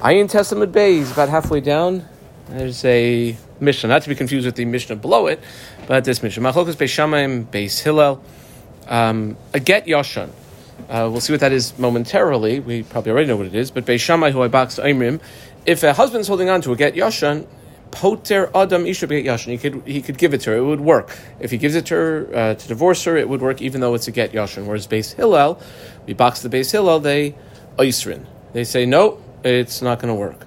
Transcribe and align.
Ayin 0.00 0.30
Testament 0.30 0.70
Bay 0.70 0.98
is 0.98 1.10
about 1.10 1.28
halfway 1.28 1.60
down. 1.60 2.06
There's 2.50 2.84
a 2.84 3.36
Mishnah, 3.58 3.88
not 3.88 4.02
to 4.02 4.08
be 4.08 4.14
confused 4.14 4.46
with 4.46 4.54
the 4.54 4.64
Mishnah 4.64 4.94
below 4.94 5.26
it, 5.26 5.40
but 5.88 6.04
this 6.04 6.22
Mishnah. 6.22 6.40
Machlokas 6.40 6.76
Beis 6.76 6.90
Shammai 6.90 7.26
Beis 7.26 7.80
Hillel. 7.80 8.22
Um, 8.86 9.36
a 9.52 9.58
get 9.58 9.86
Yashan. 9.86 10.28
Uh, 10.88 11.08
we'll 11.10 11.20
see 11.20 11.32
what 11.32 11.40
that 11.40 11.50
is 11.50 11.76
momentarily. 11.80 12.60
We 12.60 12.84
probably 12.84 13.10
already 13.10 13.26
know 13.26 13.36
what 13.36 13.46
it 13.46 13.56
is. 13.56 13.72
But 13.72 13.86
Beis 13.86 14.30
who 14.30 14.40
I 14.40 14.46
boxed 14.46 14.78
Imrim, 14.78 15.20
if 15.66 15.82
a 15.82 15.92
husband's 15.92 16.28
holding 16.28 16.48
on 16.48 16.60
to 16.60 16.70
a 16.70 16.76
get 16.76 16.94
Yashan, 16.94 17.48
Poter 17.90 18.52
Adam 18.54 18.86
Isha 18.86 19.08
get 19.08 19.24
Yashan, 19.24 19.48
he 19.48 19.58
could 19.58 19.82
he 19.84 20.00
could 20.00 20.16
give 20.16 20.32
it 20.32 20.42
to 20.42 20.50
her. 20.50 20.58
It 20.58 20.64
would 20.64 20.80
work. 20.80 21.18
If 21.40 21.50
he 21.50 21.58
gives 21.58 21.74
it 21.74 21.86
to 21.86 21.94
her 21.96 22.28
uh, 22.32 22.54
to 22.54 22.68
divorce 22.68 23.02
her, 23.02 23.16
it 23.16 23.28
would 23.28 23.40
work, 23.42 23.60
even 23.60 23.80
though 23.80 23.94
it's 23.94 24.06
a 24.06 24.12
get 24.12 24.30
Yashan. 24.30 24.64
Whereas 24.64 24.86
Beis 24.86 25.14
Hillel, 25.14 25.60
we 26.06 26.12
box 26.12 26.40
the 26.42 26.48
Beis 26.48 26.70
Hillel, 26.70 27.00
they 27.00 27.34
Oisrin. 27.78 28.26
They 28.52 28.62
say 28.62 28.86
no, 28.86 29.20
it's 29.54 29.82
not 29.82 29.98
going 30.00 30.12
to 30.12 30.18
work. 30.18 30.44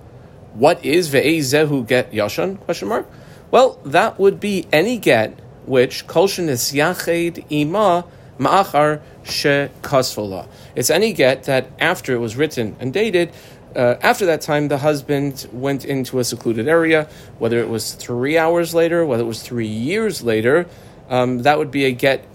What 0.53 0.83
is 0.85 1.09
ve'ezehu 1.09 1.87
get 1.87 2.11
Yashan? 2.11 2.59
Question 2.59 2.89
mark. 2.89 3.09
Well, 3.51 3.79
that 3.85 4.19
would 4.19 4.39
be 4.39 4.65
any 4.71 4.97
get 4.97 5.39
which 5.65 6.07
kolshin 6.07 6.47
is 6.47 6.71
yached 6.73 7.45
ima 7.49 8.05
ma'achar 8.39 9.01
she. 9.23 10.49
It's 10.75 10.89
any 10.89 11.13
get 11.13 11.43
that 11.43 11.67
after 11.79 12.13
it 12.13 12.19
was 12.19 12.35
written 12.35 12.75
and 12.79 12.93
dated, 12.93 13.31
uh, 13.75 13.95
after 14.01 14.25
that 14.25 14.41
time, 14.41 14.67
the 14.67 14.79
husband 14.79 15.47
went 15.53 15.85
into 15.85 16.19
a 16.19 16.23
secluded 16.23 16.67
area, 16.67 17.07
whether 17.39 17.59
it 17.59 17.69
was 17.69 17.93
three 17.93 18.37
hours 18.37 18.73
later, 18.73 19.05
whether 19.05 19.23
it 19.23 19.27
was 19.27 19.41
three 19.41 19.67
years 19.67 20.21
later, 20.23 20.65
um, 21.09 21.39
that 21.43 21.57
would 21.57 21.71
be 21.71 21.85
a 21.85 21.91
get 21.91 22.25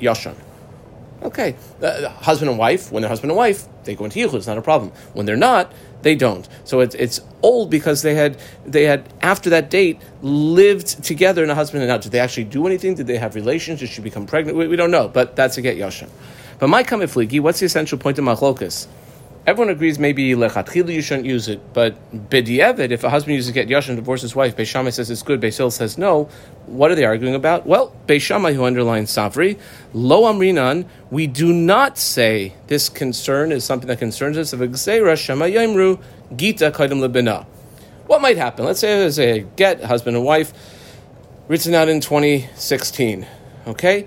yashan. 0.00 0.34
Okay, 1.22 1.54
uh, 1.80 2.08
husband 2.08 2.50
and 2.50 2.58
wife, 2.58 2.90
when 2.90 3.02
they're 3.02 3.08
husband 3.08 3.30
and 3.30 3.36
wife, 3.36 3.66
they 3.84 3.94
go 3.94 4.04
into 4.04 4.18
yichud, 4.18 4.34
it's 4.34 4.46
not 4.48 4.58
a 4.58 4.62
problem. 4.62 4.90
When 5.12 5.24
they're 5.24 5.36
not, 5.36 5.72
they 6.02 6.16
don't. 6.16 6.48
So 6.64 6.80
it's 6.80 6.96
it's 6.96 7.20
old 7.42 7.70
because 7.70 8.02
they 8.02 8.14
had 8.14 8.38
they 8.66 8.84
had 8.84 9.08
after 9.22 9.50
that 9.50 9.70
date 9.70 10.00
lived 10.20 11.04
together 11.04 11.44
in 11.44 11.50
a 11.50 11.54
husband 11.54 11.82
and 11.82 11.88
now. 11.88 11.98
Did 11.98 12.12
they 12.12 12.18
actually 12.18 12.44
do 12.44 12.66
anything? 12.66 12.96
Did 12.96 13.06
they 13.06 13.18
have 13.18 13.36
relations? 13.36 13.80
Did 13.80 13.90
she 13.90 14.02
become 14.02 14.26
pregnant? 14.26 14.58
We, 14.58 14.66
we 14.66 14.76
don't 14.76 14.90
know, 14.90 15.08
but 15.08 15.36
that's 15.36 15.56
a 15.58 15.62
get 15.62 15.76
yashan. 15.76 16.10
But 16.58 16.68
my 16.68 16.82
kamifligi, 16.82 17.40
what's 17.40 17.60
the 17.60 17.66
essential 17.66 17.98
point 17.98 18.18
of 18.18 18.24
machlokas? 18.24 18.88
Everyone 19.44 19.70
agrees 19.70 19.98
maybe 19.98 20.30
lechatchila 20.34 20.94
you 20.94 21.02
shouldn't 21.02 21.26
use 21.26 21.48
it, 21.48 21.60
but 21.72 21.96
b'di'evid, 22.30 22.92
if 22.92 23.02
a 23.02 23.10
husband 23.10 23.34
uses 23.34 23.50
get 23.50 23.66
yashan 23.66 23.88
to 23.88 23.96
divorce 23.96 24.22
his 24.22 24.36
wife, 24.36 24.56
Beis 24.56 24.66
Shammai 24.66 24.90
says 24.90 25.10
it's 25.10 25.24
good, 25.24 25.40
Beis 25.40 25.56
Hillel 25.56 25.72
says 25.72 25.98
no. 25.98 26.28
What 26.66 26.92
are 26.92 26.94
they 26.94 27.04
arguing 27.04 27.34
about? 27.34 27.66
Well, 27.66 27.92
Beis 28.06 28.20
Shammai 28.20 28.52
who 28.52 28.62
underlines 28.62 29.10
Savri, 29.10 29.58
lo 29.92 30.32
amrinan, 30.32 30.86
we 31.10 31.26
do 31.26 31.52
not 31.52 31.98
say 31.98 32.54
this 32.68 32.88
concern 32.88 33.50
is 33.50 33.64
something 33.64 33.88
that 33.88 33.98
concerns 33.98 34.38
us 34.38 34.52
of 34.52 34.60
Gzeira 34.60 35.16
Shema 35.16 35.46
Yimru 35.46 36.00
Gita 36.36 36.70
Kaidim 36.70 37.04
Lebina. 37.04 37.44
What 38.06 38.20
might 38.20 38.36
happen? 38.36 38.64
Let's 38.64 38.78
say 38.78 38.96
there's 38.96 39.18
a 39.18 39.40
get, 39.56 39.82
husband 39.82 40.16
and 40.16 40.24
wife, 40.24 40.52
written 41.48 41.74
out 41.74 41.88
in 41.88 42.00
2016. 42.00 43.26
Okay? 43.66 44.06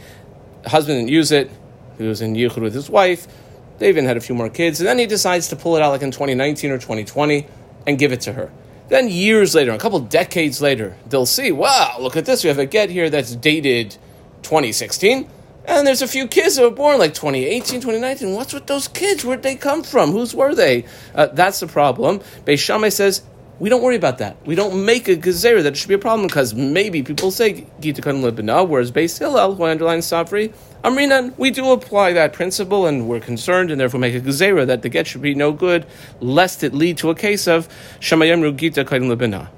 husband 0.66 0.98
didn't 0.98 1.10
use 1.10 1.34
it, 1.34 1.52
he 1.98 2.06
was 2.06 2.22
in 2.22 2.36
Yichud 2.36 2.62
with 2.62 2.74
his 2.74 2.90
wife 2.90 3.28
they 3.78 3.90
even 3.90 4.06
had 4.06 4.18
a 4.18 4.22
few 4.22 4.36
more 4.36 4.50
kids. 4.50 4.80
And 4.80 4.88
then 4.88 5.00
he 5.00 5.06
decides 5.06 5.48
to 5.50 5.56
pull 5.56 5.76
it 5.76 5.82
out 5.82 5.92
like 5.92 6.02
in 6.02 6.12
2019 6.12 6.72
or 6.72 6.78
2020 6.78 7.48
and 7.88 7.98
give 7.98 8.12
it 8.12 8.22
to 8.22 8.34
her. 8.34 8.52
Then 8.88 9.10
years 9.10 9.56
later, 9.56 9.72
a 9.72 9.78
couple 9.78 10.00
decades 10.00 10.62
later, 10.62 10.96
they'll 11.10 11.26
see, 11.26 11.52
wow, 11.52 11.98
look 12.00 12.16
at 12.16 12.26
this. 12.26 12.44
We 12.44 12.50
have 12.50 12.60
a 12.60 12.66
get 12.66 12.90
here 12.90 13.10
that's 13.10 13.36
dated 13.36 13.98
2016. 14.44 15.28
And 15.68 15.88
there's 15.88 16.04
a 16.04 16.08
few 16.08 16.28
kids 16.28 16.56
that 16.56 16.62
were 16.62 16.70
born 16.70 17.00
like 17.00 17.16
2018, 17.16 17.82
2019. 17.82 18.34
What's 18.34 18.54
with 18.54 18.68
those 18.68 18.88
kids? 18.88 19.26
Where'd 19.26 19.42
they 19.42 19.56
come 19.56 19.82
from? 19.82 20.12
Whose 20.12 20.36
were 20.36 20.54
they? 20.54 20.86
Uh, 21.16 21.26
that's 21.28 21.60
the 21.60 21.68
problem. 21.68 22.20
Beis 22.46 22.60
Shammai 22.60 22.90
says, 22.90 23.24
we 23.58 23.70
don't 23.70 23.82
worry 23.82 23.96
about 23.96 24.18
that. 24.20 24.38
We 24.46 24.54
don't 24.54 24.86
make 24.86 25.08
a 25.08 25.16
gezerah 25.16 25.64
that 25.64 25.74
it 25.74 25.78
should 25.78 25.88
be 25.88 25.94
a 25.96 26.00
problem 26.00 26.28
because 26.28 26.54
maybe 26.54 27.02
people 27.02 27.32
say 27.32 27.66
Gita 27.80 28.02
Libana, 28.02 28.68
whereas 28.68 28.92
Beis 28.92 29.18
Hillel, 29.18 29.56
who 29.56 29.64
I 29.64 29.72
underline 29.72 30.00
Safri, 30.00 30.54
Amrinan, 30.86 31.36
we 31.40 31.50
do 31.50 31.72
apply 31.72 32.14
that 32.14 32.32
principle 32.32 32.86
and 32.86 33.10
we're 33.10 33.20
concerned 33.20 33.72
and 33.72 33.82
therefore 33.82 34.00
make 34.00 34.14
a 34.14 34.22
gezerah 34.22 34.68
that 34.68 34.84
the 34.84 34.90
get 34.90 35.08
should 35.08 35.24
be 35.24 35.34
no 35.34 35.52
good, 35.52 35.84
lest 36.20 36.64
it 36.64 36.76
lead 36.76 37.00
to 37.00 37.10
a 37.10 37.16
case 37.16 37.48
of 37.48 37.68
Shamayamru 38.00 38.56
Gita 38.56 38.86
Kan 38.86 39.10
Libana. 39.10 39.50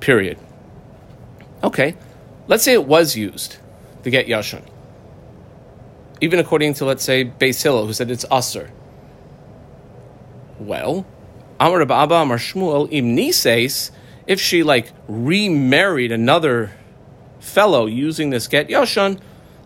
Period. 0.00 0.38
Okay, 1.64 1.96
let's 2.46 2.62
say 2.62 2.74
it 2.74 2.84
was 2.84 3.16
used, 3.16 3.56
the 4.02 4.10
get 4.10 4.26
Yashan. 4.26 4.62
Even 6.20 6.38
according 6.38 6.74
to, 6.74 6.84
let's 6.84 7.04
say, 7.04 7.24
Beis 7.24 7.62
Hillel, 7.62 7.86
who 7.86 7.94
said 7.94 8.10
it's 8.10 8.26
Aser. 8.30 8.70
Well, 10.58 11.06
Amar 11.58 11.80
Abba 11.80 11.94
Amar 11.94 12.36
Shmuel 12.36 12.86
Im 12.90 13.16
Nises, 13.16 13.92
if 14.26 14.38
she 14.38 14.62
like 14.62 14.92
remarried 15.08 16.12
another 16.12 16.72
fellow 17.40 17.86
using 17.86 18.28
this 18.28 18.46
get 18.46 18.68
Yashan, 18.68 19.18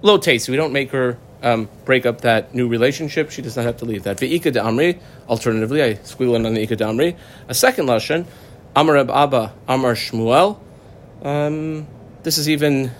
low 0.02 0.18
taste. 0.18 0.48
We 0.48 0.56
don't 0.56 0.72
make 0.72 0.90
her 0.90 1.16
um, 1.42 1.68
break 1.84 2.06
up 2.06 2.22
that 2.22 2.54
new 2.54 2.68
relationship. 2.68 3.30
She 3.30 3.42
does 3.42 3.56
not 3.56 3.64
have 3.64 3.78
to 3.78 3.84
leave 3.84 4.04
that. 4.04 4.18
Ve'ika 4.18 4.52
Amri, 4.52 5.00
alternatively, 5.28 5.82
I 5.82 5.94
squeal 5.94 6.34
in 6.36 6.46
on 6.46 6.54
the 6.54 6.62
Ika. 6.62 7.16
A 7.48 7.54
second 7.54 7.86
Lashon, 7.86 8.26
Amar 8.76 8.96
Abba 8.98 9.52
Amar 9.68 9.94
Shmuel. 9.94 10.58
Um, 11.22 11.86
this 12.22 12.38
is 12.38 12.48
even 12.48 12.90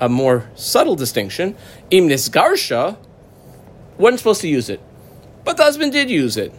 a 0.00 0.08
more 0.08 0.48
subtle 0.54 0.96
distinction. 0.96 1.56
Im 1.90 2.08
Nisgarsha, 2.08 2.96
wasn't 3.98 4.18
supposed 4.18 4.40
to 4.40 4.48
use 4.48 4.68
it. 4.68 4.80
But 5.44 5.56
the 5.56 5.64
husband 5.64 5.92
did 5.92 6.10
use 6.10 6.36
it. 6.36 6.52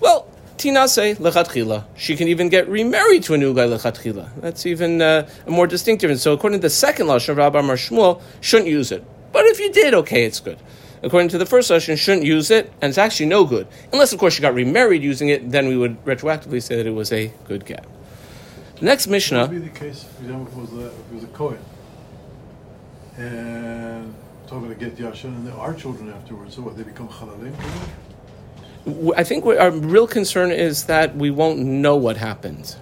Well, 0.00 0.28
Tinase 0.58 1.16
lechatchila. 1.16 1.84
She 1.96 2.16
can 2.16 2.28
even 2.28 2.48
get 2.48 2.68
remarried 2.68 3.24
to 3.24 3.34
a 3.34 3.38
new 3.38 3.54
guy 3.54 3.66
lechatchila. 3.66 4.40
That's 4.40 4.66
even 4.66 5.02
uh, 5.02 5.28
more 5.46 5.66
distinct 5.66 6.00
difference. 6.00 6.22
So 6.22 6.32
according 6.32 6.60
to 6.60 6.62
the 6.62 6.70
second 6.70 7.06
lashon 7.06 7.30
of 7.30 7.36
Rabbi 7.38 7.58
Amar 7.58 7.76
Shmuel, 7.76 8.22
shouldn't 8.40 8.68
use 8.68 8.92
it. 8.92 9.04
But 9.34 9.46
if 9.46 9.58
you 9.58 9.72
did, 9.72 9.94
okay, 9.94 10.24
it's 10.24 10.38
good. 10.38 10.58
According 11.02 11.28
to 11.30 11.38
the 11.38 11.44
first 11.44 11.68
lashon, 11.68 11.98
shouldn't 11.98 12.24
use 12.24 12.52
it, 12.52 12.72
and 12.80 12.88
it's 12.88 12.98
actually 12.98 13.26
no 13.26 13.44
good. 13.44 13.66
Unless, 13.92 14.12
of 14.12 14.20
course, 14.20 14.38
you 14.38 14.42
got 14.42 14.54
remarried 14.54 15.02
using 15.02 15.28
it, 15.28 15.50
then 15.50 15.66
we 15.66 15.76
would 15.76 16.02
retroactively 16.04 16.62
say 16.62 16.76
that 16.76 16.86
it 16.86 16.94
was 16.94 17.12
a 17.12 17.32
good 17.48 17.66
get. 17.66 17.84
The 18.76 18.84
next 18.84 19.08
Mishnah. 19.08 19.48
Would 19.48 19.50
be 19.50 19.58
the 19.58 19.68
case, 19.70 20.04
for 20.04 20.22
example, 20.22 20.46
if 20.46 20.56
it 20.56 20.60
was 20.60 20.84
a, 20.84 20.86
if 20.86 20.98
it 21.10 21.14
was 21.14 21.24
a 21.24 21.26
Kohen 21.26 21.58
and 23.16 24.14
talking 24.46 24.68
to 24.68 24.74
get 24.76 24.96
Yashan, 24.96 25.24
and 25.24 25.46
there 25.46 25.54
are 25.54 25.74
children 25.74 26.12
afterwards, 26.12 26.54
so 26.54 26.62
what, 26.62 26.76
they 26.76 26.84
become 26.84 27.08
Chalalim? 27.08 27.54
I 29.16 29.24
think 29.24 29.44
our 29.46 29.72
real 29.72 30.06
concern 30.06 30.52
is 30.52 30.84
that 30.84 31.16
we 31.16 31.30
won't 31.30 31.58
know 31.58 31.96
what 31.96 32.16
happened. 32.16 32.76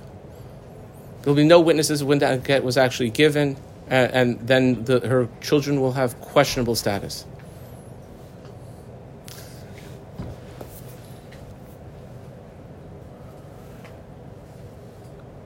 There'll 1.23 1.35
be 1.35 1.45
no 1.45 1.61
witnesses 1.61 2.05
when 2.05 2.19
that 2.19 2.45
get 2.45 2.63
was 2.63 2.77
actually 2.77 3.11
given, 3.11 3.57
and, 3.93 4.11
and 4.13 4.49
then 4.49 4.85
the, 4.85 5.01
her 5.01 5.29
children 5.43 5.79
will 5.79 5.93
have 5.93 6.19
questionable 6.23 6.75
status. 6.75 7.27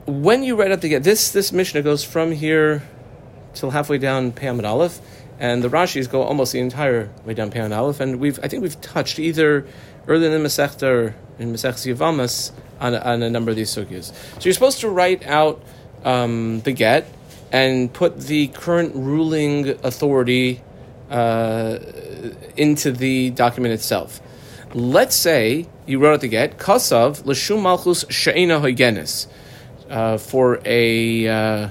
When 0.05 0.43
you 0.43 0.55
read 0.55 0.71
out 0.71 0.79
the 0.79 0.87
get, 0.87 1.03
this 1.03 1.31
this 1.31 1.51
Mishnah 1.51 1.81
goes 1.81 2.05
from 2.05 2.31
here 2.31 2.81
till 3.53 3.71
halfway 3.71 3.97
down 3.97 4.31
Pam 4.31 4.63
Aleph, 4.63 5.01
and 5.37 5.61
the 5.61 5.67
Rashis 5.67 6.09
go 6.09 6.21
almost 6.21 6.53
the 6.53 6.61
entire 6.61 7.09
way 7.25 7.33
down 7.33 7.51
Pam 7.51 7.73
Aleph, 7.73 7.99
and 7.99 8.17
we've 8.17 8.39
I 8.41 8.47
think 8.47 8.63
we've 8.63 8.79
touched 8.79 9.19
either 9.19 9.67
earlier 10.07 10.33
in 10.33 10.41
the 10.41 10.47
Masechta 10.47 10.83
or 10.83 11.15
in 11.37 11.51
Masech 11.51 11.93
Yavamas 11.93 12.53
on, 12.79 12.95
on 12.95 13.21
a 13.21 13.29
number 13.29 13.51
of 13.51 13.57
these 13.57 13.69
sugyas. 13.69 14.13
So 14.35 14.39
you're 14.43 14.53
supposed 14.53 14.79
to 14.79 14.89
write 14.89 15.27
out 15.27 15.61
um, 16.05 16.61
the 16.61 16.71
get 16.71 17.11
and 17.51 17.91
put 17.93 18.19
the 18.19 18.47
current 18.47 18.95
ruling 18.95 19.69
authority 19.83 20.61
uh, 21.09 21.79
into 22.55 22.91
the 22.91 23.29
document 23.31 23.73
itself. 23.73 24.19
Let's 24.73 25.15
say 25.15 25.67
you 25.85 25.99
wrote 25.99 26.15
out 26.15 26.21
the 26.21 26.27
get, 26.27 26.57
Kasav 26.57 27.23
Lashum 27.23 27.61
Malchus 27.61 28.05
She'ena 28.09 28.59
Hoigenis, 28.59 29.27
uh, 29.89 30.17
for 30.17 30.59
a. 30.65 31.27
Uh, 31.27 31.69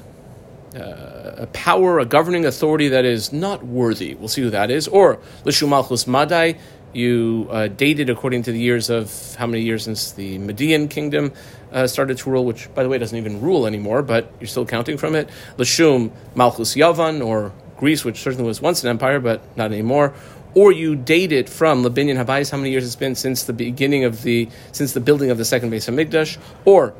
uh, 0.75 1.17
a 1.39 1.47
power, 1.49 1.99
a 1.99 2.05
governing 2.05 2.45
authority 2.45 2.89
that 2.89 3.05
is 3.05 3.33
not 3.33 3.65
worthy. 3.65 4.15
We'll 4.15 4.29
see 4.29 4.43
who 4.43 4.51
that 4.51 4.71
is. 4.71 4.89
Or 4.89 5.19
Lishum 5.45 5.69
Malchus 5.69 6.07
Madai, 6.07 6.59
you 6.97 7.47
uh, 7.51 7.69
dated 7.69 8.11
according 8.11 8.43
to 8.45 8.53
the 8.53 8.59
years 8.59 8.91
of 8.91 9.35
how 9.37 9.47
many 9.47 9.63
years 9.63 9.85
since 9.85 10.13
the 10.13 10.39
Median 10.39 10.89
kingdom 10.89 11.33
uh, 11.73 11.87
started 11.87 12.19
to 12.19 12.31
rule, 12.31 12.45
which, 12.45 12.73
by 12.75 12.83
the 12.83 12.89
way, 12.89 12.99
doesn't 12.99 13.17
even 13.17 13.41
rule 13.41 13.67
anymore, 13.67 14.03
but 14.03 14.33
you're 14.41 14.49
still 14.49 14.67
counting 14.67 14.97
from 14.97 15.15
it. 15.15 15.29
Lashum 15.59 16.11
Malchus 16.35 16.75
Yavan, 16.75 17.25
or 17.25 17.53
Greece, 17.77 18.05
which 18.05 18.23
certainly 18.23 18.47
was 18.47 18.61
once 18.61 18.83
an 18.83 18.89
empire, 18.89 19.21
but 19.21 19.43
not 19.57 19.73
anymore. 19.73 20.15
Or 20.55 20.73
you 20.73 20.97
date 20.97 21.33
it 21.33 21.51
from 21.51 21.85
Labinian 21.85 22.17
Habayis, 22.17 22.51
how 22.51 22.57
many 22.57 22.71
years 22.71 22.87
it's 22.87 22.97
been 22.97 23.15
since 23.15 23.43
the 23.43 23.53
beginning 23.53 24.05
of 24.05 24.23
the 24.23 24.49
since 24.73 24.93
the 24.95 25.01
building 25.01 25.31
of 25.31 25.37
the 25.37 25.45
second 25.45 25.69
base 25.69 25.87
of 25.87 25.95
Migdash, 25.95 26.39
or 26.65 26.95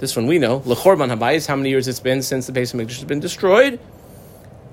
this 0.00 0.14
one 0.16 0.26
we 0.26 0.38
know, 0.38 0.60
Lechorban 0.60 1.16
Habayis, 1.16 1.46
how 1.46 1.56
many 1.56 1.70
years 1.70 1.88
it's 1.88 2.00
been 2.00 2.20
since 2.20 2.46
the 2.46 2.52
base 2.52 2.74
of 2.74 2.80
Migdash 2.80 2.96
has 2.96 3.04
been 3.04 3.20
destroyed, 3.20 3.80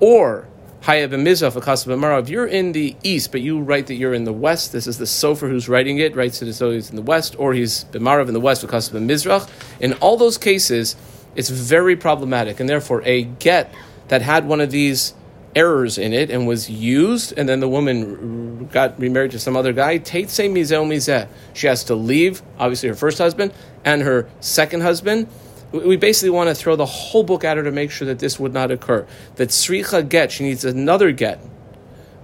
or 0.00 0.46
If 0.80 2.28
you're 2.30 2.46
in 2.46 2.72
the 2.72 2.96
east, 3.02 3.32
but 3.32 3.40
you 3.40 3.60
write 3.60 3.86
that 3.88 3.94
you're 3.94 4.14
in 4.14 4.24
the 4.24 4.32
west, 4.32 4.72
this 4.72 4.86
is 4.86 4.98
the 4.98 5.04
Sofer 5.04 5.48
who's 5.48 5.68
writing 5.68 5.98
it, 5.98 6.16
writes 6.16 6.40
it 6.40 6.48
as 6.48 6.58
though 6.58 6.70
he's 6.70 6.88
in 6.90 6.96
the 6.96 7.02
west, 7.02 7.36
or 7.38 7.52
he's 7.52 7.84
B'marav 7.84 8.28
in 8.28 8.34
the 8.34 8.40
west 8.40 8.64
Mizrach. 8.66 9.48
In 9.80 9.92
all 9.94 10.16
those 10.16 10.38
cases, 10.38 10.96
it's 11.34 11.50
very 11.50 11.96
problematic, 11.96 12.58
and 12.60 12.68
therefore 12.68 13.02
a 13.04 13.24
get 13.24 13.74
that 14.08 14.22
had 14.22 14.46
one 14.46 14.60
of 14.60 14.70
these 14.70 15.14
errors 15.54 15.98
in 15.98 16.12
it 16.12 16.30
and 16.30 16.46
was 16.46 16.70
used, 16.70 17.32
and 17.36 17.48
then 17.48 17.60
the 17.60 17.68
woman 17.68 18.66
got 18.68 18.98
remarried 18.98 19.30
to 19.32 19.38
some 19.38 19.56
other 19.56 19.72
guy. 19.72 20.02
She 20.02 21.66
has 21.66 21.84
to 21.84 21.94
leave, 21.94 22.42
obviously 22.58 22.88
her 22.88 22.94
first 22.94 23.18
husband 23.18 23.52
and 23.84 24.02
her 24.02 24.28
second 24.40 24.82
husband. 24.82 25.26
We 25.72 25.96
basically 25.96 26.30
want 26.30 26.48
to 26.48 26.54
throw 26.54 26.76
the 26.76 26.86
whole 26.86 27.24
book 27.24 27.44
at 27.44 27.56
her 27.56 27.62
to 27.62 27.70
make 27.70 27.90
sure 27.90 28.06
that 28.06 28.18
this 28.18 28.40
would 28.40 28.54
not 28.54 28.70
occur. 28.70 29.06
That 29.36 29.50
sricha 29.50 30.08
get, 30.08 30.32
she 30.32 30.44
needs 30.44 30.64
another 30.64 31.12
get. 31.12 31.40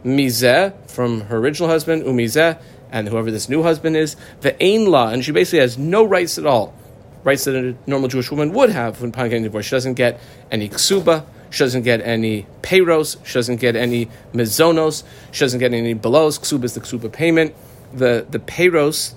Mizeh 0.04 0.74
from 0.88 1.22
her 1.22 1.36
original 1.38 1.68
husband, 1.68 2.04
umizeh, 2.04 2.60
and 2.90 3.08
whoever 3.08 3.30
this 3.30 3.48
new 3.48 3.62
husband 3.62 3.96
is, 3.96 4.16
the 4.40 4.62
ain 4.62 4.92
and 4.94 5.24
she 5.24 5.32
basically 5.32 5.58
has 5.58 5.76
no 5.76 6.04
rights 6.04 6.38
at 6.38 6.46
all. 6.46 6.74
Rights 7.22 7.44
that 7.44 7.54
a 7.54 7.74
normal 7.86 8.08
Jewish 8.08 8.30
woman 8.30 8.52
would 8.52 8.70
have 8.70 9.00
when 9.00 9.10
getting 9.10 9.42
divorced. 9.42 9.68
She 9.68 9.76
doesn't 9.76 9.94
get 9.94 10.20
any 10.50 10.68
ksuba, 10.68 11.24
she 11.54 11.62
doesn't 11.62 11.82
get 11.82 12.00
any 12.00 12.46
payros. 12.62 13.24
She 13.24 13.34
doesn't 13.34 13.60
get 13.60 13.76
any 13.76 14.06
mezonos. 14.32 15.04
She 15.30 15.38
doesn't 15.38 15.60
get 15.60 15.72
any 15.72 15.94
belos. 15.94 16.40
Ksuba 16.40 16.64
is 16.64 16.74
the 16.74 16.80
ksuba 16.80 17.12
payment. 17.12 17.54
The 17.92 18.26
the 18.28 18.40
payros 18.40 19.14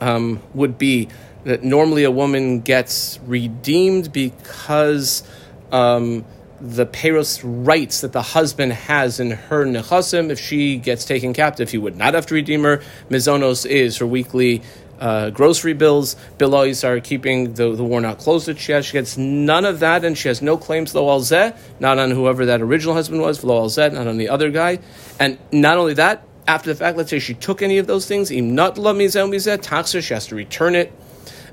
um, 0.00 0.42
would 0.54 0.76
be 0.76 1.08
that 1.46 1.62
normally 1.62 2.02
a 2.02 2.10
woman 2.10 2.60
gets 2.60 3.20
redeemed 3.24 4.12
because 4.12 5.22
um, 5.70 6.24
the 6.60 6.84
payros 6.84 7.40
rights 7.44 8.00
that 8.00 8.12
the 8.12 8.20
husband 8.20 8.72
has 8.72 9.20
in 9.20 9.30
her 9.30 9.64
nechasim. 9.64 10.30
If 10.30 10.40
she 10.40 10.76
gets 10.76 11.04
taken 11.04 11.32
captive, 11.32 11.70
he 11.70 11.78
would 11.78 11.96
not 11.96 12.14
have 12.14 12.26
to 12.26 12.34
redeem 12.34 12.64
her. 12.64 12.82
Mizonos 13.08 13.64
is 13.64 13.98
her 13.98 14.06
weekly 14.06 14.62
uh, 14.98 15.30
grocery 15.30 15.72
bills. 15.72 16.16
Bilois 16.36 16.82
are 16.82 16.98
keeping 16.98 17.54
the, 17.54 17.76
the 17.76 17.84
war 17.84 18.00
not 18.00 18.18
closed 18.18 18.46
that 18.46 18.58
she 18.58 18.72
has. 18.72 18.86
She 18.86 18.94
gets 18.94 19.16
none 19.16 19.64
of 19.64 19.78
that, 19.78 20.04
and 20.04 20.18
she 20.18 20.26
has 20.26 20.42
no 20.42 20.56
claims 20.56 20.96
lo 20.96 21.08
al 21.08 21.20
zeh, 21.20 21.56
not 21.78 22.00
on 22.00 22.10
whoever 22.10 22.46
that 22.46 22.60
original 22.60 22.94
husband 22.94 23.20
was, 23.20 23.44
lo 23.44 23.58
al 23.58 23.68
zeh, 23.68 23.92
not 23.92 24.08
on 24.08 24.16
the 24.16 24.30
other 24.30 24.50
guy. 24.50 24.80
And 25.20 25.38
not 25.52 25.78
only 25.78 25.94
that, 25.94 26.26
after 26.48 26.72
the 26.72 26.76
fact, 26.76 26.96
let's 26.96 27.10
say 27.10 27.20
she 27.20 27.34
took 27.34 27.62
any 27.62 27.78
of 27.78 27.86
those 27.86 28.06
things, 28.06 28.32
im 28.32 28.56
not 28.56 28.78
la 28.78 28.92
mizeh 28.92 29.30
mizeh, 29.30 29.60
taxer, 29.62 30.02
she 30.02 30.12
has 30.12 30.26
to 30.26 30.34
return 30.34 30.74
it. 30.74 30.92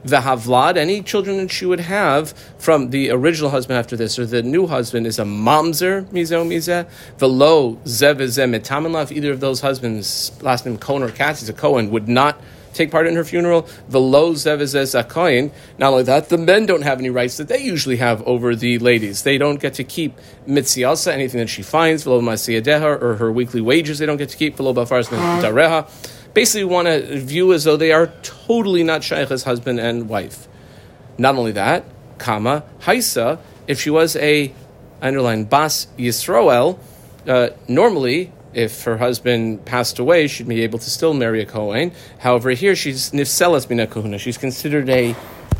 The 0.03 0.17
havlad, 0.17 0.75
any 0.75 1.01
children 1.01 1.37
that 1.37 1.51
she 1.51 1.65
would 1.65 1.79
have 1.79 2.31
from 2.57 2.89
the 2.89 3.09
original 3.09 3.51
husband 3.51 3.79
after 3.79 3.95
this, 3.95 4.19
or 4.19 4.25
the 4.25 4.43
new 4.43 4.67
husband, 4.67 5.07
is 5.07 5.17
a 5.17 5.23
mamzer, 5.23 6.05
mizo 6.07 6.45
mizeh. 6.45 6.87
Velo 7.17 7.75
zev 7.85 8.17
metamin 8.17 9.01
If 9.01 9.11
either 9.11 9.31
of 9.31 9.39
those 9.39 9.61
husbands, 9.61 10.31
last 10.41 10.65
name 10.65 10.77
Cohen 10.77 11.03
or 11.03 11.09
Katz, 11.09 11.41
is 11.41 11.49
a 11.49 11.53
Cohen, 11.53 11.89
would 11.91 12.09
not 12.09 12.41
take 12.73 12.91
part 12.91 13.07
in 13.07 13.15
her 13.15 13.23
funeral. 13.23 13.67
Velo 13.87 14.33
zevizes 14.33 14.93
Not 15.77 15.91
only 15.91 16.03
that, 16.03 16.29
the 16.29 16.37
men 16.37 16.65
don't 16.65 16.81
have 16.81 16.99
any 16.99 17.09
rights 17.09 17.37
that 17.37 17.47
they 17.47 17.59
usually 17.59 17.97
have 17.97 18.21
over 18.23 18.55
the 18.55 18.79
ladies. 18.79 19.23
They 19.23 19.37
don't 19.37 19.59
get 19.59 19.75
to 19.75 19.83
keep 19.83 20.19
mitziasa, 20.47 21.11
anything 21.11 21.39
that 21.39 21.49
she 21.49 21.61
finds, 21.61 22.03
velo 22.03 22.21
masiyadeha, 22.21 23.01
or 23.01 23.15
her 23.15 23.31
weekly 23.31 23.61
wages. 23.61 23.99
They 23.99 24.05
don't 24.05 24.17
get 24.17 24.29
to 24.29 24.37
keep 24.37 24.57
velo 24.57 24.73
bafars 24.73 25.07
dareha. 25.41 25.89
Basically, 26.33 26.63
want 26.63 26.87
to 26.87 27.19
view 27.19 27.53
as 27.53 27.63
though 27.63 27.77
they 27.77 27.91
are 27.91 28.07
totally 28.23 28.83
not 28.83 29.03
shaykh 29.03 29.29
as 29.29 29.43
husband 29.43 29.79
and 29.79 30.09
wife. 30.09 30.47
Not 31.17 31.35
only 31.35 31.51
that, 31.51 31.85
kama 32.17 32.63
haisa. 32.81 33.39
If 33.67 33.79
she 33.81 33.89
was 33.89 34.15
a 34.15 34.53
underline 35.01 35.45
bas 35.45 35.87
Yisroel, 35.97 36.79
uh, 37.27 37.49
normally 37.67 38.31
if 38.53 38.83
her 38.83 38.97
husband 38.97 39.65
passed 39.65 39.99
away, 39.99 40.27
she'd 40.27 40.47
be 40.47 40.61
able 40.61 40.79
to 40.79 40.89
still 40.89 41.13
marry 41.13 41.41
a 41.41 41.45
Kohen. 41.45 41.91
However, 42.19 42.51
here 42.51 42.75
she's 42.75 43.11
nifselas 43.11 43.69
mina 43.69 43.87
kohuna. 43.87 44.19
She's 44.19 44.37
considered 44.37 44.89
a 44.89 45.15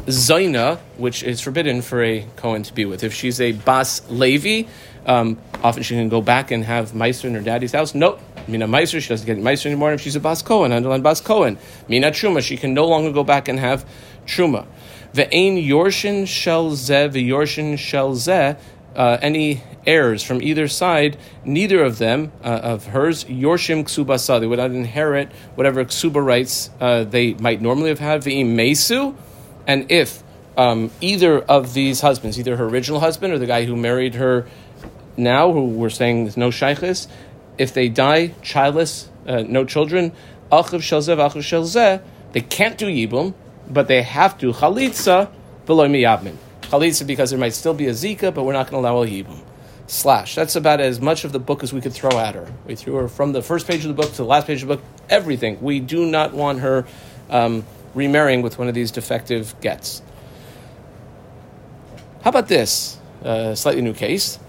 zaina, 0.06 0.80
which 0.98 1.24
is 1.24 1.42
forbidden 1.42 1.82
for 1.82 2.04
a 2.04 2.26
Kohen 2.36 2.64
to 2.64 2.74
be 2.74 2.86
with. 2.86 3.04
If 3.04 3.14
she's 3.14 3.42
a 3.42 3.54
bas 3.54 4.02
Levi, 4.10 4.70
um, 5.06 5.40
often 5.64 5.84
she 5.84 5.96
can 5.96 6.10
go 6.10 6.22
back 6.22 6.52
and 6.52 6.64
have 6.64 6.92
meiser 6.92 7.26
in 7.26 7.34
her 7.34 7.42
daddy's 7.42 7.72
house. 7.72 7.96
Nope. 7.96 8.22
Mina 8.48 8.68
Meiser, 8.68 9.02
she 9.02 9.10
doesn't 9.10 9.26
get 9.26 9.38
Meiser 9.38 9.68
anymore. 9.68 9.94
If 9.94 10.02
she's 10.02 10.16
a 10.16 10.20
Bas 10.20 10.42
Kohen, 10.42 10.72
underline 10.72 11.02
Bas 11.02 11.22
Kohen. 11.22 11.58
Mina 11.88 12.12
Truma, 12.12 12.42
she 12.42 12.58
can 12.58 12.74
no 12.74 12.86
longer 12.86 13.12
go 13.12 13.24
back 13.24 13.48
and 13.48 13.60
have 13.60 13.86
Truma. 14.26 14.66
Ve'ain 15.14 15.66
Yorshin 15.66 16.28
Shel 16.28 16.72
Zeh, 16.72 17.10
Ve'yorshin 17.10 17.78
Shel 17.78 18.14
Zeh, 18.14 18.58
uh, 18.96 19.18
any 19.22 19.64
heirs 19.86 20.24
from 20.24 20.42
either 20.42 20.68
side, 20.68 21.18
neither 21.44 21.84
of 21.84 21.98
them 21.98 22.32
uh, 22.44 22.48
of 22.48 22.88
hers, 22.88 23.24
Yorshim 23.26 23.84
Ksubasa, 23.84 24.40
they 24.40 24.48
would 24.48 24.60
not 24.60 24.72
inherit 24.72 25.32
whatever 25.56 25.84
Ksuba 25.84 26.24
rights 26.24 26.70
uh, 26.80 27.04
they 27.04 27.34
might 27.36 27.62
normally 27.62 27.90
have 27.90 28.00
had, 28.00 28.22
V'im 28.22 28.56
Mesu, 28.56 29.16
and 29.68 29.92
if 29.92 30.24
um, 30.58 30.92
either 31.02 31.40
of 31.42 31.74
these 31.74 32.02
husbands, 32.02 32.40
either 32.40 32.58
her 32.58 32.66
original 32.66 33.00
husband 33.00 33.34
or 33.34 33.40
the 33.40 33.48
guy 33.48 33.66
who 33.66 33.76
married 33.76 34.16
her 34.16 34.48
now, 35.18 35.52
who 35.52 35.66
we're 35.66 35.90
saying 35.90 36.24
there's 36.24 36.38
no 36.38 36.50
shaykhis, 36.50 37.08
if 37.58 37.74
they 37.74 37.90
die 37.90 38.34
childless, 38.42 39.10
uh, 39.28 39.44
no 39.48 39.66
children, 39.66 40.12
Achiv 40.52 40.82
Shelzeh, 40.82 41.18
Achiv 41.18 41.42
Shelzeh, 41.42 42.04
they 42.32 42.42
can't 42.42 42.78
do 42.78 42.88
Yibum, 42.88 43.34
but 43.70 43.88
they 43.88 44.02
have 44.02 44.38
to 44.40 44.52
Chalitza, 44.52 45.32
Veloy 45.66 45.90
Miyabmin. 45.90 46.36
Chalitza 46.62 47.06
because 47.06 47.30
there 47.30 47.40
might 47.40 47.54
still 47.54 47.74
be 47.74 47.88
a 47.88 47.92
Zika, 47.92 48.34
but 48.34 48.44
we're 48.44 48.54
not 48.54 48.70
going 48.70 48.84
to 48.84 48.90
allow 48.90 49.04
a 49.04 49.08
Yibum 49.08 49.40
slash. 49.88 50.36
That's 50.36 50.56
about 50.56 50.82
as 50.82 51.00
much 51.00 51.24
of 51.24 51.32
the 51.32 51.40
book 51.40 51.64
as 51.64 51.74
we 51.74 51.82
could 51.82 51.94
throw 51.94 52.18
at 52.18 52.36
her. 52.36 52.52
We 52.66 52.76
threw 52.76 52.96
her 52.96 53.08
from 53.08 53.34
the 53.34 53.42
first 53.42 53.68
page 53.68 53.86
of 53.86 53.90
the 53.90 54.02
book 54.02 54.12
to 54.12 54.18
the 54.18 54.26
last 54.26 54.48
page 54.48 54.62
of 54.64 54.68
the 54.68 54.76
book, 54.78 54.86
everything. 55.10 55.62
We 55.62 55.80
do 55.80 56.06
not 56.06 56.34
want 56.34 56.60
her 56.60 56.86
um, 57.30 57.66
remarrying 57.94 58.42
with 58.42 58.58
one 58.58 58.68
of 58.68 58.74
these 58.74 58.92
defective 58.92 59.54
gets. 59.62 60.02
How 62.24 62.30
about 62.30 62.48
this? 62.48 62.98
Uh, 63.24 63.56
slightly 63.56 63.82
new 63.82 63.94
case. 63.94 64.40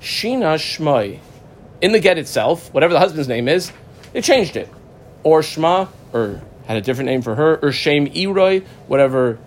Shina 0.00 0.56
Shmoi. 0.56 1.20
In 1.80 1.92
the 1.92 2.00
get 2.00 2.18
itself, 2.18 2.72
whatever 2.72 2.92
the 2.92 3.00
husband's 3.00 3.28
name 3.28 3.48
is, 3.48 3.72
they 4.12 4.20
changed 4.20 4.56
it. 4.56 4.68
Or 5.22 5.40
Shma, 5.40 5.88
or 6.12 6.40
had 6.66 6.76
a 6.76 6.80
different 6.80 7.10
name 7.10 7.22
for 7.22 7.34
her, 7.34 7.58
or 7.62 7.72
Shem 7.72 8.06
Eroi, 8.08 8.64
whatever 8.86 9.38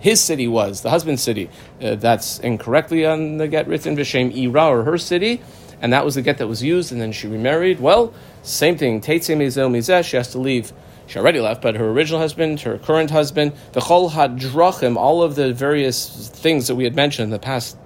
his 0.00 0.20
city 0.20 0.46
was, 0.46 0.82
the 0.82 0.90
husband's 0.90 1.22
city. 1.22 1.50
Uh, 1.82 1.94
that's 1.96 2.38
incorrectly 2.40 3.04
on 3.04 3.38
the 3.38 3.48
get 3.48 3.66
written, 3.66 3.96
Vishem 3.96 4.32
Ira, 4.32 4.66
or 4.66 4.84
her 4.84 4.98
city, 4.98 5.40
and 5.80 5.92
that 5.92 6.04
was 6.04 6.14
the 6.14 6.22
get 6.22 6.38
that 6.38 6.46
was 6.46 6.62
used, 6.62 6.92
and 6.92 7.00
then 7.00 7.12
she 7.12 7.26
remarried. 7.26 7.80
Well, 7.80 8.12
same 8.42 8.76
thing. 8.76 9.00
Teitze 9.00 9.36
Mizel 9.36 9.70
Mizeh, 9.70 10.04
she 10.04 10.16
has 10.16 10.32
to 10.32 10.38
leave. 10.38 10.72
She 11.06 11.18
already 11.18 11.40
left, 11.40 11.62
but 11.62 11.74
her 11.76 11.88
original 11.88 12.20
husband, 12.20 12.60
her 12.60 12.78
current 12.78 13.10
husband, 13.10 13.52
the 13.72 13.80
Chol 13.80 14.10
Hadrachim, 14.10 14.96
all 14.96 15.22
of 15.22 15.36
the 15.36 15.54
various 15.54 16.28
things 16.28 16.68
that 16.68 16.74
we 16.74 16.84
had 16.84 16.94
mentioned 16.94 17.24
in 17.24 17.30
the 17.30 17.38
past 17.38 17.78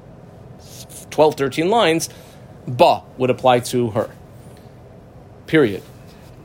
12, 1.11 1.37
13 1.37 1.71
lines, 1.71 2.09
Ba 2.66 3.02
would 3.19 3.31
apply 3.31 3.61
to 3.61 3.90
her. 3.90 4.11
Period. 5.47 5.83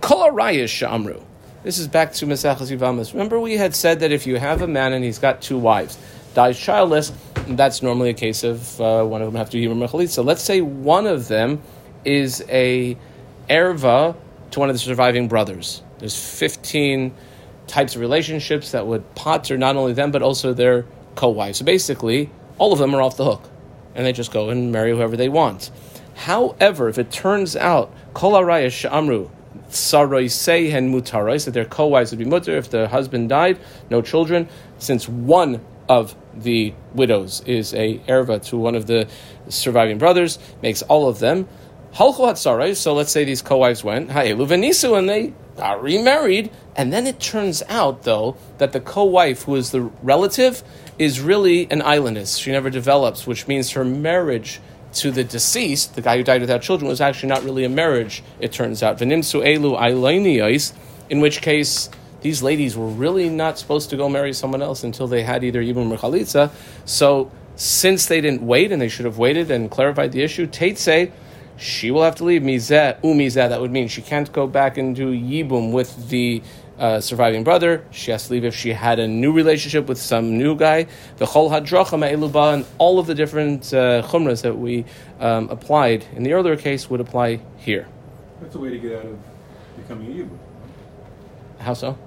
Kol 0.01 0.31
Shamru. 0.31 1.24
This 1.63 1.79
is 1.79 1.88
back 1.88 2.13
to 2.13 2.25
Mesachas 2.25 2.75
Yivamas. 2.75 3.13
Remember, 3.13 3.39
we 3.39 3.57
had 3.57 3.75
said 3.75 4.00
that 4.00 4.12
if 4.12 4.25
you 4.25 4.38
have 4.38 4.62
a 4.62 4.67
man 4.67 4.93
and 4.93 5.03
he's 5.03 5.19
got 5.19 5.41
two 5.41 5.57
wives, 5.57 5.97
dies 6.33 6.57
childless, 6.57 7.12
that's 7.47 7.81
normally 7.81 8.09
a 8.09 8.13
case 8.13 8.43
of 8.43 8.79
uh, 8.79 9.03
one 9.03 9.21
of 9.21 9.27
them 9.27 9.36
have 9.36 9.50
to 9.50 9.57
be 9.57 9.65
Mechalitza. 9.65 10.09
So 10.09 10.21
let's 10.21 10.41
say 10.41 10.62
one 10.62 11.07
of 11.07 11.27
them 11.27 11.62
is 12.05 12.43
a 12.50 12.97
erva 13.50 14.15
to 14.51 14.59
one 14.59 14.69
of 14.69 14.75
the 14.75 14.79
surviving 14.79 15.27
brothers. 15.27 15.81
There's 16.00 16.15
15 16.15 17.13
types 17.67 17.95
of 17.95 18.01
relationships 18.01 18.71
that 18.71 18.88
would 18.88 19.15
potter 19.15 19.57
not 19.57 19.75
only 19.75 19.93
them 19.93 20.12
but 20.12 20.21
also 20.21 20.53
their 20.53 20.86
co-wives. 21.15 21.59
So 21.59 21.65
basically, 21.65 22.29
all 22.57 22.74
of 22.74 22.79
them 22.79 22.95
are 22.95 23.01
off 23.01 23.17
the 23.17 23.25
hook, 23.25 23.50
and 23.95 24.05
they 24.05 24.13
just 24.13 24.31
go 24.31 24.50
and 24.50 24.71
marry 24.71 24.91
whoever 24.91 25.17
they 25.17 25.29
want. 25.29 25.71
However, 26.17 26.89
if 26.89 26.97
it 26.97 27.12
turns 27.12 27.55
out 27.55 27.93
kol 28.13 28.31
that 31.45 31.51
their 31.53 31.65
co-wives 31.65 32.12
would 32.12 32.19
be 32.19 32.25
mutter 32.25 32.57
if 32.57 32.69
the 32.71 32.88
husband 32.88 33.29
died, 33.29 33.59
no 33.91 34.01
children, 34.01 34.50
since 34.79 35.07
one 35.07 35.62
of 35.88 36.15
the 36.33 36.74
widows 36.93 37.41
is 37.45 37.74
a 37.75 38.00
erva 38.00 38.43
to 38.45 38.57
one 38.57 38.74
of 38.75 38.88
the 38.88 39.07
surviving 39.47 40.00
brothers, 40.00 40.39
makes 40.63 40.81
all 40.81 41.07
of 41.07 41.19
them. 41.19 41.47
Halchu 41.93 42.27
hatzarai, 42.27 42.75
so 42.75 42.93
let's 42.93 43.12
say 43.12 43.24
these 43.24 43.43
co-wives 43.43 43.83
went, 43.83 44.12
ha'elu 44.12 44.47
venisu, 44.47 44.97
and 44.97 45.07
they 45.07 45.33
got 45.55 45.81
remarried, 45.81 46.51
and 46.75 46.91
then 46.91 47.07
it 47.07 47.19
turns 47.19 47.63
out, 47.69 48.03
though, 48.03 48.36
that 48.57 48.71
the 48.71 48.79
co-wife, 48.79 49.43
who 49.43 49.55
is 49.55 49.71
the 49.71 49.81
relative, 50.03 50.63
is 51.00 51.19
really 51.21 51.69
an 51.71 51.81
islandess. 51.81 52.38
She 52.38 52.51
never 52.51 52.69
develops, 52.69 53.25
which 53.25 53.47
means 53.47 53.71
her 53.71 53.86
marriage 53.86 54.59
to 55.01 55.11
the 55.11 55.23
deceased, 55.23 55.95
the 55.95 56.01
guy 56.01 56.17
who 56.17 56.23
died 56.23 56.41
without 56.41 56.61
children, 56.61 56.87
was 56.87 57.01
actually 57.01 57.29
not 57.29 57.43
really 57.43 57.63
a 57.63 57.69
marriage, 57.69 58.23
it 58.39 58.51
turns 58.51 58.83
out. 58.83 58.97
Venimsu 58.97 59.43
elu 59.43 60.73
in 61.09 61.21
which 61.21 61.41
case 61.41 61.89
these 62.21 62.43
ladies 62.43 62.75
were 62.75 62.87
really 62.87 63.29
not 63.29 63.57
supposed 63.57 63.89
to 63.91 63.97
go 63.97 64.09
marry 64.09 64.33
someone 64.33 64.61
else 64.61 64.83
until 64.83 65.07
they 65.07 65.23
had 65.23 65.43
either 65.43 65.61
Yibum 65.61 65.91
or 65.91 65.97
Chalitza. 65.97 66.51
So 66.85 67.31
since 67.55 68.05
they 68.07 68.21
didn't 68.21 68.41
wait 68.41 68.71
and 68.71 68.81
they 68.81 68.89
should 68.89 69.05
have 69.05 69.17
waited 69.17 69.51
and 69.51 69.69
clarified 69.69 70.11
the 70.11 70.23
issue, 70.23 70.47
Tate 70.47 70.77
say, 70.77 71.11
she 71.57 71.89
will 71.89 72.03
have 72.03 72.15
to 72.15 72.23
leave 72.23 72.43
mizeh 72.43 72.99
umizeh. 73.01 73.49
That 73.49 73.61
would 73.61 73.71
mean 73.71 73.87
she 73.87 74.01
can't 74.01 74.31
go 74.31 74.45
back 74.45 74.77
into 74.77 75.07
yibum 75.07 75.71
with 75.71 76.09
the 76.09 76.43
uh, 76.79 77.01
surviving 77.01 77.43
brother. 77.43 77.84
She 77.91 78.12
has 78.12 78.27
to 78.27 78.34
leave 78.34 78.46
if 78.46 78.55
she 78.55 78.74
had 78.74 79.00
a 79.00 79.07
new 79.07 79.31
relationship 79.31 79.88
with 79.88 79.98
some 79.98 80.38
new 80.38 80.55
guy. 80.55 80.88
The 81.17 81.25
chol 81.25 81.50
hadracha 81.50 82.53
and 82.53 82.65
all 82.77 83.00
of 83.00 83.07
the 83.07 83.15
different 83.15 83.74
uh, 83.74 84.03
chumras 84.03 84.41
that 84.43 84.57
we 84.57 84.86
um, 85.19 85.50
applied 85.50 86.05
in 86.15 86.24
the 86.24 86.34
earlier 86.34 86.55
case 86.55 86.89
would 86.89 87.00
apply 87.00 87.39
here. 87.57 87.88
That's 88.41 88.55
a 88.55 88.60
way 88.60 88.69
to 88.69 88.77
get 88.77 89.00
out 89.00 89.05
of 89.05 89.19
becoming 89.75 90.12
a 90.12 90.24
yibum. 90.24 90.38
How 91.60 91.74
so? 91.74 91.98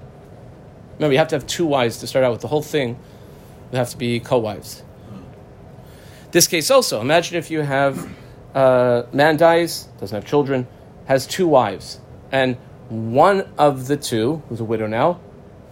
Remember, 0.95 1.13
you 1.13 1.19
have 1.19 1.29
to 1.29 1.35
have 1.35 1.47
two 1.47 1.65
wives 1.65 1.97
to 1.97 2.07
start 2.07 2.23
out 2.23 2.31
with. 2.31 2.41
The 2.41 2.47
whole 2.47 2.61
thing 2.61 2.97
would 3.71 3.77
have 3.77 3.89
to 3.89 3.97
be 3.97 4.19
co-wives. 4.19 4.83
This 6.31 6.47
case 6.47 6.71
also. 6.71 7.01
Imagine 7.01 7.37
if 7.37 7.51
you 7.51 7.61
have 7.61 8.07
uh, 8.55 9.03
man 9.11 9.37
dies, 9.37 9.89
doesn't 9.99 10.15
have 10.15 10.25
children, 10.25 10.67
has 11.05 11.27
two 11.27 11.47
wives, 11.47 11.99
and 12.31 12.57
one 12.91 13.47
of 13.57 13.87
the 13.87 13.97
two, 13.97 14.43
who's 14.49 14.59
a 14.59 14.65
widow 14.65 14.87
now, 14.87 15.19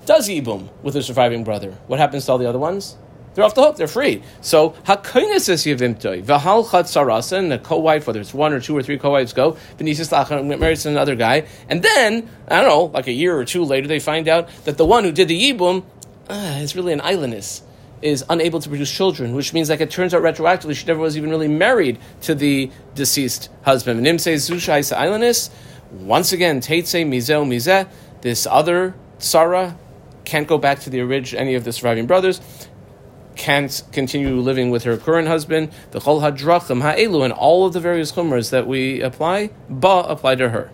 does 0.06 0.30
ibum 0.30 0.70
with 0.82 0.96
her 0.96 1.02
surviving 1.02 1.44
brother. 1.44 1.72
What 1.88 2.00
happens 2.00 2.26
to 2.26 2.32
all 2.32 2.38
the 2.38 2.48
other 2.48 2.60
ones? 2.60 2.96
They're 3.36 3.44
off 3.44 3.54
the 3.56 3.62
hook. 3.62 3.76
They're 3.76 3.88
free. 3.88 4.24
So 4.42 4.72
hakoines 4.86 5.50
is 5.50 5.64
yivimtoi 5.64 6.24
v'hal 6.24 6.64
sarasa 6.66 7.38
and 7.38 7.52
the 7.52 7.60
co-wife, 7.60 8.08
whether 8.08 8.20
it's 8.20 8.34
one 8.34 8.54
or 8.54 8.60
two 8.60 8.76
or 8.76 8.82
three 8.82 8.98
co-wives, 8.98 9.34
go 9.34 9.58
married 9.80 10.78
to 10.78 10.90
another 10.90 11.16
guy, 11.16 11.46
and 11.68 11.84
then 11.84 12.30
I 12.48 12.62
don't 12.62 12.70
know, 12.70 12.84
like 12.86 13.08
a 13.08 13.12
year 13.12 13.38
or 13.38 13.46
two 13.46 13.64
later, 13.64 13.88
they 13.88 14.00
find 14.00 14.28
out 14.28 14.50
that 14.66 14.78
the 14.78 14.86
one 14.86 15.04
who 15.04 15.12
did 15.12 15.28
the 15.28 15.54
ibum 15.54 15.84
uh, 16.30 16.60
is 16.62 16.76
really 16.76 16.94
an 16.94 17.02
islandess 17.02 17.62
is 18.02 18.24
unable 18.30 18.60
to 18.62 18.70
produce 18.70 18.92
children, 18.92 19.36
which 19.36 19.54
means 19.54 19.70
like 19.70 19.82
it 19.82 19.92
turns 19.92 20.14
out 20.14 20.22
retroactively 20.22 20.76
she 20.76 20.86
never 20.86 21.00
was 21.00 21.18
even 21.18 21.30
really 21.30 21.48
married 21.48 22.00
to 22.22 22.34
the 22.34 22.72
deceased 22.96 23.50
husband. 23.64 24.06
Nimse 24.06 24.34
Zusha 24.36 24.96
Islandess, 24.96 25.50
once 25.92 26.32
again, 26.32 26.62
Teitse 26.62 27.06
Mizeh 27.06 27.46
Mizeh, 27.48 27.90
this 28.22 28.46
other 28.46 28.94
Sarah 29.18 29.78
can't 30.26 30.48
go 30.48 30.58
back 30.58 30.80
to 30.82 30.90
the 30.90 31.02
original 31.02 31.42
any 31.42 31.56
of 31.56 31.64
the 31.64 31.74
surviving 31.74 32.06
brothers, 32.06 32.42
can't 33.36 33.84
continue 33.92 34.36
living 34.36 34.70
with 34.70 34.84
her 34.84 34.98
current 34.98 35.28
husband, 35.28 35.72
the 35.92 36.00
Chol 36.00 36.22
Hadrachim 36.22 36.82
Ha'elu, 36.82 37.24
and 37.24 37.34
all 37.34 37.66
of 37.66 37.74
the 37.74 37.80
various 37.80 38.12
chumras 38.12 38.52
that 38.52 38.68
we 38.68 39.02
apply, 39.02 39.50
ba 39.70 40.06
apply 40.08 40.36
to 40.36 40.50
her. 40.50 40.72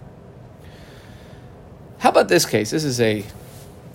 How 2.00 2.10
about 2.10 2.28
this 2.28 2.46
case? 2.46 2.72
This 2.72 2.84
is 2.84 3.00
a 3.00 3.26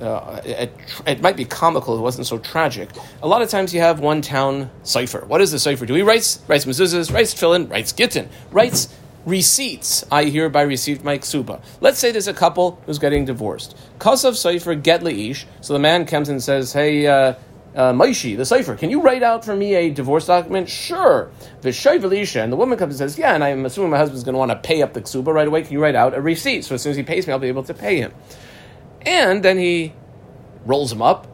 uh, 0.01 0.41
it, 0.47 0.73
it, 1.07 1.21
might 1.21 1.37
be 1.37 1.45
comical. 1.45 1.95
It 1.95 2.01
wasn't 2.01 2.27
so 2.27 2.39
tragic. 2.39 2.89
A 3.23 3.29
lot 3.29 3.43
of 3.43 3.51
times 3.51 3.75
you 3.75 3.81
have 3.81 4.01
one 4.01 4.23
town 4.23 4.71
cipher. 4.83 5.27
What 5.27 5.43
is 5.43 5.53
the 5.53 5.59
cipher? 5.59 5.85
Do 5.85 5.93
he 5.93 6.01
writes 6.01 6.41
writes 6.49 6.65
mezuzahs, 6.65 7.13
writes 7.13 7.35
tefillin, 7.35 7.71
writes 7.71 7.93
gittin, 7.93 8.31
writes 8.51 8.89
receipts. 9.25 10.05
I 10.11 10.25
hereby 10.25 10.63
received 10.63 11.05
my 11.05 11.19
ksuba. 11.19 11.63
Let's 11.81 11.99
say 11.99 12.11
there's 12.13 12.29
a 12.29 12.35
couple 12.35 12.81
who's 12.87 12.99
getting 12.99 13.25
divorced. 13.25 13.77
Kasav 13.99 14.37
cipher 14.37 14.75
get 14.75 15.03
leish. 15.03 15.47
So 15.61 15.73
the 15.73 15.79
man 15.79 16.07
comes 16.07 16.29
and 16.29 16.43
says, 16.43 16.73
"Hey." 16.73 17.07
Uh, 17.07 17.35
uh, 17.75 17.93
Maishi, 17.93 18.37
the 18.37 18.45
cipher, 18.45 18.75
can 18.75 18.91
you 18.91 19.01
write 19.01 19.23
out 19.23 19.45
for 19.45 19.55
me 19.55 19.75
a 19.75 19.91
divorce 19.91 20.27
document? 20.27 20.69
Sure. 20.69 21.31
Vishay 21.63 22.43
and 22.43 22.53
the 22.53 22.57
woman 22.57 22.77
comes 22.77 23.01
and 23.01 23.11
says, 23.11 23.19
Yeah, 23.19 23.35
and 23.35 23.45
I'm 23.45 23.65
assuming 23.65 23.91
my 23.91 23.97
husband's 23.97 24.25
going 24.25 24.33
to 24.33 24.39
want 24.39 24.51
to 24.51 24.57
pay 24.57 24.83
up 24.83 24.93
the 24.93 25.03
ksuba 25.03 25.33
right 25.33 25.47
away. 25.47 25.63
Can 25.63 25.73
you 25.73 25.81
write 25.81 25.95
out 25.95 26.15
a 26.15 26.21
receipt? 26.21 26.65
So 26.65 26.75
as 26.75 26.83
soon 26.83 26.91
as 26.91 26.97
he 26.97 27.05
pays 27.05 27.27
me, 27.27 27.33
I'll 27.33 27.39
be 27.39 27.49
able 27.49 27.63
to 27.65 27.75
pay 27.75 27.99
him. 27.99 28.13
And 29.03 29.45
then 29.45 29.57
he 29.57 29.95
rolls 30.67 30.91
him 30.91 31.01
up 31.01 31.29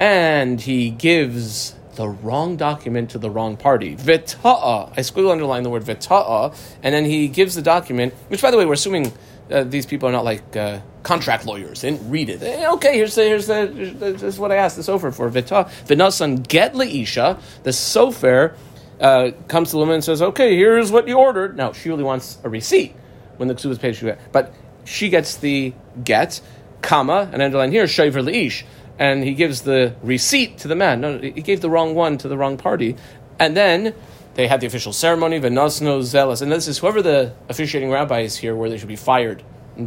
and 0.00 0.60
he 0.60 0.90
gives 0.90 1.74
the 1.96 2.08
wrong 2.08 2.56
document 2.56 3.10
to 3.10 3.18
the 3.18 3.30
wrong 3.30 3.56
party. 3.56 3.96
Vita'a. 3.96 4.92
I 4.96 5.00
squiggle 5.00 5.30
underline 5.32 5.62
the 5.62 5.70
word 5.70 5.84
vita'a, 5.84 6.56
and 6.82 6.94
then 6.94 7.04
he 7.04 7.28
gives 7.28 7.54
the 7.54 7.62
document, 7.62 8.14
which, 8.28 8.42
by 8.42 8.50
the 8.50 8.56
way, 8.56 8.66
we're 8.66 8.74
assuming 8.74 9.12
uh, 9.50 9.64
these 9.64 9.86
people 9.86 10.08
are 10.08 10.12
not 10.12 10.24
like 10.24 10.56
uh, 10.56 10.80
contract 11.02 11.44
lawyers. 11.46 11.82
They 11.82 11.90
didn't 11.90 12.10
read 12.10 12.28
it. 12.30 12.40
They, 12.40 12.66
okay, 12.66 12.96
here's 12.96 13.14
the, 13.14 13.24
here's 13.24 13.46
the, 13.46 13.66
this 13.98 14.22
is 14.22 14.38
what 14.38 14.50
I 14.50 14.56
asked 14.56 14.76
the 14.76 14.82
sofer 14.82 15.14
for. 15.14 15.28
Vita. 15.28 15.70
Vinasan 15.86 16.46
get 16.46 16.74
leisha. 16.74 17.40
The 17.62 17.70
sofer 17.70 18.56
uh, 19.00 19.30
comes 19.48 19.68
to 19.68 19.72
the 19.72 19.78
woman 19.78 19.96
and 19.96 20.04
says, 20.04 20.22
okay, 20.22 20.56
here's 20.56 20.90
what 20.90 21.06
you 21.06 21.18
ordered. 21.18 21.56
Now, 21.56 21.72
she 21.72 21.88
really 21.88 22.04
wants 22.04 22.38
a 22.42 22.48
receipt 22.48 22.94
when 23.36 23.48
the 23.48 23.54
ksuba 23.54 23.70
is 23.70 23.78
paid. 23.78 24.18
But 24.32 24.54
she 24.84 25.08
gets 25.08 25.36
the 25.36 25.74
get 26.02 26.40
comma, 26.82 27.30
and 27.32 27.40
underline 27.40 27.72
here, 27.72 27.86
shaver 27.86 28.22
leish, 28.22 28.64
and 28.98 29.24
he 29.24 29.34
gives 29.34 29.62
the 29.62 29.94
receipt 30.02 30.58
to 30.58 30.68
the 30.68 30.76
man. 30.76 31.00
No, 31.00 31.18
he 31.18 31.30
gave 31.32 31.60
the 31.60 31.70
wrong 31.70 31.94
one 31.94 32.18
to 32.18 32.28
the 32.28 32.36
wrong 32.36 32.56
party, 32.56 32.96
and 33.38 33.56
then 33.56 33.94
they 34.34 34.48
had 34.48 34.60
the 34.60 34.66
official 34.66 34.92
ceremony, 34.92 35.40
venosno 35.40 36.02
zealous, 36.02 36.40
and 36.40 36.50
this 36.50 36.68
is 36.68 36.78
whoever 36.78 37.02
the 37.02 37.32
officiating 37.48 37.90
rabbi 37.90 38.20
is 38.20 38.36
here, 38.36 38.54
where 38.54 38.68
they 38.68 38.78
should 38.78 38.88
be 38.88 38.96
fired, 38.96 39.42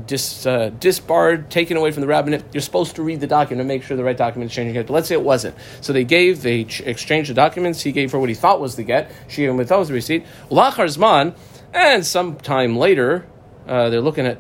dis, 0.06 0.46
uh, 0.46 0.72
disbarred, 0.80 1.50
taken 1.50 1.78
away 1.78 1.92
from 1.92 2.02
the 2.02 2.08
rabbinate. 2.08 2.44
You're 2.54 2.62
supposed 2.62 2.96
to 2.96 3.04
read 3.04 3.20
the 3.20 3.28
document 3.28 3.62
and 3.62 3.68
make 3.68 3.84
sure 3.84 3.98
the 3.98 4.04
right 4.04 4.18
document 4.18 4.52
is 4.52 4.56
changing. 4.56 4.82
But 4.82 4.90
let's 4.94 5.08
say 5.08 5.16
it 5.16 5.24
wasn't. 5.24 5.56
So 5.82 5.92
they 5.92 6.04
gave, 6.04 6.42
they 6.42 6.64
ch- 6.64 6.82
exchanged 6.82 7.30
the 7.30 7.34
documents. 7.34 7.82
He 7.82 7.92
gave 7.92 8.12
her 8.14 8.20
what 8.20 8.30
he 8.30 8.36
thought 8.36 8.62
was 8.62 8.76
the 8.76 8.84
get. 8.84 9.12
She 9.28 9.42
gave 9.42 9.50
him 9.50 9.58
what 9.58 9.66
he 9.66 9.68
thought 9.68 9.80
was 9.80 9.90
the 9.90 9.94
receipt. 9.94 10.26
Ulachar 10.50 10.88
zman, 10.88 11.36
and 11.74 12.06
sometime 12.06 12.78
later, 12.78 13.26
uh, 13.68 13.90
they're 13.90 14.02
looking 14.02 14.26
at 14.26 14.40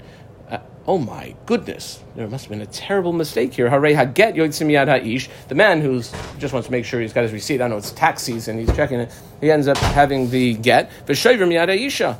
oh 0.87 0.97
my 0.97 1.35
goodness, 1.45 2.01
there 2.15 2.27
must 2.27 2.45
have 2.45 2.49
been 2.49 2.61
a 2.61 2.71
terrible 2.71 3.11
mistake 3.11 3.53
here. 3.53 3.69
Hare 3.69 3.81
haget 3.81 4.35
yoitzim 4.35 4.71
yad 4.71 4.87
ha'ish. 4.87 5.27
The 5.49 5.55
man 5.55 5.81
who 5.81 6.01
just 6.39 6.53
wants 6.53 6.67
to 6.67 6.71
make 6.71 6.85
sure 6.85 7.01
he's 7.01 7.13
got 7.13 7.23
his 7.23 7.33
receipt. 7.33 7.61
I 7.61 7.67
know 7.67 7.77
it's 7.77 7.91
tax 7.91 8.23
season. 8.23 8.57
He's 8.57 8.73
checking 8.73 9.01
it. 9.01 9.11
He 9.41 9.51
ends 9.51 9.67
up 9.67 9.77
having 9.77 10.29
the 10.29 10.53
get 10.53 10.89
v'shoivim 11.05 11.51
yad 11.51 11.67
ha'isha, 11.67 12.15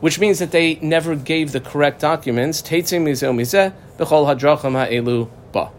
which 0.00 0.20
means 0.20 0.38
that 0.38 0.50
they 0.50 0.74
never 0.76 1.16
gave 1.16 1.52
the 1.52 1.60
correct 1.60 2.00
documents. 2.00 2.60
Teitzim 2.60 3.04
mizeh 3.04 3.34
mizeh 3.34 3.72
b'chol 3.96 4.26
hadracham 4.26 4.72
ha'elu 4.72 5.30
ba. 5.52 5.70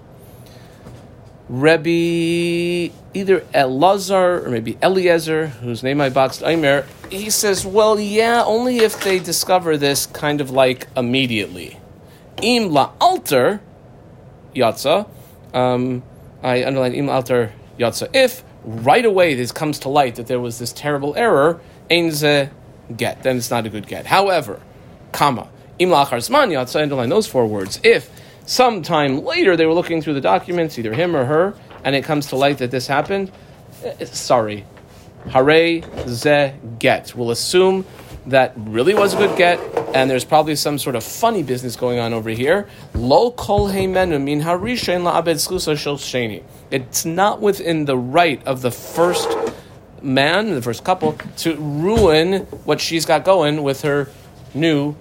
Rebbe, 1.48 2.92
either 3.14 3.42
Elazar 3.54 4.44
or 4.44 4.50
maybe 4.50 4.80
Eliezer, 4.82 5.46
whose 5.46 5.84
name 5.84 6.02
I 6.02 6.10
boxed 6.10 6.42
Aimer, 6.42 6.88
he 7.12 7.30
says, 7.30 7.64
well, 7.64 8.00
yeah, 8.00 8.44
only 8.44 8.78
if 8.78 9.04
they 9.04 9.20
discover 9.20 9.78
this 9.78 10.08
kind 10.08 10.42
of 10.42 10.50
like 10.50 10.88
immediately 10.98 11.78
im 12.42 12.72
la 12.72 12.92
alter 13.00 13.62
yatsa. 14.56 15.08
Um, 15.54 16.04
I 16.44 16.64
underline 16.64 16.94
im 16.94 17.08
la 17.08 17.16
alter 17.16 17.54
yatsa. 17.80 18.10
If 18.14 18.44
right 18.64 19.06
away 19.06 19.36
this 19.36 19.52
comes 19.52 19.80
to 19.80 19.90
light 19.90 20.16
that 20.16 20.28
there 20.28 20.40
was 20.40 20.60
this 20.60 20.74
terrible 20.74 21.16
error, 21.16 21.60
ein 21.90 22.12
ze 22.12 22.50
get, 22.96 23.24
then 23.24 23.38
it's 23.38 23.52
not 23.52 23.66
a 23.66 23.70
good 23.70 23.88
get. 23.88 24.06
However, 24.06 24.62
comma 25.12 25.48
im 25.80 25.90
la 25.90 26.06
zman 26.06 26.50
yatsa. 26.52 26.82
Underline 26.82 27.10
those 27.10 27.28
four 27.28 27.48
words. 27.48 27.80
If 27.84 28.10
sometime 28.46 29.24
later 29.24 29.56
they 29.56 29.66
were 29.66 29.74
looking 29.74 30.02
through 30.02 30.16
the 30.16 30.22
documents, 30.22 30.78
either 30.78 30.94
him 30.94 31.16
or 31.16 31.26
her, 31.26 31.56
and 31.84 31.96
it 31.96 32.04
comes 32.04 32.28
to 32.28 32.36
light 32.36 32.60
that 32.60 32.72
this 32.72 32.88
happened, 32.88 33.32
eh, 33.84 34.06
sorry, 34.06 34.66
hare 35.30 35.82
ze 36.08 36.54
get. 36.80 37.16
We'll 37.16 37.32
assume 37.32 37.86
that 38.28 38.54
really 38.56 38.94
was 38.94 39.14
a 39.14 39.18
good 39.18 39.38
get, 39.38 39.60
and 39.96 40.10
there's 40.10 40.26
probably 40.26 40.56
some 40.58 40.78
sort 40.78 40.98
of 40.98 41.04
funny 41.04 41.42
business 41.42 41.78
going 41.78 42.00
on 42.00 42.14
over 42.14 42.30
here. 42.30 42.68
Lo 42.94 43.32
kol 43.32 43.70
min 43.70 43.94
harishain 43.94 45.04
la'abed. 45.04 46.44
It's 46.70 47.06
not 47.06 47.42
within 47.42 47.86
the 47.86 47.98
right 47.98 48.46
of 48.46 48.62
the 48.62 48.72
first 48.72 49.30
man, 50.02 50.54
the 50.54 50.62
first 50.62 50.84
couple, 50.84 51.14
to 51.38 51.56
ruin 51.56 52.42
what 52.66 52.82
she's 52.82 53.06
got 53.06 53.24
going 53.24 53.64
with 53.64 53.84
her 53.84 54.10
new 54.54 54.96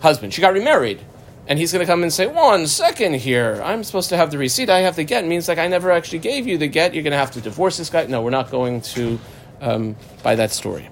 husband. 0.00 0.34
She 0.34 0.42
got 0.42 0.52
remarried. 0.52 1.00
And 1.48 1.58
he's 1.58 1.72
going 1.72 1.84
to 1.84 1.90
come 1.90 2.02
and 2.02 2.12
say, 2.12 2.26
one 2.26 2.68
second 2.68 3.14
here, 3.14 3.60
I'm 3.64 3.82
supposed 3.82 4.10
to 4.10 4.16
have 4.16 4.30
the 4.30 4.38
receipt, 4.38 4.70
I 4.70 4.80
have 4.80 4.94
the 4.94 5.04
get. 5.04 5.24
It 5.24 5.26
means 5.26 5.48
like 5.48 5.58
I 5.58 5.66
never 5.66 5.90
actually 5.90 6.20
gave 6.20 6.46
you 6.46 6.56
the 6.56 6.68
get, 6.68 6.94
you're 6.94 7.02
going 7.02 7.12
to 7.12 7.16
have 7.16 7.32
to 7.32 7.40
divorce 7.40 7.78
this 7.78 7.90
guy. 7.90 8.06
No, 8.06 8.22
we're 8.22 8.30
not 8.30 8.50
going 8.50 8.80
to 8.82 9.18
um, 9.60 9.96
buy 10.22 10.36
that 10.36 10.52
story. 10.52 10.88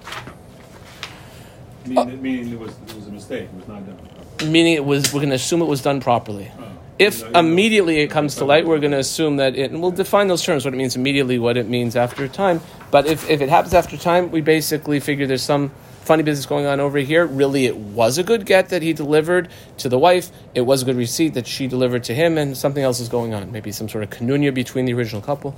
Meaning, 1.85 1.97
uh, 1.97 2.05
meaning 2.21 2.59
was, 2.59 2.77
was 2.95 3.07
mistake. 3.21 3.43
It 3.43 3.55
was 3.55 3.67
not 3.67 3.85
done 3.85 3.97
properly. 3.97 4.51
Meaning 4.51 4.73
it 4.73 4.85
was. 4.85 5.13
We're 5.13 5.19
going 5.19 5.29
to 5.29 5.35
assume 5.35 5.61
it 5.61 5.65
was 5.65 5.81
done 5.81 6.01
properly. 6.01 6.51
Oh. 6.57 6.67
If 6.99 7.23
immediately 7.33 7.99
it 7.99 8.11
comes 8.11 8.35
to 8.35 8.45
light, 8.45 8.65
we're 8.65 8.79
going 8.79 8.91
to 8.91 8.99
assume 8.99 9.37
that 9.37 9.55
it. 9.55 9.71
And 9.71 9.81
we'll 9.81 9.91
define 9.91 10.27
those 10.27 10.43
terms. 10.43 10.65
What 10.65 10.73
it 10.73 10.77
means 10.77 10.95
immediately, 10.95 11.39
what 11.39 11.57
it 11.57 11.67
means 11.67 11.95
after 11.95 12.27
time. 12.27 12.61
But 12.91 13.07
if, 13.07 13.29
if 13.29 13.41
it 13.41 13.49
happens 13.49 13.73
after 13.73 13.97
time, 13.97 14.31
we 14.31 14.41
basically 14.41 14.99
figure 14.99 15.25
there's 15.25 15.41
some 15.41 15.71
funny 16.01 16.23
business 16.23 16.45
going 16.45 16.65
on 16.65 16.79
over 16.79 16.99
here. 16.99 17.25
Really, 17.25 17.65
it 17.65 17.77
was 17.77 18.17
a 18.17 18.23
good 18.23 18.45
get 18.45 18.69
that 18.69 18.81
he 18.81 18.93
delivered 18.93 19.49
to 19.77 19.89
the 19.89 19.97
wife. 19.97 20.31
It 20.53 20.61
was 20.61 20.81
a 20.81 20.85
good 20.85 20.95
receipt 20.95 21.33
that 21.35 21.47
she 21.47 21.67
delivered 21.67 22.03
to 22.05 22.13
him, 22.13 22.37
and 22.37 22.57
something 22.57 22.83
else 22.83 22.99
is 22.99 23.09
going 23.09 23.33
on. 23.33 23.51
Maybe 23.51 23.71
some 23.71 23.89
sort 23.89 24.03
of 24.03 24.09
konunya 24.09 24.53
between 24.53 24.85
the 24.85 24.93
original 24.93 25.21
couple. 25.21 25.55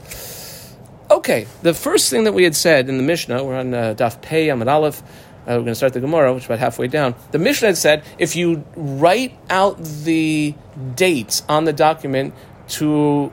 Okay, 1.11 1.47
the 1.61 1.73
first 1.73 2.09
thing 2.09 2.23
that 2.23 2.33
we 2.33 2.43
had 2.43 2.55
said 2.55 2.87
in 2.87 2.97
the 2.97 3.03
Mishnah, 3.03 3.43
we're 3.43 3.57
on 3.57 3.73
uh, 3.73 3.95
Daf 3.97 4.21
Pei 4.21 4.47
Amud 4.47 4.71
Aleph. 4.71 5.03
Uh, 5.45 5.55
we're 5.55 5.55
going 5.55 5.65
to 5.67 5.75
start 5.75 5.93
the 5.93 5.99
Gemara, 5.99 6.33
which 6.33 6.43
is 6.43 6.47
about 6.47 6.59
halfway 6.59 6.87
down. 6.87 7.15
The 7.31 7.39
Mishnah 7.39 7.75
said 7.75 8.03
if 8.17 8.35
you 8.35 8.63
write 8.75 9.37
out 9.49 9.77
the 9.77 10.55
dates 10.95 11.43
on 11.49 11.65
the 11.65 11.73
document 11.73 12.33
to 12.69 13.31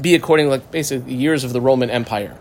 be 0.00 0.14
according, 0.14 0.48
like 0.48 0.70
basically 0.70 1.14
years 1.14 1.44
of 1.44 1.52
the 1.52 1.60
Roman 1.60 1.90
Empire, 1.90 2.38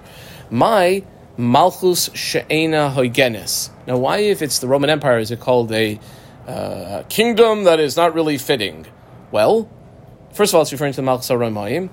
my 0.50 1.04
Malchus 1.38 2.10
She'ena 2.14 2.94
Hoigenes. 2.96 3.72
Now, 3.88 3.98
why, 3.98 4.20
if 4.20 4.42
it's 4.42 4.60
the 4.60 4.68
Roman 4.68 4.90
Empire, 4.90 5.18
is 5.18 5.32
it 5.32 5.40
called 5.40 5.72
a 5.72 6.00
uh, 6.48 7.04
kingdom 7.10 7.66
that 7.66 7.80
is 7.80 7.98
not 7.98 8.14
really 8.14 8.38
fitting? 8.38 8.86
Well, 9.32 9.70
first 10.34 10.52
of 10.52 10.56
all, 10.56 10.62
it's 10.62 10.72
referring 10.72 10.94
to 10.94 10.98
the 10.98 11.02
Malchus 11.02 11.30
HaRomayim. 11.30 11.90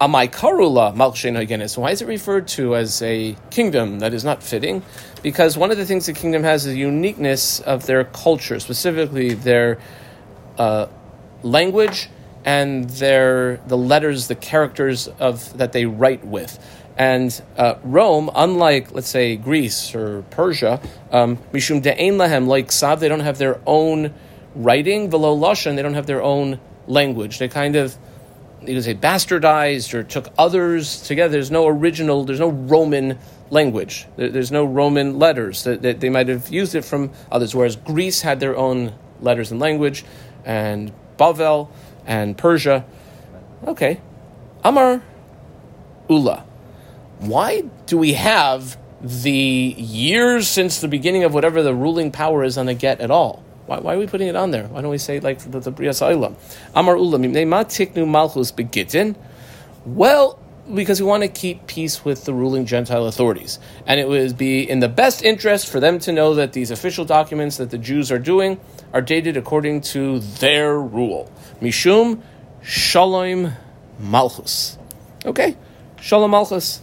Amai 0.00 0.30
Karula 0.30 1.16
She'ena 1.16 1.80
Why 1.80 1.90
is 1.90 2.02
it 2.02 2.06
referred 2.06 2.46
to 2.48 2.76
as 2.76 3.02
a 3.02 3.34
kingdom 3.50 3.98
that 3.98 4.14
is 4.14 4.22
not 4.22 4.44
fitting? 4.44 4.84
Because 5.24 5.58
one 5.58 5.72
of 5.72 5.76
the 5.76 5.84
things 5.84 6.06
the 6.06 6.12
kingdom 6.12 6.44
has 6.44 6.66
is 6.66 6.74
the 6.74 6.78
uniqueness 6.78 7.58
of 7.58 7.86
their 7.86 8.04
culture, 8.04 8.60
specifically 8.60 9.34
their 9.34 9.78
uh, 10.56 10.86
language 11.42 12.10
and 12.44 12.88
their 12.90 13.56
the 13.66 13.76
letters, 13.76 14.28
the 14.28 14.36
characters 14.36 15.08
of 15.18 15.58
that 15.58 15.72
they 15.72 15.84
write 15.86 16.24
with. 16.24 16.64
And 16.96 17.42
uh, 17.56 17.74
Rome, 17.82 18.30
unlike 18.36 18.92
let's 18.92 19.08
say 19.08 19.34
Greece 19.34 19.96
or 19.96 20.22
Persia, 20.30 20.80
um, 21.10 21.38
mishum 21.52 21.82
de'ein 21.82 22.18
lahem 22.18 22.46
like 22.46 22.70
Sav, 22.70 23.00
they 23.00 23.08
don't 23.08 23.20
have 23.20 23.38
their 23.38 23.60
own 23.66 24.14
writing. 24.54 25.10
Below 25.10 25.36
Lashon, 25.36 25.74
they 25.74 25.82
don't 25.82 25.94
have 25.94 26.06
their 26.06 26.22
own 26.22 26.60
language. 26.86 27.38
They 27.38 27.48
kind 27.48 27.74
of 27.74 27.98
you 28.62 28.74
could 28.74 28.84
say 28.84 28.94
bastardized 28.94 29.94
or 29.94 30.02
took 30.02 30.28
others 30.36 31.02
together. 31.02 31.32
There's 31.32 31.50
no 31.50 31.66
original. 31.66 32.24
There's 32.24 32.40
no 32.40 32.48
Roman 32.48 33.18
language. 33.50 34.06
There, 34.16 34.28
there's 34.28 34.50
no 34.50 34.64
Roman 34.64 35.18
letters 35.18 35.64
that, 35.64 35.82
that 35.82 36.00
they 36.00 36.10
might 36.10 36.28
have 36.28 36.48
used 36.48 36.74
it 36.74 36.84
from 36.84 37.12
others. 37.30 37.54
Whereas 37.54 37.76
Greece 37.76 38.22
had 38.22 38.40
their 38.40 38.56
own 38.56 38.94
letters 39.20 39.50
and 39.50 39.60
language, 39.60 40.04
and 40.44 40.92
Bavel 41.16 41.68
and 42.06 42.36
Persia. 42.36 42.84
Okay, 43.66 44.00
Amar 44.64 45.02
Ula. 46.08 46.44
Why 47.18 47.62
do 47.86 47.98
we 47.98 48.14
have 48.14 48.78
the 49.00 49.30
years 49.30 50.48
since 50.48 50.80
the 50.80 50.88
beginning 50.88 51.24
of 51.24 51.34
whatever 51.34 51.62
the 51.62 51.74
ruling 51.74 52.10
power 52.10 52.44
is 52.44 52.56
on 52.56 52.66
the 52.66 52.74
get 52.74 53.00
at 53.00 53.10
all? 53.10 53.44
Why, 53.68 53.80
why 53.80 53.94
are 53.94 53.98
we 53.98 54.06
putting 54.06 54.28
it 54.28 54.34
on 54.34 54.50
there? 54.50 54.66
Why 54.66 54.80
don't 54.80 54.90
we 54.90 54.96
say 54.96 55.20
like 55.20 55.40
the, 55.40 55.60
the 55.60 55.70
Olam? 55.70 56.36
Amar 56.74 56.96
Ula, 56.96 57.18
tiknu 57.18 58.08
malchus 58.08 58.50
begitin. 58.50 59.14
Well, 59.84 60.38
because 60.74 61.02
we 61.02 61.06
want 61.06 61.22
to 61.22 61.28
keep 61.28 61.66
peace 61.66 62.02
with 62.02 62.24
the 62.24 62.32
ruling 62.32 62.64
Gentile 62.64 63.06
authorities. 63.06 63.58
And 63.86 64.00
it 64.00 64.08
would 64.08 64.38
be 64.38 64.68
in 64.68 64.80
the 64.80 64.88
best 64.88 65.22
interest 65.22 65.68
for 65.68 65.80
them 65.80 65.98
to 66.00 66.12
know 66.12 66.34
that 66.34 66.54
these 66.54 66.70
official 66.70 67.04
documents 67.04 67.58
that 67.58 67.68
the 67.68 67.76
Jews 67.76 68.10
are 68.10 68.18
doing 68.18 68.58
are 68.94 69.02
dated 69.02 69.36
according 69.36 69.82
to 69.92 70.20
their 70.20 70.78
rule. 70.78 71.30
Mishum 71.60 72.22
Shalom 72.62 73.52
Malchus. 73.98 74.78
Okay? 75.26 75.58
Shalom 76.00 76.30
Malchus. 76.30 76.80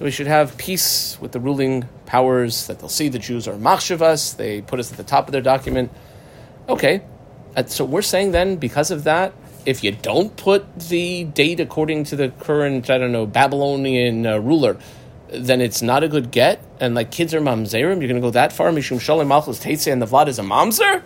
We 0.00 0.10
should 0.10 0.26
have 0.26 0.58
peace 0.58 1.16
with 1.20 1.30
the 1.30 1.38
ruling 1.38 1.88
powers, 2.06 2.66
that 2.66 2.80
they'll 2.80 2.88
see 2.88 3.08
the 3.08 3.20
Jews 3.20 3.46
are 3.46 3.54
machshavas, 3.54 4.36
they 4.36 4.62
put 4.62 4.80
us 4.80 4.90
at 4.90 4.96
the 4.96 5.04
top 5.04 5.28
of 5.28 5.32
their 5.32 5.40
document. 5.40 5.92
Okay. 6.68 7.02
So 7.66 7.84
we're 7.84 8.02
saying 8.02 8.32
then, 8.32 8.56
because 8.56 8.90
of 8.90 9.04
that, 9.04 9.32
if 9.66 9.82
you 9.82 9.92
don't 9.92 10.36
put 10.36 10.78
the 10.78 11.24
date 11.24 11.60
according 11.60 12.04
to 12.04 12.16
the 12.16 12.28
current, 12.30 12.90
I 12.90 12.98
don't 12.98 13.12
know, 13.12 13.26
Babylonian 13.26 14.26
uh, 14.26 14.38
ruler, 14.38 14.76
then 15.28 15.60
it's 15.60 15.82
not 15.82 16.02
a 16.04 16.08
good 16.08 16.30
get. 16.30 16.62
And 16.80 16.94
like 16.94 17.10
kids 17.10 17.32
are 17.34 17.40
mamzerim, 17.40 17.98
you're 18.00 18.08
going 18.08 18.16
to 18.16 18.20
go 18.20 18.30
that 18.30 18.52
far. 18.52 18.70
Mishum 18.70 19.00
shalom 19.00 19.28
malchus 19.28 19.58
teitze 19.58 19.90
and 19.90 20.02
the 20.02 20.06
vlad 20.06 20.28
is 20.28 20.38
a 20.38 20.42
mamzer. 20.42 21.02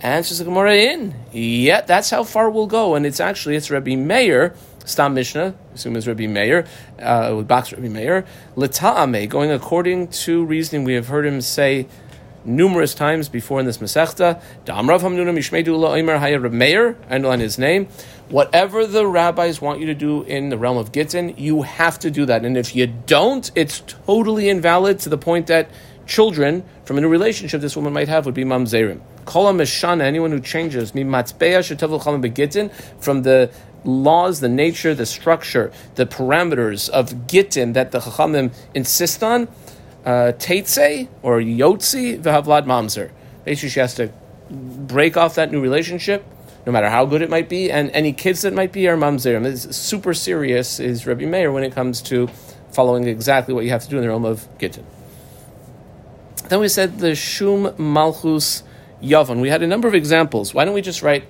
Answers 0.00 0.38
the 0.38 0.44
Gemara 0.44 0.74
in. 0.76 1.14
Yeah, 1.32 1.80
that's 1.80 2.10
how 2.10 2.22
far 2.22 2.50
we'll 2.50 2.66
go. 2.66 2.94
And 2.94 3.06
it's 3.06 3.18
actually, 3.18 3.56
it's 3.56 3.70
Rabbi 3.70 3.96
Meir, 3.96 4.54
Stam 4.84 5.14
Mishnah, 5.14 5.54
assume 5.74 5.96
it's 5.96 6.06
Rabbi 6.06 6.26
Meir, 6.26 6.66
uh, 6.98 7.34
with 7.36 7.48
box 7.48 7.72
Rabbi 7.72 7.88
Meir, 7.88 8.26
L'ta'ame, 8.56 9.26
going 9.26 9.50
according 9.50 10.08
to 10.08 10.44
reasoning 10.44 10.84
we 10.84 10.92
have 10.94 11.08
heard 11.08 11.24
him 11.24 11.40
say 11.40 11.86
numerous 12.46 12.94
times 12.94 13.28
before 13.28 13.60
in 13.60 13.66
this 13.66 13.78
Masechta. 13.78 14.40
Damrav 14.64 15.00
Hamnuna 15.00 15.98
Omer 15.98 16.18
Haya 16.18 16.38
Meir, 16.40 16.96
and 17.08 17.26
on 17.26 17.40
his 17.40 17.58
name. 17.58 17.88
Whatever 18.28 18.86
the 18.86 19.06
rabbis 19.06 19.60
want 19.60 19.80
you 19.80 19.86
to 19.86 19.94
do 19.94 20.22
in 20.22 20.48
the 20.48 20.58
realm 20.58 20.76
of 20.76 20.92
Gittin, 20.92 21.34
you 21.36 21.62
have 21.62 21.98
to 22.00 22.10
do 22.10 22.26
that. 22.26 22.44
And 22.44 22.56
if 22.56 22.74
you 22.74 22.86
don't, 22.86 23.50
it's 23.54 23.80
totally 23.86 24.48
invalid 24.48 24.98
to 25.00 25.08
the 25.08 25.18
point 25.18 25.46
that 25.46 25.70
children 26.06 26.64
from 26.84 26.98
a 26.98 27.00
new 27.00 27.08
relationship 27.08 27.60
this 27.60 27.76
woman 27.76 27.92
might 27.92 28.08
have 28.08 28.26
would 28.26 28.34
be 28.34 28.44
mamzerim. 28.44 29.00
Kol 29.24 29.52
mishana, 29.52 30.02
anyone 30.02 30.30
who 30.30 30.40
changes 30.40 30.92
Khan 30.92 31.02
Begitin, 32.22 32.72
from 33.00 33.22
the 33.22 33.50
laws, 33.84 34.40
the 34.40 34.48
nature, 34.48 34.94
the 34.94 35.06
structure, 35.06 35.72
the 35.94 36.06
parameters 36.06 36.88
of 36.90 37.26
gittin 37.26 37.72
that 37.74 37.92
the 37.92 38.00
chachamim 38.00 38.52
insist 38.74 39.22
on, 39.22 39.48
uh, 40.06 40.32
or 41.22 41.40
yotzi 41.40 42.18
v'havlad 42.22 42.64
mamzer. 42.64 43.10
Basically, 43.44 43.68
she 43.68 43.80
has 43.80 43.94
to 43.96 44.12
break 44.50 45.16
off 45.16 45.34
that 45.34 45.50
new 45.50 45.60
relationship, 45.60 46.24
no 46.64 46.72
matter 46.72 46.88
how 46.88 47.04
good 47.04 47.22
it 47.22 47.28
might 47.28 47.48
be, 47.48 47.70
and 47.70 47.90
any 47.90 48.12
kids 48.12 48.42
that 48.42 48.54
might 48.54 48.72
be 48.72 48.88
are 48.88 48.96
mamzer. 48.96 49.44
It's 49.44 49.76
super 49.76 50.14
serious 50.14 50.78
is 50.78 51.06
Rabbi 51.06 51.26
Meir 51.26 51.50
when 51.50 51.64
it 51.64 51.74
comes 51.74 52.00
to 52.02 52.28
following 52.70 53.08
exactly 53.08 53.52
what 53.52 53.64
you 53.64 53.70
have 53.70 53.82
to 53.82 53.88
do 53.88 53.96
in 53.96 54.02
the 54.02 54.08
realm 54.08 54.24
of 54.24 54.46
gittin. 54.58 54.86
Then 56.48 56.60
we 56.60 56.68
said 56.68 56.98
the 56.98 57.16
shum 57.16 57.74
malchus 57.76 58.62
yavon. 59.02 59.40
We 59.40 59.48
had 59.48 59.62
a 59.62 59.66
number 59.66 59.88
of 59.88 59.94
examples. 59.94 60.54
Why 60.54 60.64
don't 60.64 60.74
we 60.74 60.82
just 60.82 61.02
write 61.02 61.24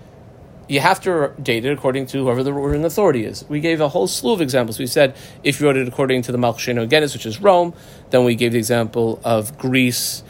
you 0.68 0.80
have 0.80 1.00
to 1.00 1.32
date 1.40 1.64
it 1.64 1.72
according 1.72 2.06
to 2.06 2.18
whoever 2.18 2.42
the 2.42 2.52
ruling 2.52 2.84
authority 2.84 3.24
is. 3.24 3.44
We 3.48 3.60
gave 3.60 3.80
a 3.80 3.88
whole 3.88 4.06
slew 4.06 4.32
of 4.32 4.40
examples. 4.40 4.78
We 4.78 4.86
said 4.86 5.16
if 5.44 5.60
you 5.60 5.66
wrote 5.66 5.76
it 5.76 5.86
according 5.86 6.22
to 6.22 6.32
the 6.32 6.38
Malchus 6.38 6.64
Genes, 6.64 7.12
which 7.12 7.26
is 7.26 7.40
Rome, 7.40 7.72
then 8.10 8.24
we 8.24 8.34
gave 8.34 8.52
the 8.52 8.58
example 8.58 9.20
of 9.24 9.56
Greece 9.58 10.24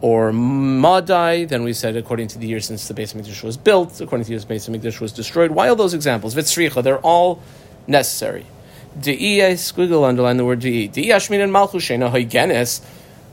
or 0.00 0.32
Madai. 0.32 1.44
Then 1.44 1.62
we 1.62 1.72
said 1.72 1.96
according 1.96 2.28
to 2.28 2.38
the 2.38 2.48
year 2.48 2.60
since 2.60 2.88
the 2.88 2.94
base 2.94 3.14
of 3.14 3.20
Mikdash 3.20 3.42
was 3.42 3.56
built, 3.56 4.00
according 4.00 4.24
to 4.24 4.28
the 4.28 4.34
year 4.34 4.40
the 4.40 4.78
base 4.78 5.00
was 5.00 5.12
destroyed. 5.12 5.52
Why 5.52 5.68
all 5.68 5.76
those 5.76 5.94
examples? 5.94 6.34
Vitzricha, 6.34 6.82
they're 6.82 6.98
all 6.98 7.40
necessary. 7.86 8.46
De'i, 8.98 9.52
squiggle 9.52 10.08
underline 10.08 10.38
the 10.38 10.44
word 10.44 10.60
de'i. 10.60 10.90
De'i 10.90 11.08
Ashmin 11.08 11.42
and 11.42 11.52
Malchus 11.52 11.86
Genes. 11.86 12.80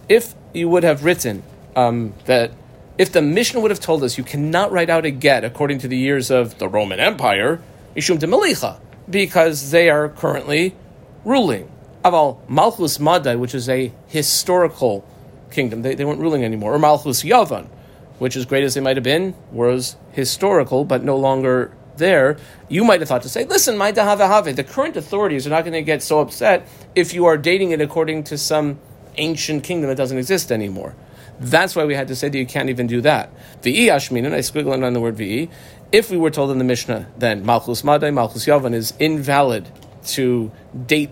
If 0.07 0.35
you 0.53 0.69
would 0.69 0.83
have 0.83 1.03
written 1.03 1.41
um, 1.75 2.13
that 2.25 2.51
if 2.97 3.11
the 3.11 3.21
Mishnah 3.21 3.59
would 3.59 3.71
have 3.71 3.79
told 3.79 4.03
us 4.03 4.17
you 4.17 4.23
cannot 4.23 4.71
write 4.71 4.89
out 4.89 5.05
a 5.05 5.11
get 5.11 5.43
according 5.43 5.79
to 5.79 5.87
the 5.87 5.97
years 5.97 6.31
of 6.31 6.57
the 6.59 6.67
Roman 6.69 6.99
Empire, 6.99 7.61
Ishum 7.95 8.19
de 8.19 8.79
because 9.09 9.71
they 9.71 9.89
are 9.89 10.09
currently 10.09 10.75
ruling. 11.23 11.69
Aval 12.03 12.37
Malchus 12.47 12.99
Madai, 12.99 13.35
which 13.35 13.53
is 13.53 13.67
a 13.67 13.91
historical 14.07 15.05
kingdom, 15.51 15.81
they, 15.81 15.95
they 15.95 16.05
weren't 16.05 16.19
ruling 16.19 16.43
anymore. 16.43 16.73
Or 16.73 16.79
Malchus 16.79 17.23
Yavan, 17.23 17.67
which, 18.19 18.35
as 18.35 18.45
great 18.45 18.63
as 18.63 18.75
they 18.75 18.81
might 18.81 18.95
have 18.97 19.03
been, 19.03 19.35
was 19.51 19.97
historical 20.11 20.85
but 20.85 21.03
no 21.03 21.17
longer 21.17 21.71
there. 21.97 22.37
You 22.69 22.83
might 22.83 22.99
have 23.01 23.09
thought 23.09 23.23
to 23.23 23.29
say, 23.29 23.45
listen, 23.45 23.77
my 23.77 23.91
dahavahave, 23.91 24.55
the 24.55 24.63
current 24.63 24.95
authorities 24.95 25.45
are 25.45 25.49
not 25.49 25.61
going 25.61 25.73
to 25.73 25.81
get 25.81 26.01
so 26.01 26.19
upset 26.19 26.67
if 26.95 27.13
you 27.13 27.25
are 27.25 27.37
dating 27.37 27.71
it 27.71 27.81
according 27.81 28.23
to 28.25 28.37
some 28.37 28.79
ancient 29.17 29.63
kingdom 29.63 29.89
that 29.89 29.97
doesn't 29.97 30.17
exist 30.17 30.51
anymore. 30.51 30.95
That's 31.39 31.75
why 31.75 31.85
we 31.85 31.95
had 31.95 32.07
to 32.07 32.15
say 32.15 32.29
that 32.29 32.37
you 32.37 32.45
can't 32.45 32.69
even 32.69 32.87
do 32.87 33.01
that. 33.01 33.29
V'i 33.61 33.87
ashminin, 33.87 34.33
I 34.33 34.39
squiggle 34.39 34.83
on 34.85 34.93
the 34.93 35.01
word 35.01 35.17
v'i. 35.17 35.49
If 35.91 36.09
we 36.09 36.17
were 36.17 36.31
told 36.31 36.51
in 36.51 36.57
the 36.57 36.63
Mishnah, 36.63 37.07
then 37.17 37.45
Malchus 37.45 37.83
Madai, 37.83 38.11
Malchus 38.11 38.45
Yavan 38.45 38.73
is 38.73 38.93
invalid 38.99 39.69
to 40.07 40.51
date 40.85 41.11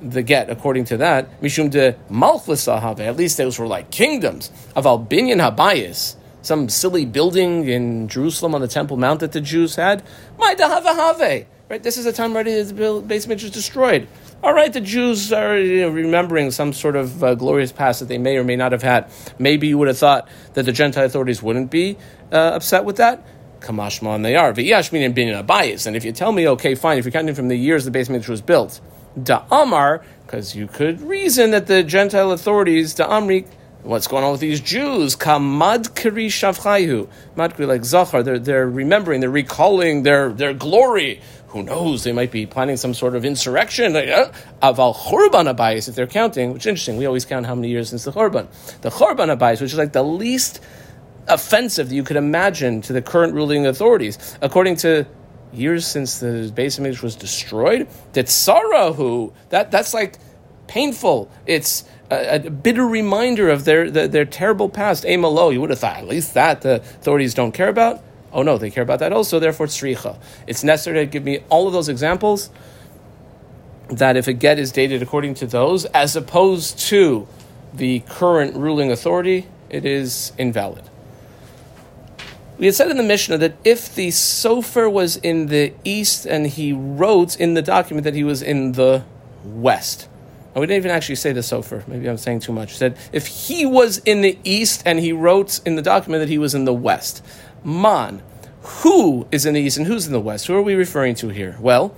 the 0.00 0.22
get 0.22 0.50
according 0.50 0.84
to 0.86 0.96
that. 0.98 1.40
Mishum 1.40 1.70
de 1.70 1.96
Malchus 2.10 2.66
Sahave, 2.66 3.00
at 3.00 3.16
least 3.16 3.38
those 3.38 3.58
were 3.58 3.66
like 3.66 3.90
kingdoms. 3.90 4.50
of 4.76 4.86
Albinian 4.86 5.38
Habayis, 5.38 6.16
some 6.42 6.68
silly 6.68 7.06
building 7.06 7.66
in 7.66 8.08
Jerusalem 8.08 8.54
on 8.54 8.60
the 8.60 8.68
Temple 8.68 8.96
Mount 8.96 9.20
that 9.20 9.32
the 9.32 9.40
Jews 9.40 9.76
had. 9.76 10.02
My 10.38 10.54
Dahavahave. 10.54 11.46
Right? 11.70 11.82
This 11.82 11.96
is 11.96 12.04
a 12.04 12.12
time 12.12 12.34
ready 12.34 12.60
the 12.60 13.02
base 13.06 13.24
image 13.24 13.42
is 13.42 13.50
destroyed 13.50 14.06
all 14.44 14.52
right, 14.52 14.70
the 14.70 14.80
Jews 14.82 15.32
are 15.32 15.58
you 15.58 15.80
know, 15.80 15.88
remembering 15.88 16.50
some 16.50 16.74
sort 16.74 16.96
of 16.96 17.24
uh, 17.24 17.34
glorious 17.34 17.72
past 17.72 18.00
that 18.00 18.06
they 18.06 18.18
may 18.18 18.36
or 18.36 18.44
may 18.44 18.56
not 18.56 18.72
have 18.72 18.82
had. 18.82 19.10
Maybe 19.38 19.68
you 19.68 19.78
would 19.78 19.88
have 19.88 19.96
thought 19.96 20.28
that 20.52 20.64
the 20.66 20.72
Gentile 20.72 21.06
authorities 21.06 21.42
wouldn't 21.42 21.70
be 21.70 21.96
uh, 22.30 22.52
upset 22.54 22.84
with 22.84 22.96
that. 22.96 23.26
Kamashman, 23.60 24.22
they 24.22 24.36
are. 24.36 24.52
V'yashmin 24.52 25.06
and 25.06 25.18
a 25.34 25.42
bias. 25.42 25.86
And 25.86 25.96
if 25.96 26.04
you 26.04 26.12
tell 26.12 26.30
me, 26.30 26.46
okay, 26.46 26.74
fine, 26.74 26.98
if 26.98 27.06
you're 27.06 27.12
counting 27.12 27.34
from 27.34 27.48
the 27.48 27.56
years 27.56 27.86
the 27.86 27.90
basement 27.90 28.28
was 28.28 28.42
built, 28.42 28.82
Da'amar, 29.18 30.04
because 30.26 30.54
you 30.54 30.66
could 30.66 31.00
reason 31.00 31.52
that 31.52 31.66
the 31.66 31.82
Gentile 31.82 32.30
authorities, 32.30 32.94
Da'amri, 32.94 33.46
what's 33.82 34.06
going 34.06 34.24
on 34.24 34.32
with 34.32 34.42
these 34.42 34.60
Jews? 34.60 35.16
Kamad 35.16 35.94
kiri 35.94 36.28
shavchayu. 36.28 37.08
Madkri 37.34 37.66
like 37.66 37.84
Zachar, 37.86 38.22
they're, 38.22 38.38
they're 38.38 38.68
remembering, 38.68 39.20
they're 39.20 39.30
recalling 39.30 40.02
their, 40.02 40.30
their 40.34 40.52
glory 40.52 41.22
who 41.54 41.62
knows? 41.62 42.02
They 42.02 42.10
might 42.10 42.32
be 42.32 42.46
planning 42.46 42.76
some 42.76 42.94
sort 42.94 43.14
of 43.14 43.24
insurrection. 43.24 43.94
Uh, 43.94 44.00
uh, 44.00 44.32
aval 44.60 44.92
Churban 44.92 45.54
Abayis, 45.54 45.88
if 45.88 45.94
they're 45.94 46.08
counting, 46.08 46.52
which 46.52 46.62
is 46.62 46.66
interesting. 46.66 46.96
We 46.96 47.06
always 47.06 47.24
count 47.24 47.46
how 47.46 47.54
many 47.54 47.68
years 47.68 47.90
since 47.90 48.02
the 48.02 48.10
Churban. 48.10 48.48
The 48.80 48.90
Churban 48.90 49.34
Abayis, 49.34 49.60
which 49.60 49.70
is 49.72 49.78
like 49.78 49.92
the 49.92 50.02
least 50.02 50.60
offensive 51.28 51.90
that 51.90 51.94
you 51.94 52.02
could 52.02 52.16
imagine 52.16 52.80
to 52.82 52.92
the 52.92 53.00
current 53.00 53.34
ruling 53.34 53.66
authorities. 53.66 54.36
According 54.42 54.76
to 54.78 55.06
years 55.52 55.86
since 55.86 56.18
the 56.18 56.50
base 56.52 56.80
image 56.80 57.02
was 57.02 57.14
destroyed, 57.14 57.86
that 58.14 58.26
Sarahu, 58.26 59.32
that, 59.50 59.70
that's 59.70 59.94
like 59.94 60.18
painful. 60.66 61.30
It's 61.46 61.84
a, 62.10 62.46
a 62.46 62.50
bitter 62.50 62.84
reminder 62.84 63.48
of 63.48 63.64
their, 63.64 63.92
their, 63.92 64.08
their 64.08 64.24
terrible 64.24 64.68
past. 64.68 65.04
Amalo, 65.04 65.52
you 65.52 65.60
would 65.60 65.70
have 65.70 65.78
thought 65.78 65.98
at 65.98 66.08
least 66.08 66.34
that 66.34 66.62
the 66.62 66.80
authorities 66.80 67.32
don't 67.32 67.52
care 67.52 67.68
about. 67.68 68.02
Oh 68.34 68.42
no, 68.42 68.58
they 68.58 68.70
care 68.70 68.82
about 68.82 68.98
that 68.98 69.12
also. 69.12 69.38
Therefore, 69.38 69.66
it's 69.66 69.80
sricha. 69.80 70.18
It's 70.46 70.64
necessary 70.64 71.06
to 71.06 71.06
give 71.06 71.22
me 71.22 71.38
all 71.48 71.68
of 71.68 71.72
those 71.72 71.88
examples. 71.88 72.50
That 73.88 74.16
if 74.16 74.26
a 74.26 74.32
get 74.32 74.58
is 74.58 74.72
dated 74.72 75.02
according 75.02 75.34
to 75.34 75.46
those, 75.46 75.84
as 75.86 76.16
opposed 76.16 76.78
to 76.90 77.28
the 77.72 78.00
current 78.00 78.56
ruling 78.56 78.90
authority, 78.90 79.46
it 79.70 79.84
is 79.84 80.32
invalid. 80.36 80.84
We 82.58 82.66
had 82.66 82.74
said 82.74 82.90
in 82.90 82.96
the 82.96 83.02
Mishnah 83.02 83.38
that 83.38 83.56
if 83.64 83.94
the 83.94 84.08
sofer 84.08 84.90
was 84.90 85.16
in 85.16 85.46
the 85.46 85.72
east 85.84 86.24
and 86.24 86.46
he 86.46 86.72
wrote 86.72 87.38
in 87.38 87.54
the 87.54 87.62
document 87.62 88.04
that 88.04 88.14
he 88.14 88.24
was 88.24 88.42
in 88.42 88.72
the 88.72 89.04
west. 89.44 90.08
And 90.54 90.60
we 90.60 90.66
didn't 90.68 90.78
even 90.78 90.92
actually 90.92 91.16
say 91.16 91.32
the 91.32 91.40
sofer. 91.40 91.86
Maybe 91.88 92.08
I'm 92.08 92.16
saying 92.16 92.40
too 92.40 92.52
much. 92.52 92.76
Said 92.76 92.96
if 93.12 93.26
he 93.26 93.66
was 93.66 93.98
in 93.98 94.20
the 94.20 94.38
east 94.44 94.82
and 94.86 95.00
he 95.00 95.12
wrote 95.12 95.60
in 95.66 95.74
the 95.74 95.82
document 95.82 96.22
that 96.22 96.28
he 96.28 96.38
was 96.38 96.54
in 96.54 96.64
the 96.64 96.72
west. 96.72 97.24
Man, 97.64 98.22
who 98.60 99.26
is 99.32 99.46
in 99.46 99.54
the 99.54 99.60
east 99.60 99.78
and 99.78 99.86
who's 99.86 100.06
in 100.06 100.12
the 100.12 100.20
west? 100.20 100.46
Who 100.46 100.54
are 100.54 100.62
we 100.62 100.74
referring 100.74 101.14
to 101.16 101.28
here? 101.30 101.56
Well, 101.58 101.94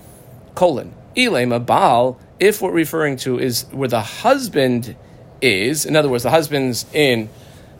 colon. 0.54 0.94
Ilema 1.16 1.64
Baal, 1.64 2.20
if 2.38 2.62
what 2.62 2.72
we're 2.72 2.78
referring 2.78 3.16
to 3.18 3.38
is 3.40 3.64
where 3.72 3.88
the 3.88 4.00
husband 4.00 4.94
is, 5.40 5.84
in 5.84 5.96
other 5.96 6.08
words, 6.08 6.22
the 6.22 6.30
husband's 6.30 6.86
in, 6.92 7.28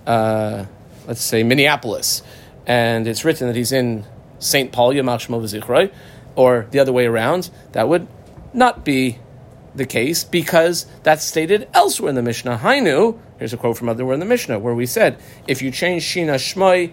uh, 0.07 0.65
let's 1.07 1.23
say, 1.23 1.45
Minneapolis, 1.45 2.23
and 2.67 3.07
it's 3.07 3.25
written 3.25 3.47
that 3.47 3.55
he's 3.57 3.73
in 3.73 4.05
St. 4.41 4.73
Paul, 4.73 4.93
Yamach 4.93 5.27
Shmo 5.27 5.93
or 6.35 6.67
the 6.71 6.81
other 6.81 6.93
way 6.93 7.07
around, 7.07 7.51
that 7.73 7.89
would 7.89 8.09
not 8.53 8.85
be 8.85 9.19
the 9.75 9.87
case 9.87 10.25
because 10.25 10.87
that's 11.03 11.25
stated 11.25 11.69
elsewhere 11.73 12.09
in 12.09 12.15
the 12.15 12.23
Mishnah. 12.23 12.59
Hainu, 12.59 13.19
here's 13.39 13.53
a 13.53 13.57
quote 13.57 13.77
from 13.77 13.89
other 13.89 14.11
in 14.13 14.21
the 14.21 14.27
Mishnah, 14.27 14.59
where 14.59 14.75
we 14.75 14.87
said, 14.87 15.19
if 15.47 15.63
you 15.63 15.71
change 15.71 16.03
Shina 16.03 16.35
Shmoi, 16.35 16.93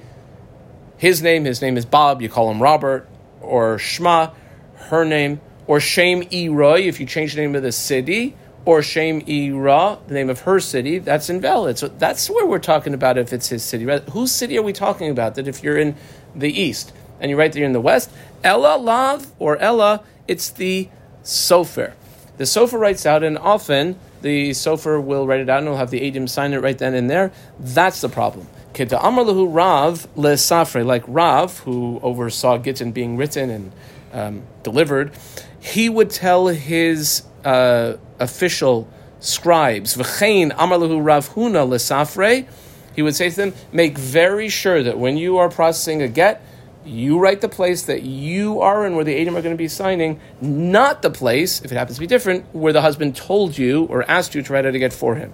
his 0.98 1.22
name, 1.22 1.46
his 1.46 1.62
name 1.62 1.78
is 1.78 1.86
Bob, 1.86 2.22
you 2.22 2.30
call 2.30 2.50
him 2.50 2.62
Robert, 2.62 3.08
or 3.42 3.78
Shma, 3.78 4.34
her 4.76 5.06
name, 5.06 5.42
or 5.68 5.80
Shem 5.80 6.24
E 6.32 6.50
Roy, 6.50 6.82
if 6.82 7.00
you 7.00 7.06
change 7.06 7.36
the 7.36 7.42
name 7.42 7.56
of 7.56 7.64
the 7.64 7.72
city, 7.72 8.36
or 8.66 8.82
Shem 8.82 9.22
E 9.26 9.50
the 9.50 9.98
name 10.10 10.30
of 10.30 10.42
her 10.42 10.60
city, 10.60 11.00
that's 11.00 11.30
invalid. 11.30 11.78
So 11.78 11.88
that's 11.88 12.30
where 12.30 12.46
we're 12.46 12.60
talking 12.60 12.94
about 12.94 13.18
if 13.18 13.34
it's 13.34 13.50
his 13.50 13.64
city. 13.64 13.86
Whose 14.12 14.32
city 14.32 14.58
are 14.58 14.62
we 14.62 14.74
talking 14.74 15.10
about? 15.10 15.36
That 15.36 15.48
if 15.48 15.64
you're 15.64 15.78
in 15.78 15.96
the 16.34 16.50
east 16.50 16.94
and 17.20 17.30
you're 17.30 17.40
right 17.40 17.52
there 17.52 17.66
in 17.66 17.74
the 17.74 17.82
west, 17.82 18.10
Ella 18.44 18.78
Lav 18.78 19.32
or 19.40 19.58
Ella, 19.58 20.04
it's 20.28 20.50
the 20.50 20.90
Sofer. 21.24 21.94
The 22.38 22.46
Sofer 22.46 22.80
writes 22.80 23.06
out, 23.06 23.24
and 23.24 23.38
often 23.38 24.00
the 24.22 24.52
Sofer 24.52 25.04
will 25.04 25.28
write 25.28 25.42
it 25.42 25.50
out 25.50 25.60
and 25.60 25.70
will 25.70 25.78
have 25.78 25.92
the 25.92 26.00
Adim 26.00 26.28
sign 26.30 26.54
it 26.54 26.60
right 26.60 26.78
then 26.78 26.94
and 26.94 27.10
there. 27.10 27.32
That's 27.60 28.02
the 28.02 28.10
problem. 28.10 28.48
Kita 28.74 29.00
Amar 29.04 29.26
Lahu 29.26 29.48
Rav 29.54 30.08
Le 30.16 30.34
Safre, 30.34 30.84
like 30.84 31.04
Rav, 31.08 31.60
who 31.60 32.00
oversaw 32.02 32.58
Gittin 32.58 32.92
being 32.92 33.18
written 33.18 33.52
and 33.52 33.72
um, 34.12 34.44
delivered, 34.64 35.12
he 35.60 35.90
would 35.90 36.10
tell 36.10 36.48
his 36.48 37.22
uh, 37.46 37.98
official 38.20 38.88
scribes, 39.20 39.96
V'chein 39.96 40.52
Amar 40.58 40.80
Lahu 40.80 41.06
Rav 41.06 41.30
Huna 41.30 41.70
Le 41.70 41.78
Safre, 41.78 42.48
he 42.96 43.02
would 43.04 43.16
say 43.16 43.30
to 43.30 43.36
them, 43.36 43.54
make 43.72 43.96
very 43.98 44.50
sure 44.50 44.82
that 44.82 44.98
when 44.98 45.18
you 45.18 45.38
are 45.38 45.50
processing 45.50 46.02
a 46.02 46.08
get, 46.08 46.44
you 46.84 47.20
write 47.20 47.42
the 47.42 47.50
place 47.50 47.84
that 47.84 48.02
you 48.02 48.60
are 48.62 48.86
and 48.86 48.96
where 48.96 49.06
the 49.06 49.20
Adam 49.22 49.38
are 49.38 49.42
going 49.42 49.54
to 49.54 49.58
be 49.58 49.68
signing, 49.68 50.20
not 50.42 51.02
the 51.02 51.12
place, 51.12 51.62
if 51.62 51.72
it 51.72 51.76
happens 51.76 51.98
to 51.98 52.02
be 52.02 52.08
different, 52.08 52.44
where 52.54 52.74
the 52.74 52.82
husband 52.82 53.16
told 53.16 53.58
you 53.58 53.86
or 53.86 54.04
asked 54.10 54.34
you 54.34 54.42
to 54.42 54.52
write 54.52 54.66
out 54.66 54.74
a 54.74 54.80
get 54.80 54.94
for 54.94 55.16
him. 55.16 55.32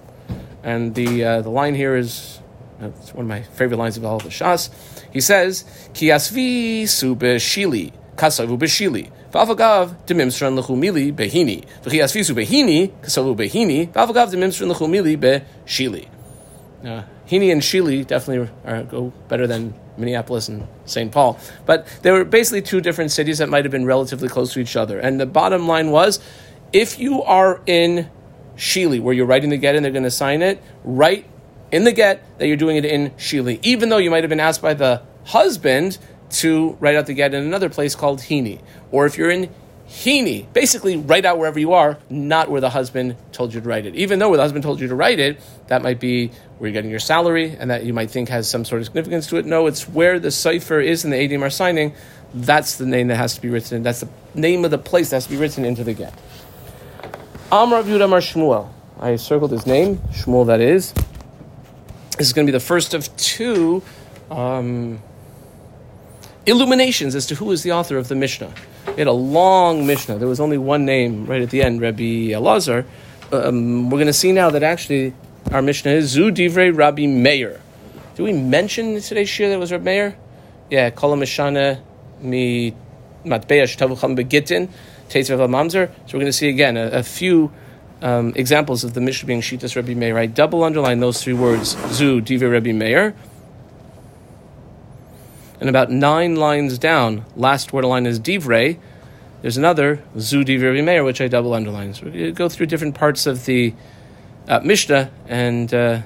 And 0.62 0.94
the, 0.94 1.24
uh, 1.24 1.40
the 1.42 1.50
line 1.50 1.74
here 1.74 1.96
is 1.96 2.39
it's 2.80 3.14
one 3.14 3.24
of 3.24 3.28
my 3.28 3.42
favorite 3.42 3.76
lines 3.76 3.96
of 3.96 4.04
all 4.04 4.18
the 4.18 4.28
Shas. 4.28 4.70
He 5.12 5.20
says, 5.20 5.64
Ki 5.94 6.08
asvi 6.08 6.88
su 6.88 7.14
beshili, 7.16 7.92
kasavu 8.16 8.58
beshili. 8.58 9.10
Vavagav 9.32 10.06
demimstran 10.06 10.58
lechumili 10.58 11.12
behini. 11.12 11.64
V'chi 11.82 12.02
asvi 12.02 12.24
su 12.24 12.34
behini, 12.34 12.90
kasavu 13.02 13.36
behini. 13.36 13.92
Vavagav 13.92 14.30
demimstran 14.30 14.72
lechumili 14.72 15.16
beshili. 15.16 16.08
Uh, 16.84 17.02
Hini 17.30 17.52
and 17.52 17.62
Shili 17.62 18.04
definitely 18.04 18.50
are, 18.64 18.82
go 18.82 19.12
better 19.28 19.46
than 19.46 19.74
Minneapolis 19.96 20.48
and 20.48 20.66
St. 20.84 21.12
Paul. 21.12 21.38
But 21.64 21.86
they 22.02 22.10
were 22.10 22.24
basically 22.24 22.62
two 22.62 22.80
different 22.80 23.12
cities 23.12 23.38
that 23.38 23.48
might 23.48 23.64
have 23.64 23.70
been 23.70 23.84
relatively 23.84 24.28
close 24.28 24.52
to 24.54 24.60
each 24.60 24.74
other. 24.74 24.98
And 24.98 25.20
the 25.20 25.26
bottom 25.26 25.68
line 25.68 25.92
was 25.92 26.18
if 26.72 26.98
you 26.98 27.22
are 27.22 27.60
in 27.66 28.10
Shili, 28.56 29.00
where 29.00 29.14
you're 29.14 29.26
writing 29.26 29.50
the 29.50 29.58
get 29.58 29.76
and 29.76 29.84
they're 29.84 29.92
going 29.92 30.02
to 30.02 30.10
sign 30.10 30.42
it, 30.42 30.60
write 30.82 31.24
in 31.72 31.84
the 31.84 31.92
get 31.92 32.38
that 32.38 32.46
you're 32.46 32.56
doing 32.56 32.76
it 32.76 32.84
in 32.84 33.10
Shili, 33.12 33.58
even 33.62 33.88
though 33.88 33.98
you 33.98 34.10
might 34.10 34.22
have 34.22 34.30
been 34.30 34.40
asked 34.40 34.62
by 34.62 34.74
the 34.74 35.02
husband 35.24 35.98
to 36.30 36.76
write 36.80 36.96
out 36.96 37.06
the 37.06 37.14
get 37.14 37.34
in 37.34 37.44
another 37.44 37.68
place 37.68 37.94
called 37.94 38.20
Hini. 38.20 38.60
Or 38.90 39.06
if 39.06 39.18
you're 39.18 39.30
in 39.30 39.52
Hini, 39.88 40.52
basically 40.52 40.96
write 40.96 41.24
out 41.24 41.38
wherever 41.38 41.58
you 41.58 41.72
are, 41.72 41.98
not 42.08 42.48
where 42.48 42.60
the 42.60 42.70
husband 42.70 43.16
told 43.32 43.52
you 43.52 43.60
to 43.60 43.68
write 43.68 43.86
it. 43.86 43.94
Even 43.96 44.20
though 44.20 44.28
where 44.28 44.36
the 44.36 44.42
husband 44.42 44.62
told 44.62 44.80
you 44.80 44.88
to 44.88 44.94
write 44.94 45.18
it, 45.18 45.40
that 45.66 45.82
might 45.82 45.98
be 45.98 46.28
where 46.58 46.68
you're 46.68 46.72
getting 46.72 46.90
your 46.90 47.00
salary 47.00 47.56
and 47.58 47.70
that 47.70 47.84
you 47.84 47.92
might 47.92 48.10
think 48.10 48.28
has 48.28 48.48
some 48.48 48.64
sort 48.64 48.80
of 48.80 48.86
significance 48.86 49.26
to 49.28 49.36
it. 49.36 49.46
No, 49.46 49.66
it's 49.66 49.88
where 49.88 50.20
the 50.20 50.30
cipher 50.30 50.78
is 50.78 51.04
and 51.04 51.12
the 51.12 51.16
ADM 51.16 51.42
are 51.42 51.50
signing. 51.50 51.94
That's 52.32 52.76
the 52.76 52.86
name 52.86 53.08
that 53.08 53.16
has 53.16 53.34
to 53.34 53.40
be 53.40 53.48
written. 53.48 53.82
That's 53.82 54.00
the 54.00 54.08
name 54.34 54.64
of 54.64 54.70
the 54.70 54.78
place 54.78 55.10
that 55.10 55.16
has 55.16 55.24
to 55.24 55.30
be 55.30 55.36
written 55.36 55.64
into 55.64 55.82
the 55.82 55.94
get. 55.94 56.14
Amr 57.50 57.82
Yehuda 57.82 58.04
Amar 58.04 58.20
Shmuel. 58.20 58.70
I 59.00 59.16
circled 59.16 59.50
his 59.50 59.66
name, 59.66 59.96
Shmuel 60.12 60.46
that 60.46 60.60
is. 60.60 60.94
This 62.20 62.26
is 62.26 62.32
going 62.34 62.46
to 62.46 62.52
be 62.52 62.58
the 62.58 62.60
first 62.60 62.92
of 62.92 63.16
two 63.16 63.82
um, 64.30 65.00
illuminations 66.44 67.14
as 67.14 67.24
to 67.28 67.34
who 67.34 67.50
is 67.50 67.62
the 67.62 67.72
author 67.72 67.96
of 67.96 68.08
the 68.08 68.14
Mishnah. 68.14 68.52
We 68.88 68.96
had 68.96 69.06
a 69.06 69.12
long 69.12 69.86
Mishnah. 69.86 70.18
There 70.18 70.28
was 70.28 70.38
only 70.38 70.58
one 70.58 70.84
name 70.84 71.24
right 71.24 71.40
at 71.40 71.48
the 71.48 71.62
end, 71.62 71.80
Rabbi 71.80 72.28
Elazar. 72.36 72.84
Um, 73.32 73.88
we're 73.88 73.96
going 73.96 74.06
to 74.06 74.12
see 74.12 74.32
now 74.32 74.50
that 74.50 74.62
actually 74.62 75.14
our 75.50 75.62
Mishnah 75.62 75.92
is 75.92 76.10
Zu 76.10 76.30
Divrei 76.30 76.76
Rabbi 76.76 77.06
Meir. 77.06 77.58
Did 78.16 78.22
we 78.22 78.34
mention 78.34 79.00
today's 79.00 79.30
shir 79.30 79.48
that 79.48 79.58
was 79.58 79.72
Rabbi 79.72 79.84
Meir? 79.84 80.18
Yeah, 80.68 80.90
Kol 80.90 81.16
Mishana 81.16 81.80
mi 82.20 82.72
Matbeya 83.24 83.64
Shtavucham 83.64 84.14
Begitin, 84.14 84.68
Teitzav 85.08 85.38
Mamzer. 85.48 85.88
So 86.04 86.18
we're 86.18 86.20
going 86.20 86.26
to 86.26 86.34
see 86.34 86.50
again 86.50 86.76
a, 86.76 86.88
a 86.88 87.02
few 87.02 87.50
um, 88.02 88.32
examples 88.36 88.84
of 88.84 88.94
the 88.94 89.00
Mishnah 89.00 89.26
being 89.26 89.40
Shitas 89.40 89.76
Rabbi 89.76 89.94
Meir. 89.94 90.18
I 90.18 90.26
double 90.26 90.64
underline 90.64 91.00
those 91.00 91.22
three 91.22 91.32
words, 91.32 91.76
Zu 91.92 92.20
Divrei 92.20 92.52
Rabbi 92.52 92.72
Meir. 92.72 93.14
And 95.60 95.68
about 95.68 95.90
nine 95.90 96.36
lines 96.36 96.78
down, 96.78 97.26
last 97.36 97.72
word 97.72 97.84
line 97.84 98.06
is 98.06 98.18
divrei. 98.18 98.78
There's 99.42 99.58
another 99.58 100.02
zu 100.18 100.42
divrei 100.42 100.82
meir, 100.82 101.04
which 101.04 101.20
I 101.20 101.28
double 101.28 101.52
underline. 101.52 101.92
So 101.92 102.06
we 102.06 102.32
go 102.32 102.48
through 102.48 102.66
different 102.66 102.94
parts 102.94 103.26
of 103.26 103.44
the 103.44 103.74
uh, 104.48 104.60
Mishnah, 104.60 105.10
and 105.28 105.72
uh, 105.72 106.00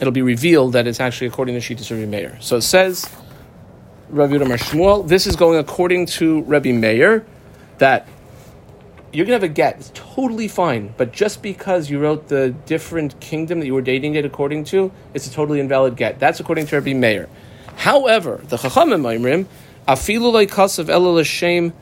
it'll 0.00 0.12
be 0.12 0.22
revealed 0.22 0.74
that 0.74 0.86
it's 0.86 1.00
actually 1.00 1.26
according 1.26 1.60
to 1.60 1.60
Shittas 1.60 1.90
Rabbi 1.90 2.06
Meir. 2.06 2.38
So 2.40 2.56
it 2.56 2.62
says, 2.62 3.04
Rabbi 4.10 4.36
Shmuel, 4.36 5.08
this 5.08 5.26
is 5.26 5.34
going 5.34 5.58
according 5.58 6.06
to 6.06 6.42
Rabbi 6.42 6.70
Meir, 6.70 7.26
that 7.78 8.06
you're 9.18 9.26
to 9.26 9.32
have 9.32 9.42
a 9.42 9.48
get. 9.48 9.78
It's 9.78 9.90
totally 9.94 10.46
fine. 10.46 10.94
But 10.96 11.10
just 11.10 11.42
because 11.42 11.90
you 11.90 11.98
wrote 11.98 12.28
the 12.28 12.50
different 12.66 13.18
kingdom 13.18 13.58
that 13.58 13.66
you 13.66 13.74
were 13.74 13.82
dating 13.82 14.14
it 14.14 14.24
according 14.24 14.62
to, 14.66 14.92
it's 15.12 15.26
a 15.26 15.32
totally 15.32 15.58
invalid 15.58 15.96
get. 15.96 16.20
That's 16.20 16.38
according 16.38 16.66
to 16.66 16.76
Rabbi 16.76 16.92
Meir. 16.92 17.28
However, 17.74 18.40
the 18.44 18.56
Chachamim 18.56 19.00
Maimrim, 19.00 19.46
afilu 19.88 20.46
kasav 20.46 20.88
ela 20.88 21.08
l'shem 21.08 21.72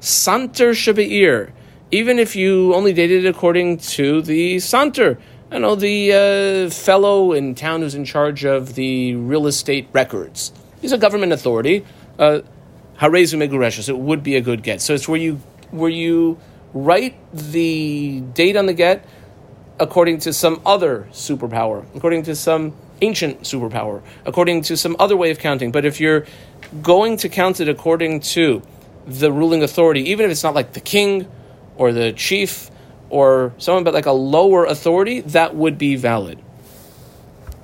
santer 0.00 0.70
shebeir. 0.70 1.50
Even 1.90 2.18
if 2.18 2.34
you 2.34 2.74
only 2.74 2.94
dated 2.94 3.26
it 3.26 3.28
according 3.28 3.76
to 3.76 4.22
the 4.22 4.56
santer, 4.56 5.18
I 5.50 5.58
know 5.58 5.74
the 5.74 6.12
uh, 6.14 6.70
fellow 6.70 7.34
in 7.34 7.54
town 7.54 7.82
who's 7.82 7.94
in 7.94 8.06
charge 8.06 8.46
of 8.46 8.74
the 8.74 9.16
real 9.16 9.46
estate 9.46 9.86
records. 9.92 10.50
He's 10.80 10.92
a 10.92 10.98
government 10.98 11.34
authority. 11.34 11.84
Uh, 12.18 12.40
Harezu. 12.98 13.88
It 13.88 13.98
would 13.98 14.22
be 14.22 14.36
a 14.36 14.40
good 14.40 14.62
get. 14.62 14.80
So 14.80 14.94
it's 14.94 15.06
where 15.06 15.20
you 15.20 15.40
where 15.70 15.90
you 15.90 16.38
write 16.84 17.16
the 17.32 18.20
date 18.34 18.56
on 18.56 18.66
the 18.66 18.74
get 18.74 19.04
according 19.78 20.18
to 20.20 20.32
some 20.32 20.60
other 20.64 21.06
superpower, 21.10 21.84
according 21.94 22.22
to 22.24 22.34
some 22.34 22.74
ancient 23.02 23.42
superpower, 23.42 24.02
according 24.24 24.62
to 24.62 24.76
some 24.76 24.96
other 24.98 25.16
way 25.16 25.30
of 25.30 25.38
counting. 25.38 25.70
But 25.70 25.84
if 25.84 26.00
you're 26.00 26.26
going 26.82 27.16
to 27.18 27.28
count 27.28 27.60
it 27.60 27.68
according 27.68 28.20
to 28.20 28.62
the 29.06 29.30
ruling 29.30 29.62
authority, 29.62 30.10
even 30.10 30.24
if 30.24 30.30
it's 30.30 30.42
not 30.42 30.54
like 30.54 30.72
the 30.72 30.80
king 30.80 31.28
or 31.76 31.92
the 31.92 32.12
chief 32.12 32.70
or 33.10 33.52
someone 33.58 33.84
but 33.84 33.94
like 33.94 34.06
a 34.06 34.12
lower 34.12 34.64
authority, 34.64 35.20
that 35.20 35.54
would 35.54 35.78
be 35.78 35.96
valid. 35.96 36.38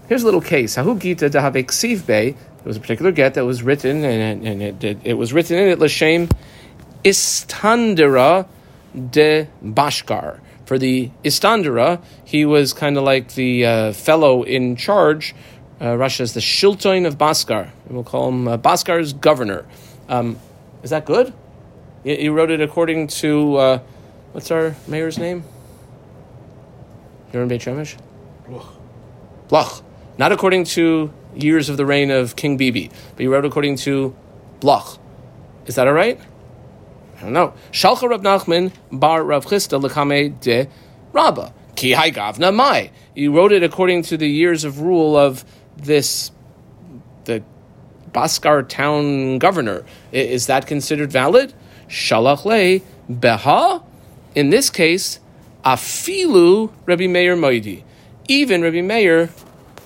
Here's 0.08 0.22
a 0.22 0.26
little 0.26 0.40
case. 0.40 0.76
Hahu 0.76 1.00
Gita 1.00 1.30
Dahavek. 1.30 2.06
There 2.06 2.34
was 2.64 2.76
a 2.76 2.80
particular 2.80 3.10
get 3.10 3.34
that 3.34 3.44
was 3.44 3.62
written, 3.62 4.04
and, 4.04 4.46
and 4.46 4.62
it, 4.62 4.84
it, 4.84 4.98
it 5.04 5.14
was 5.14 5.32
written 5.32 5.58
in 5.58 5.68
it 5.68 5.78
Lashem 5.78 6.30
Istandera 7.04 8.46
de 9.10 9.48
Bashkar. 9.64 10.40
For 10.64 10.78
the 10.78 11.10
Istandara, 11.24 12.02
he 12.24 12.44
was 12.44 12.72
kind 12.72 12.96
of 12.96 13.04
like 13.04 13.34
the 13.34 13.66
uh, 13.66 13.92
fellow 13.92 14.42
in 14.42 14.76
charge. 14.76 15.34
Uh, 15.80 15.96
Russia 15.96 16.22
is 16.22 16.34
the 16.34 16.40
Shilton 16.40 17.06
of 17.06 17.18
Baskar. 17.18 17.70
We'll 17.88 18.04
call 18.04 18.28
him 18.28 18.48
uh, 18.48 18.56
Baskar's 18.56 19.12
governor. 19.12 19.66
Um, 20.08 20.38
is 20.82 20.90
that 20.90 21.04
good? 21.04 21.34
He, 22.04 22.16
he 22.16 22.28
wrote 22.28 22.50
it 22.50 22.60
according 22.60 23.08
to 23.08 23.56
uh, 23.56 23.78
what's 24.32 24.50
our 24.50 24.76
mayor's 24.86 25.18
name? 25.18 25.44
In 27.32 27.48
Beit 27.48 27.62
Shemesh? 27.62 27.96
Look, 28.48 28.66
Bloch. 29.48 29.82
Not 30.18 30.32
according 30.32 30.64
to 30.64 31.12
years 31.34 31.68
of 31.68 31.78
the 31.78 31.86
reign 31.86 32.10
of 32.10 32.36
King 32.36 32.58
Bibi, 32.58 32.88
but 32.88 33.20
he 33.20 33.26
wrote 33.26 33.44
according 33.44 33.76
to 33.76 34.14
Bloch. 34.60 34.98
Is 35.66 35.76
that 35.76 35.86
all 35.86 35.94
right? 35.94 36.20
Don't 37.22 37.32
know. 37.32 37.54
Shalcha 37.70 38.10
Rav 38.10 38.22
Nachman 38.22 38.72
bar 38.90 39.22
Rav 39.22 39.46
Chisda 39.46 39.80
lekame 39.80 40.40
de 40.40 40.68
Rabba. 41.12 41.54
Ki 41.76 41.92
hai 41.92 42.10
gavna 42.10 42.52
mai. 42.52 42.90
He 43.14 43.28
wrote 43.28 43.52
it 43.52 43.62
according 43.62 44.02
to 44.02 44.16
the 44.16 44.28
years 44.28 44.64
of 44.64 44.80
rule 44.80 45.16
of 45.16 45.44
this, 45.76 46.32
the 47.24 47.44
Baskar 48.10 48.68
town 48.68 49.38
governor. 49.38 49.84
Is 50.10 50.46
that 50.48 50.66
considered 50.66 51.12
valid? 51.12 51.54
Shalach 51.88 52.44
le 52.44 52.80
beha. 53.08 53.84
In 54.34 54.50
this 54.50 54.68
case, 54.68 55.20
afilu 55.64 56.72
Rabbi 56.86 57.06
Meir 57.06 57.36
moidi. 57.36 57.84
Even 58.26 58.62
Rabbi 58.62 58.80
Meir 58.80 59.30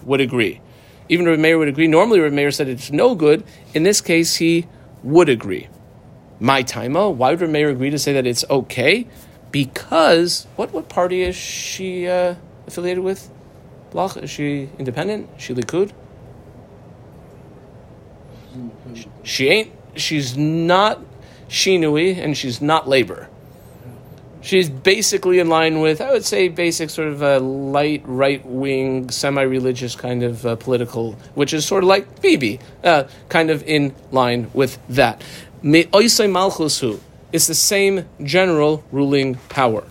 would 0.05 0.23
agree. 0.23 0.63
Even 1.11 1.27
Rabbi 1.27 1.41
Meir 1.43 1.59
would 1.59 1.69
agree. 1.69 1.87
Normally, 1.87 2.21
Rabbi 2.21 2.35
Meir 2.35 2.51
said 2.51 2.69
it's 2.69 2.91
no 2.91 3.15
good. 3.15 3.45
In 3.75 3.83
this 3.83 4.01
case, 4.01 4.37
he 4.37 4.67
would 5.03 5.29
agree. 5.29 5.69
My 6.39 6.63
taima. 6.63 7.13
Why 7.15 7.35
would 7.35 7.51
Meir 7.51 7.71
agree 7.71 7.91
to 7.91 7.99
say 7.99 8.13
that 8.13 8.27
it's 8.27 8.45
okay? 8.51 9.07
Because 9.51 10.47
what 10.57 10.73
what 10.73 10.89
party 10.89 11.23
is 11.23 11.37
she 11.37 12.07
uh, 12.07 12.35
affiliated 12.67 13.03
with? 13.03 13.31
Bloch? 13.91 14.17
Is 14.19 14.31
she 14.31 14.69
independent? 14.79 15.31
She 15.39 15.55
Likud? 15.55 15.93
She 19.23 19.49
ain't. 19.49 19.73
She's 19.95 20.37
not 20.37 21.01
Shinui, 21.49 22.19
and 22.19 22.37
she's 22.37 22.61
not 22.61 22.89
labor. 22.89 23.29
She's 24.43 24.71
basically 24.71 25.41
in 25.41 25.49
line 25.49 25.81
with, 25.81 26.01
I 26.01 26.13
would 26.13 26.25
say, 26.25 26.47
basic 26.49 26.91
sort 26.91 27.09
of 27.09 27.21
a 27.21 27.41
light 27.41 28.03
right 28.05 28.45
wing, 28.47 29.11
semi 29.11 29.43
religious 29.43 29.97
kind 29.97 30.23
of 30.23 30.47
uh, 30.47 30.55
political, 30.55 31.15
which 31.35 31.53
is 31.53 31.67
sort 31.67 31.83
of 31.83 31.89
like 31.89 32.21
Bibi, 32.23 32.61
uh, 32.85 33.05
kind 33.29 33.51
of 33.51 33.65
in 33.65 33.93
line 34.13 34.51
with 34.55 34.79
that. 34.89 35.21
Me'oisei 35.67 36.29
malchusu 36.31 37.01
is 37.33 37.49
the 37.49 37.55
same 37.55 38.09
general 38.23 38.85
ruling 38.93 39.35
power. 39.49 39.83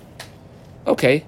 Okay, 0.87 1.25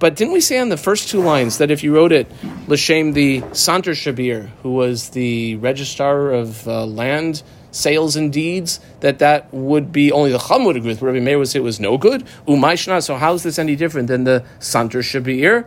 but 0.00 0.16
didn't 0.16 0.32
we 0.32 0.40
say 0.40 0.58
on 0.58 0.70
the 0.70 0.76
first 0.76 1.08
two 1.08 1.20
lines 1.20 1.58
that 1.58 1.70
if 1.70 1.84
you 1.84 1.94
wrote 1.94 2.10
it, 2.10 2.26
L'Shem 2.66 3.12
the 3.12 3.42
Santer 3.52 3.94
Shabir, 3.94 4.48
who 4.64 4.72
was 4.72 5.10
the 5.10 5.54
registrar 5.56 6.32
of 6.32 6.66
uh, 6.66 6.84
land 6.84 7.44
sales 7.70 8.16
and 8.16 8.32
deeds, 8.32 8.80
that 9.00 9.20
that 9.20 9.54
would 9.54 9.92
be 9.92 10.10
only 10.10 10.32
the 10.32 10.38
Chum 10.40 10.64
would 10.64 10.76
agree 10.76 10.88
with. 10.88 11.00
Rabbi 11.00 11.20
Meir 11.20 11.38
would 11.38 11.46
say 11.46 11.60
it 11.60 11.62
was 11.62 11.78
no 11.78 11.96
good. 11.96 12.26
Umayshna. 12.48 13.00
So 13.04 13.14
how 13.14 13.34
is 13.34 13.44
this 13.44 13.56
any 13.56 13.76
different 13.76 14.08
than 14.08 14.24
the 14.24 14.44
Santer 14.58 15.00
Shabir? 15.00 15.64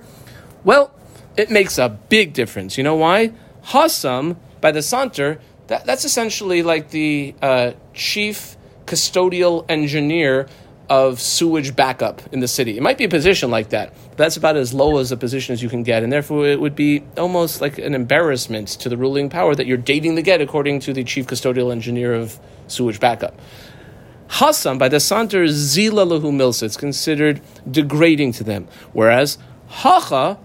Well, 0.65 0.91
it 1.37 1.49
makes 1.49 1.77
a 1.77 1.87
big 1.87 2.33
difference. 2.33 2.77
You 2.77 2.83
know 2.83 2.95
why? 2.95 3.31
Hassam 3.61 4.35
by 4.59 4.73
the 4.73 4.79
Santer. 4.79 5.39
That, 5.69 5.85
that's 5.85 6.03
essentially 6.03 6.63
like 6.63 6.89
the 6.89 7.35
uh, 7.41 7.71
chief 7.93 8.57
custodial 8.85 9.65
engineer 9.69 10.47
of 10.89 11.21
sewage 11.21 11.75
backup 11.75 12.21
in 12.33 12.39
the 12.39 12.47
city. 12.47 12.75
It 12.75 12.81
might 12.81 12.97
be 12.97 13.03
a 13.03 13.09
position 13.09 13.51
like 13.51 13.69
that, 13.69 13.93
but 14.09 14.17
that's 14.17 14.35
about 14.35 14.57
as 14.57 14.73
low 14.73 14.97
as 14.97 15.11
a 15.11 15.17
position 15.17 15.53
as 15.53 15.61
you 15.61 15.69
can 15.69 15.83
get, 15.83 16.01
and 16.01 16.11
therefore 16.11 16.47
it 16.47 16.59
would 16.59 16.75
be 16.75 17.03
almost 17.15 17.61
like 17.61 17.77
an 17.77 17.93
embarrassment 17.93 18.67
to 18.69 18.89
the 18.89 18.97
ruling 18.97 19.29
power 19.29 19.53
that 19.53 19.67
you're 19.67 19.77
dating 19.77 20.15
the 20.15 20.23
get 20.23 20.41
according 20.41 20.79
to 20.81 20.93
the 20.93 21.03
chief 21.03 21.27
custodial 21.27 21.71
engineer 21.71 22.15
of 22.15 22.39
sewage 22.67 22.99
backup. 22.99 23.39
Hassam, 24.29 24.79
by 24.79 24.89
the 24.89 24.97
Santer 24.97 25.47
Zila 25.47 26.07
Lahu 26.07 26.31
Milsa, 26.31 26.63
it's 26.63 26.77
considered 26.77 27.41
degrading 27.69 28.31
to 28.33 28.43
them. 28.43 28.67
Whereas 28.93 29.37
Hacha, 29.67 30.39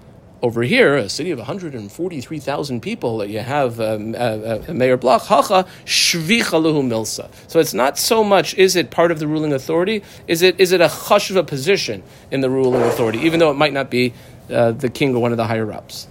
over 0.45 0.63
here, 0.63 0.95
a 0.95 1.09
city 1.09 1.31
of 1.31 1.39
143,000 1.39 2.83
people 2.83 3.17
that 3.17 3.31
you 3.31 3.39
have 3.39 3.81
um, 3.81 4.15
uh, 4.15 4.19
uh, 4.19 4.73
Mayor 4.75 4.99
Bloch, 4.99 5.23
Hacha 5.23 5.67
Shvicha 5.87 6.61
Milsa. 6.85 7.31
So 7.49 7.61
it's 7.61 7.73
not 7.73 7.97
so 7.97 8.23
much 8.23 8.53
is 8.57 8.77
it 8.77 8.91
part 8.91 9.11
of 9.11 9.21
the 9.21 9.27
ruling 9.27 9.55
authority, 9.55 10.03
is 10.29 10.43
it 10.43 10.61
is 10.61 10.73
it 10.73 10.83
a 10.83 10.89
chashva 10.89 11.47
position 11.47 12.03
in 12.31 12.43
the 12.43 12.51
ruling 12.51 12.83
authority, 12.83 13.21
even 13.21 13.41
though 13.41 13.51
it 13.51 13.55
might 13.55 13.73
not 13.73 13.89
be 13.89 14.13
uh, 14.51 14.73
the 14.73 14.91
king 14.91 15.17
or 15.17 15.23
one 15.23 15.31
of 15.31 15.39
the 15.39 15.47
higher 15.47 15.73
ups. 15.73 16.09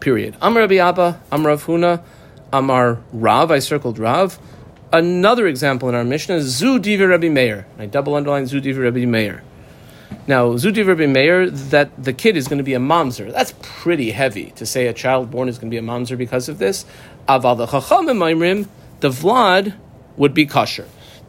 Period. 0.00 0.34
Amar 0.40 0.62
Rabbi 0.62 0.76
Abba, 0.76 1.20
Amar 1.30 1.50
Rav 1.50 1.66
Huna, 1.66 2.02
Amar 2.50 3.02
Rav, 3.12 3.50
I 3.50 3.58
circled 3.58 3.98
Rav. 3.98 4.38
Another 4.90 5.46
example 5.46 5.90
in 5.90 5.94
our 5.94 6.04
Mishnah, 6.04 6.40
Zu 6.40 6.78
Divi 6.78 7.04
Rabbi 7.04 7.28
Meir. 7.28 7.66
I 7.78 7.84
double 7.84 8.14
underline 8.14 8.46
Zu 8.46 8.62
Divi 8.62 8.80
Rabbi 8.80 9.04
Meir. 9.04 9.42
Now, 10.26 10.56
Zu 10.56 10.70
Divi 10.70 10.88
Rabbi 10.88 11.06
Meir, 11.06 11.50
that 11.50 12.02
the 12.02 12.12
kid 12.12 12.36
is 12.36 12.48
going 12.48 12.58
to 12.58 12.64
be 12.64 12.74
a 12.74 12.78
mamzer. 12.78 13.32
That's 13.32 13.54
pretty 13.62 14.10
heavy 14.10 14.52
to 14.56 14.66
say 14.66 14.86
a 14.86 14.92
child 14.92 15.30
born 15.30 15.48
is 15.48 15.58
going 15.58 15.70
to 15.70 15.74
be 15.74 15.78
a 15.78 15.82
mamzer 15.82 16.16
because 16.16 16.48
of 16.48 16.58
this. 16.58 16.84
Aval 17.28 17.56
the 17.56 17.66
Chachamim 17.66 18.68
the 19.00 19.08
Vlad 19.08 19.74
would 20.16 20.34
be 20.34 20.46
kosher. 20.46 20.86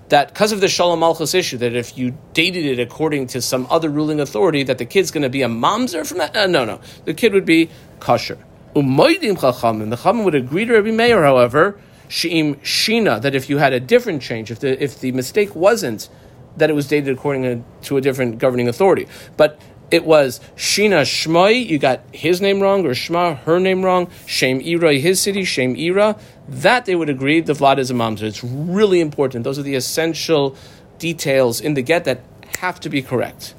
That 0.10 0.28
because 0.28 0.52
of 0.52 0.62
the 0.62 0.68
Shalom 0.68 1.00
Malchus 1.00 1.34
issue, 1.34 1.58
that 1.58 1.76
if 1.76 1.98
you 1.98 2.18
dated 2.34 2.66
it 2.66 2.80
according 2.80 3.28
to 3.28 3.42
some 3.42 3.66
other 3.70 3.90
ruling 3.90 4.20
authority, 4.20 4.64
that 4.64 4.78
the 4.78 4.86
kid's 4.86 5.12
going 5.12 5.24
to 5.24 5.30
be 5.30 5.42
a 5.42 5.48
mamzer 5.48 6.06
from 6.06 6.20
that? 6.20 6.36
Uh, 6.36 6.48
no, 6.48 6.66
no. 6.66 6.80
The 7.06 7.14
kid 7.14 7.34
would 7.34 7.46
be 7.46 7.70
kosher. 8.00 8.38
Umaydim 8.76 9.38
Chachamim, 9.38 9.90
the 9.90 9.98
Chachamim 9.98 10.24
would 10.24 10.36
agree 10.36 10.66
to 10.66 10.74
Rabbi 10.74 10.92
Meir, 10.92 11.24
however, 11.24 11.80
Sheim 12.10 12.58
Shina, 12.58 13.22
that 13.22 13.34
if 13.34 13.50
you 13.50 13.58
had 13.58 13.74
a 13.74 13.80
different 13.80 14.22
change, 14.22 14.52
if 14.52 14.60
the, 14.60 14.82
if 14.84 15.00
the 15.00 15.12
mistake 15.14 15.56
wasn't 15.56 16.10
that 16.58 16.70
it 16.70 16.74
was 16.74 16.88
dated 16.88 17.16
according 17.18 17.64
to 17.84 17.98
a 17.98 18.02
different 18.02 18.38
governing 18.38 18.68
authority, 18.68 19.08
but 19.38 19.60
it 19.92 20.06
was 20.06 20.40
Shina 20.56 21.04
Shmai, 21.04 21.68
you 21.68 21.78
got 21.78 22.02
his 22.12 22.42
name 22.42 22.62
wrong, 22.62 22.86
or 22.86 22.92
Shma, 22.92 23.38
her 23.40 23.60
name 23.60 23.84
wrong, 23.84 24.10
Shem 24.26 24.60
Ira, 24.66 24.96
his 24.96 25.22
city, 25.22 25.44
Shem 25.44 25.76
Ira, 25.76 26.18
that 26.48 26.86
they 26.86 26.96
would 26.96 27.10
agree 27.10 27.42
the 27.42 27.54
Vlad 27.54 27.78
is 27.78 27.92
a 27.92 27.94
mamzer. 27.94 28.24
It's 28.24 28.44
really 28.44 29.00
important. 29.02 29.44
Those 29.44 29.60
are 29.60 29.64
the 29.64 29.76
essential 29.76 30.56
details 30.98 31.62
in 31.62 31.76
the 31.76 31.84
get 31.84 32.06
that 32.06 32.22
have 32.60 32.80
to 32.80 32.90
be 32.90 33.02
correct. 33.02 33.54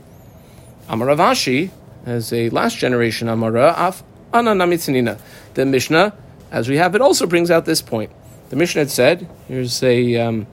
Amar 0.89 1.09
Rav 1.09 1.19
Ashi, 1.19 1.71
as 2.05 2.33
a 2.33 2.51
last 2.51 2.79
generation 2.79 3.29
Amara, 3.29 3.75
Af 3.77 4.03
Ananamitzinina. 4.33 5.19
The 5.55 5.65
Mishnah, 5.65 6.17
as 6.51 6.69
we 6.69 6.77
have 6.79 6.95
it, 6.95 7.01
also 7.01 7.27
brings 7.27 7.51
out 7.51 7.65
this 7.65 7.81
point. 7.81 8.11
The 8.51 8.57
Mishnah 8.57 8.81
had 8.81 8.91
said, 8.91 9.29
here's 9.49 9.83
a 9.83 10.17
um, 10.17 10.47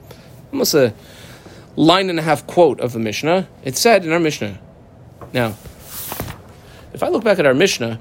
almost 0.52 0.74
a 0.74 0.94
line 1.76 2.10
and 2.10 2.18
a 2.18 2.22
half 2.22 2.46
quote 2.46 2.80
of 2.80 2.92
the 2.92 2.98
Mishnah. 2.98 3.48
It 3.64 3.76
said 3.76 4.04
in 4.04 4.12
our 4.12 4.20
Mishnah. 4.20 4.58
Now, 5.32 5.56
if 6.92 7.02
I 7.02 7.08
look 7.08 7.24
back 7.24 7.38
at 7.38 7.46
our 7.46 7.54
Mishnah, 7.54 7.98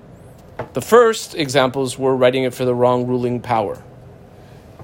the 0.74 0.82
first 0.82 1.36
examples 1.36 1.98
were 1.98 2.16
writing 2.16 2.44
it 2.44 2.54
for 2.54 2.66
the 2.66 2.76
wrong 2.76 3.08
ruling 3.08 3.40
power. 3.40 3.82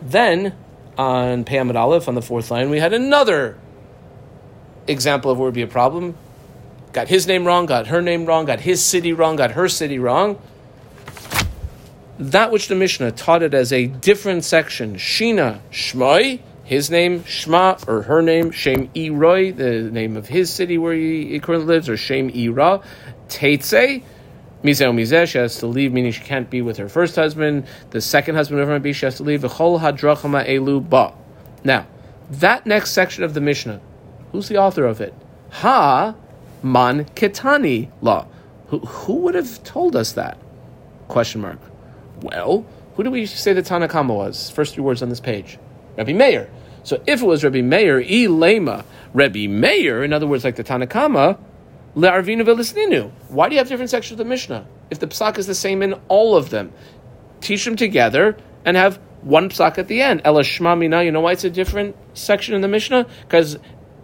Then, 0.01 0.55
on 0.97 1.43
Peyamid 1.43 1.75
Aleph, 1.75 2.07
on 2.07 2.15
the 2.15 2.21
fourth 2.21 2.49
line, 2.49 2.69
we 2.69 2.79
had 2.79 2.93
another 2.93 3.57
example 4.87 5.31
of 5.31 5.37
where 5.37 5.47
it 5.47 5.49
would 5.49 5.55
be 5.55 5.61
a 5.61 5.67
problem. 5.67 6.15
Got 6.93 7.09
his 7.09 7.27
name 7.27 7.45
wrong, 7.45 7.65
got 7.65 7.87
her 7.87 8.01
name 8.01 8.25
wrong, 8.25 8.45
got 8.45 8.61
his 8.61 8.83
city 8.83 9.13
wrong, 9.13 9.35
got 9.35 9.51
her 9.51 9.67
city 9.67 9.99
wrong. 9.99 10.41
That 12.17 12.51
which 12.51 12.67
the 12.67 12.75
Mishnah 12.75 13.11
taught 13.11 13.43
it 13.43 13.53
as 13.53 13.71
a 13.71 13.85
different 13.85 14.43
section, 14.43 14.95
Shina 14.95 15.59
Shmai, 15.71 16.39
his 16.67 16.91
name 16.91 17.21
Shma 17.23 17.87
or 17.87 18.01
her 18.01 18.21
name 18.21 18.51
Shem 18.51 18.89
Eroi, 18.89 19.55
the 19.55 19.89
name 19.89 20.17
of 20.17 20.27
his 20.27 20.53
city 20.53 20.77
where 20.77 20.93
he 20.93 21.39
currently 21.39 21.65
lives, 21.65 21.87
or 21.87 21.95
Shem 21.95 22.29
Ira, 22.29 22.81
Teitze, 23.29 24.03
Mizeh 24.63 24.93
Mizeh, 24.93 25.27
she 25.27 25.37
has 25.37 25.59
to 25.59 25.67
leave, 25.67 25.93
meaning 25.93 26.11
she 26.11 26.25
can't 26.25 26.49
be 26.49 26.61
with 26.61 26.75
her 26.75 26.89
first 26.89 27.15
husband. 27.15 27.65
The 27.91 28.01
second 28.01 28.35
husband, 28.35 28.57
whoever 28.57 28.73
might 28.73 28.83
be, 28.83 28.91
she 28.91 29.05
has 29.05 29.15
to 29.15 29.23
leave. 29.23 29.43
V'chol 29.43 29.79
hadrachama 29.79 30.45
elu 30.45 30.89
ba. 30.89 31.13
Now, 31.63 31.87
that 32.31 32.65
next 32.65 32.91
section 32.91 33.23
of 33.23 33.33
the 33.33 33.39
Mishnah, 33.39 33.79
who's 34.33 34.49
the 34.49 34.57
author 34.57 34.83
of 34.83 34.99
it? 34.99 35.13
Ha 35.51 36.15
man 36.61 37.05
ketani 37.05 37.91
law. 38.01 38.27
Who, 38.67 38.79
who 38.79 39.13
would 39.21 39.35
have 39.35 39.63
told 39.63 39.95
us 39.95 40.11
that? 40.13 40.37
Question 41.07 41.39
mark. 41.39 41.59
Well, 42.21 42.65
who 42.95 43.03
do 43.03 43.11
we 43.11 43.25
say 43.25 43.53
the 43.53 43.61
Tanna 43.61 43.87
Kamma 43.87 44.13
was? 44.13 44.49
First 44.49 44.73
three 44.73 44.83
words 44.83 45.01
on 45.01 45.07
this 45.07 45.21
page. 45.21 45.57
Rabbi 45.97 46.13
Meir. 46.13 46.49
So 46.83 47.01
if 47.05 47.21
it 47.21 47.25
was 47.25 47.43
Rabbi 47.43 47.61
Meir, 47.61 48.01
Elema, 48.01 48.85
Rabbi 49.13 49.47
Meir, 49.47 50.03
in 50.03 50.13
other 50.13 50.27
words, 50.27 50.43
like 50.43 50.55
the 50.55 50.63
Tanna 50.63 50.87
Kamma, 50.87 51.37
Le'arvinu 51.95 52.45
v'lisninu. 52.45 53.11
Why 53.29 53.49
do 53.49 53.55
you 53.55 53.59
have 53.59 53.67
different 53.67 53.89
sections 53.89 54.13
of 54.13 54.17
the 54.19 54.29
Mishnah? 54.29 54.67
If 54.91 54.99
the 54.99 55.07
psak 55.07 55.37
is 55.37 55.47
the 55.47 55.55
same 55.55 55.81
in 55.81 55.93
all 56.07 56.35
of 56.35 56.49
them, 56.49 56.71
teach 57.41 57.65
them 57.65 57.75
together 57.75 58.37
and 58.63 58.77
have 58.77 58.97
one 59.21 59.49
psak 59.49 59.77
at 59.77 59.87
the 59.87 60.01
end. 60.01 60.21
Ela 60.23 60.41
Shma 60.41 60.77
Mina. 60.77 61.03
You 61.03 61.11
know 61.11 61.21
why 61.21 61.31
it's 61.33 61.43
a 61.43 61.49
different 61.49 61.95
section 62.13 62.53
in 62.55 62.61
the 62.61 62.67
Mishnah? 62.67 63.07
Because 63.21 63.57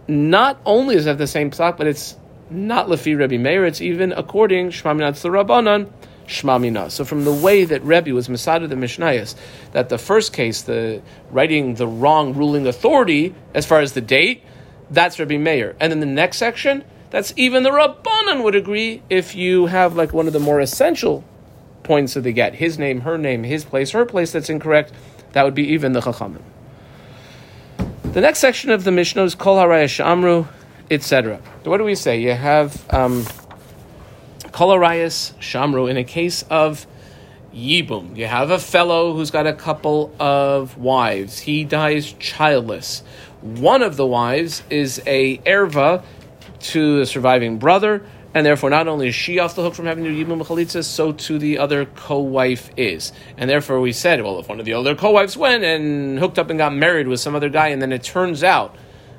not 0.08 0.60
only 0.66 0.96
does 0.96 1.06
it 1.06 1.10
have 1.10 1.18
the 1.18 1.26
same 1.26 1.50
psak, 1.50 1.76
but 1.76 1.86
it's 1.86 2.16
not 2.50 2.88
Lefi 2.88 3.16
Rebbe 3.18 3.38
Meir, 3.38 3.64
it's 3.64 3.80
even 3.80 4.12
according 4.12 4.68
Shmaminat 4.68 5.14
Rabbanan, 5.30 5.90
Shmamina. 6.26 6.90
So 6.90 7.04
from 7.04 7.24
the 7.24 7.32
way 7.32 7.64
that 7.64 7.82
Rebbe 7.82 8.12
was 8.12 8.28
Masada 8.28 8.66
the 8.66 8.74
Mishnayos, 8.74 9.34
that 9.72 9.88
the 9.88 9.98
first 9.98 10.32
case, 10.32 10.62
the 10.62 11.02
writing 11.30 11.74
the 11.74 11.86
wrong 11.86 12.34
ruling 12.34 12.66
authority 12.66 13.34
as 13.54 13.66
far 13.66 13.80
as 13.80 13.92
the 13.92 14.00
date, 14.00 14.42
that's 14.90 15.18
Rebbe 15.18 15.38
Meir. 15.38 15.76
And 15.80 15.92
then 15.92 16.00
the 16.00 16.06
next 16.06 16.38
section, 16.38 16.84
that's 17.10 17.32
even 17.36 17.62
the 17.62 17.70
Rabbanan 17.70 18.42
would 18.42 18.54
agree 18.54 19.02
if 19.08 19.34
you 19.34 19.66
have 19.66 19.96
like 19.96 20.12
one 20.12 20.26
of 20.26 20.32
the 20.32 20.40
more 20.40 20.60
essential 20.60 21.24
points 21.82 22.16
of 22.16 22.24
the 22.24 22.32
get, 22.32 22.54
his 22.54 22.78
name, 22.78 23.02
her 23.02 23.18
name, 23.18 23.44
his 23.44 23.64
place, 23.64 23.90
her 23.90 24.04
place 24.04 24.32
that's 24.32 24.50
incorrect, 24.50 24.92
that 25.32 25.44
would 25.44 25.54
be 25.54 25.68
even 25.68 25.92
the 25.92 26.00
Chachamim. 26.00 26.42
The 28.14 28.20
next 28.20 28.38
section 28.38 28.70
of 28.70 28.84
the 28.84 28.90
Mishnah 28.90 29.24
is 29.24 29.34
Kol 29.34 29.56
Haraya 29.56 29.84
Shamru, 29.84 30.46
etc. 30.90 31.40
So 31.62 31.70
what 31.70 31.78
do 31.78 31.84
we 31.84 31.94
say? 31.94 32.20
You 32.20 32.32
have 32.32 32.84
um, 32.92 33.26
Kol 34.54 34.68
Harayas 34.68 35.32
Shamru 35.40 35.90
in 35.90 35.96
a 35.96 36.04
case 36.04 36.44
of 36.48 36.86
Yibum. 37.52 38.16
You 38.16 38.26
have 38.26 38.52
a 38.52 38.58
fellow 38.60 39.12
who's 39.12 39.32
got 39.32 39.48
a 39.48 39.52
couple 39.52 40.14
of 40.20 40.78
wives. 40.78 41.40
He 41.40 41.64
dies 41.64 42.12
childless. 42.20 43.02
One 43.40 43.82
of 43.82 43.96
the 43.96 44.06
wives 44.06 44.62
is 44.70 45.02
a 45.08 45.38
erva 45.38 46.04
to 46.60 46.98
the 47.00 47.04
surviving 47.04 47.58
brother, 47.58 48.06
and 48.32 48.46
therefore 48.46 48.70
not 48.70 48.86
only 48.86 49.08
is 49.08 49.14
she 49.16 49.40
off 49.40 49.56
the 49.56 49.62
hook 49.62 49.74
from 49.74 49.86
having 49.86 50.04
to 50.04 50.10
Yibum 50.10 50.40
Chalitza, 50.46 50.84
so 50.84 51.10
too 51.10 51.40
the 51.40 51.58
other 51.58 51.86
co-wife 51.86 52.70
is. 52.76 53.12
And 53.36 53.50
therefore 53.50 53.80
we 53.80 53.90
said, 53.90 54.22
well, 54.22 54.38
if 54.38 54.48
one 54.48 54.60
of 54.60 54.66
the 54.66 54.74
other 54.74 54.94
co-wives 54.94 55.36
went 55.36 55.64
and 55.64 56.16
hooked 56.20 56.38
up 56.38 56.48
and 56.48 56.58
got 56.60 56.72
married 56.72 57.08
with 57.08 57.18
some 57.18 57.34
other 57.34 57.48
guy, 57.48 57.70
and 57.70 57.82
then 57.82 57.90
it 57.90 58.04
turns 58.04 58.44
out 58.44 58.76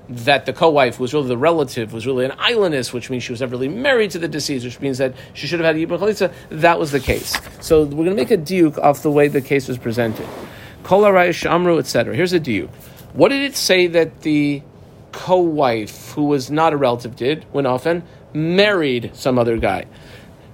that 0.09 0.45
the 0.45 0.53
co-wife 0.53 0.99
was 0.99 1.13
really 1.13 1.27
the 1.27 1.37
relative, 1.37 1.93
was 1.93 2.05
really 2.05 2.25
an 2.25 2.33
islandess, 2.37 2.93
which 2.93 3.09
means 3.09 3.23
she 3.23 3.31
was 3.31 3.41
never 3.41 3.51
really 3.51 3.67
married 3.67 4.11
to 4.11 4.19
the 4.19 4.27
deceased, 4.27 4.65
which 4.65 4.79
means 4.79 4.97
that 4.97 5.13
she 5.33 5.47
should 5.47 5.59
have 5.59 5.75
had 5.75 5.75
Yibum 5.75 5.99
Chalitza, 5.99 6.31
that 6.49 6.79
was 6.79 6.91
the 6.91 6.99
case. 6.99 7.35
So 7.61 7.83
we're 7.83 8.05
going 8.05 8.09
to 8.09 8.15
make 8.15 8.31
a 8.31 8.37
diuk 8.37 8.77
off 8.77 9.01
the 9.01 9.11
way 9.11 9.27
the 9.27 9.41
case 9.41 9.67
was 9.67 9.77
presented. 9.77 10.27
Kol 10.83 11.01
Shamru, 11.01 11.79
etc. 11.79 12.15
Here's 12.15 12.33
a 12.33 12.39
diuk. 12.39 12.69
What 13.13 13.29
did 13.29 13.41
it 13.41 13.55
say 13.55 13.87
that 13.87 14.21
the 14.21 14.61
co-wife, 15.15 16.11
who 16.11 16.25
was 16.25 16.51
not 16.51 16.73
a 16.73 16.77
relative, 16.77 17.15
did 17.15 17.45
when 17.51 17.65
often 17.65 18.03
married 18.35 19.11
some 19.13 19.39
other 19.39 19.57
guy. 19.57 19.85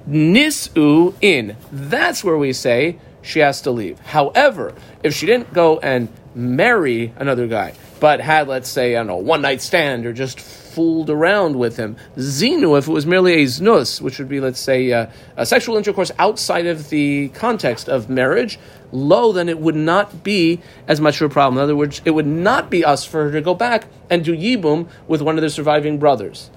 Nisu 0.08 1.14
in. 1.22 1.58
That's 1.72 2.24
where 2.24 2.38
we 2.38 2.54
say 2.54 3.00
she 3.22 3.40
has 3.40 3.62
to 3.62 3.72
leave. 3.72 4.00
However, 4.00 4.74
if 5.04 5.14
she 5.14 5.26
didn't 5.26 5.52
go 5.54 5.80
and 5.80 6.10
marry 6.36 7.14
another 7.18 7.48
guy, 7.48 7.74
but 8.02 8.20
had, 8.20 8.48
let's 8.48 8.68
say, 8.68 8.96
I 8.96 9.00
don't 9.02 9.08
know, 9.08 9.18
one 9.18 9.44
night 9.44 9.62
stand 9.62 10.08
or 10.08 10.12
just 10.12 10.40
fooled 10.40 11.12
around 11.12 11.56
with 11.56 11.78
him, 11.78 11.96
zinu, 12.16 12.76
if 12.76 12.88
it 12.88 12.92
was 12.92 13.06
merely 13.06 13.44
a 13.44 13.46
znus, 13.46 14.02
which 14.02 14.18
would 14.18 14.28
be, 14.28 14.40
let's 14.40 14.60
say, 14.60 14.92
uh, 14.92 15.06
a 15.38 15.46
sexual 15.46 15.78
intercourse 15.78 16.12
outside 16.18 16.66
of 16.66 16.90
the 16.90 17.30
context 17.30 17.88
of 17.88 18.10
marriage, 18.10 18.58
low, 18.92 19.32
then 19.32 19.48
it 19.48 19.60
would 19.60 19.76
not 19.76 20.24
be 20.24 20.60
as 20.88 21.00
much 21.00 21.22
of 21.22 21.30
a 21.30 21.32
problem. 21.32 21.60
In 21.60 21.64
other 21.64 21.76
words, 21.76 22.02
it 22.04 22.10
would 22.10 22.26
not 22.26 22.72
be 22.72 22.84
us 22.84 23.06
for 23.06 23.26
her 23.26 23.32
to 23.34 23.42
go 23.42 23.54
back 23.54 23.86
and 24.10 24.26
do 24.26 24.36
yibum 24.36 24.90
with 25.08 25.22
one 25.22 25.38
of 25.38 25.44
the 25.44 25.50
surviving 25.52 26.00
brothers. 26.00 26.50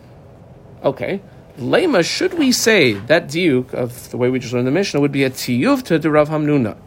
Okay. 0.82 1.20
Lema, 1.58 2.02
should 2.02 2.32
we 2.34 2.52
say 2.52 2.94
that 2.94 3.26
diuk 3.26 3.74
of 3.74 4.10
the 4.10 4.16
way 4.16 4.30
we 4.30 4.38
just 4.38 4.54
learned 4.54 4.66
the 4.66 4.70
Mishnah 4.70 4.98
would 4.98 5.12
be 5.12 5.24
a 5.24 5.30
tiyuv 5.30 5.82
to 5.82 6.10
Rav 6.10 6.30
Hamnuna? 6.30 6.78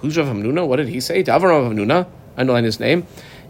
Who's 0.00 0.16
Rav 0.16 0.26
Hamnuna? 0.26 0.66
What 0.66 0.76
did 0.76 0.88
he 0.88 1.00
say? 1.00 1.22
Davar 1.22 1.50
Rav 1.50 1.70
Hamnuna. 1.70 2.06
Know 2.38 2.54
his 2.56 2.80
name. 2.80 3.06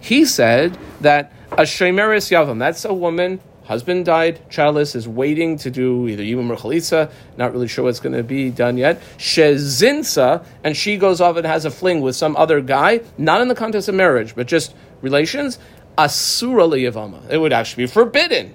He 0.07 0.25
said 0.25 0.79
that 1.01 1.33
a 1.51 1.63
shemeris 1.63 2.31
yavam. 2.31 2.61
That's 2.61 2.85
a 2.85 2.95
woman. 2.95 3.41
Husband 3.65 4.05
died, 4.05 4.49
childless, 4.49 4.95
is 4.95 5.09
waiting 5.09 5.59
to 5.59 5.69
do 5.69 6.07
either 6.07 6.23
yibum 6.23 6.49
or 6.49 6.55
chalitza. 6.55 7.11
Not 7.37 7.53
really 7.53 7.67
sure 7.67 7.83
what's 7.83 7.99
going 7.99 8.15
to 8.15 8.23
be 8.23 8.51
done 8.51 8.79
yet. 8.79 9.03
Shezinsa, 9.19 10.45
and 10.63 10.77
she 10.77 10.97
goes 10.97 11.21
off 11.21 11.37
and 11.37 11.45
has 11.45 11.65
a 11.65 11.73
fling 11.73 12.03
with 12.03 12.15
some 12.15 12.37
other 12.37 12.61
guy, 12.61 13.01
not 13.19 13.41
in 13.41 13.49
the 13.49 13.57
context 13.57 13.89
of 13.89 13.97
marriage, 13.97 14.37
but 14.37 14.47
just 14.47 14.77
relations. 15.03 15.59
Asura 15.99 16.69
liyavama. 16.69 17.29
It 17.29 17.39
would 17.39 17.53
actually 17.53 17.83
be 17.83 17.89
forbidden 17.89 18.55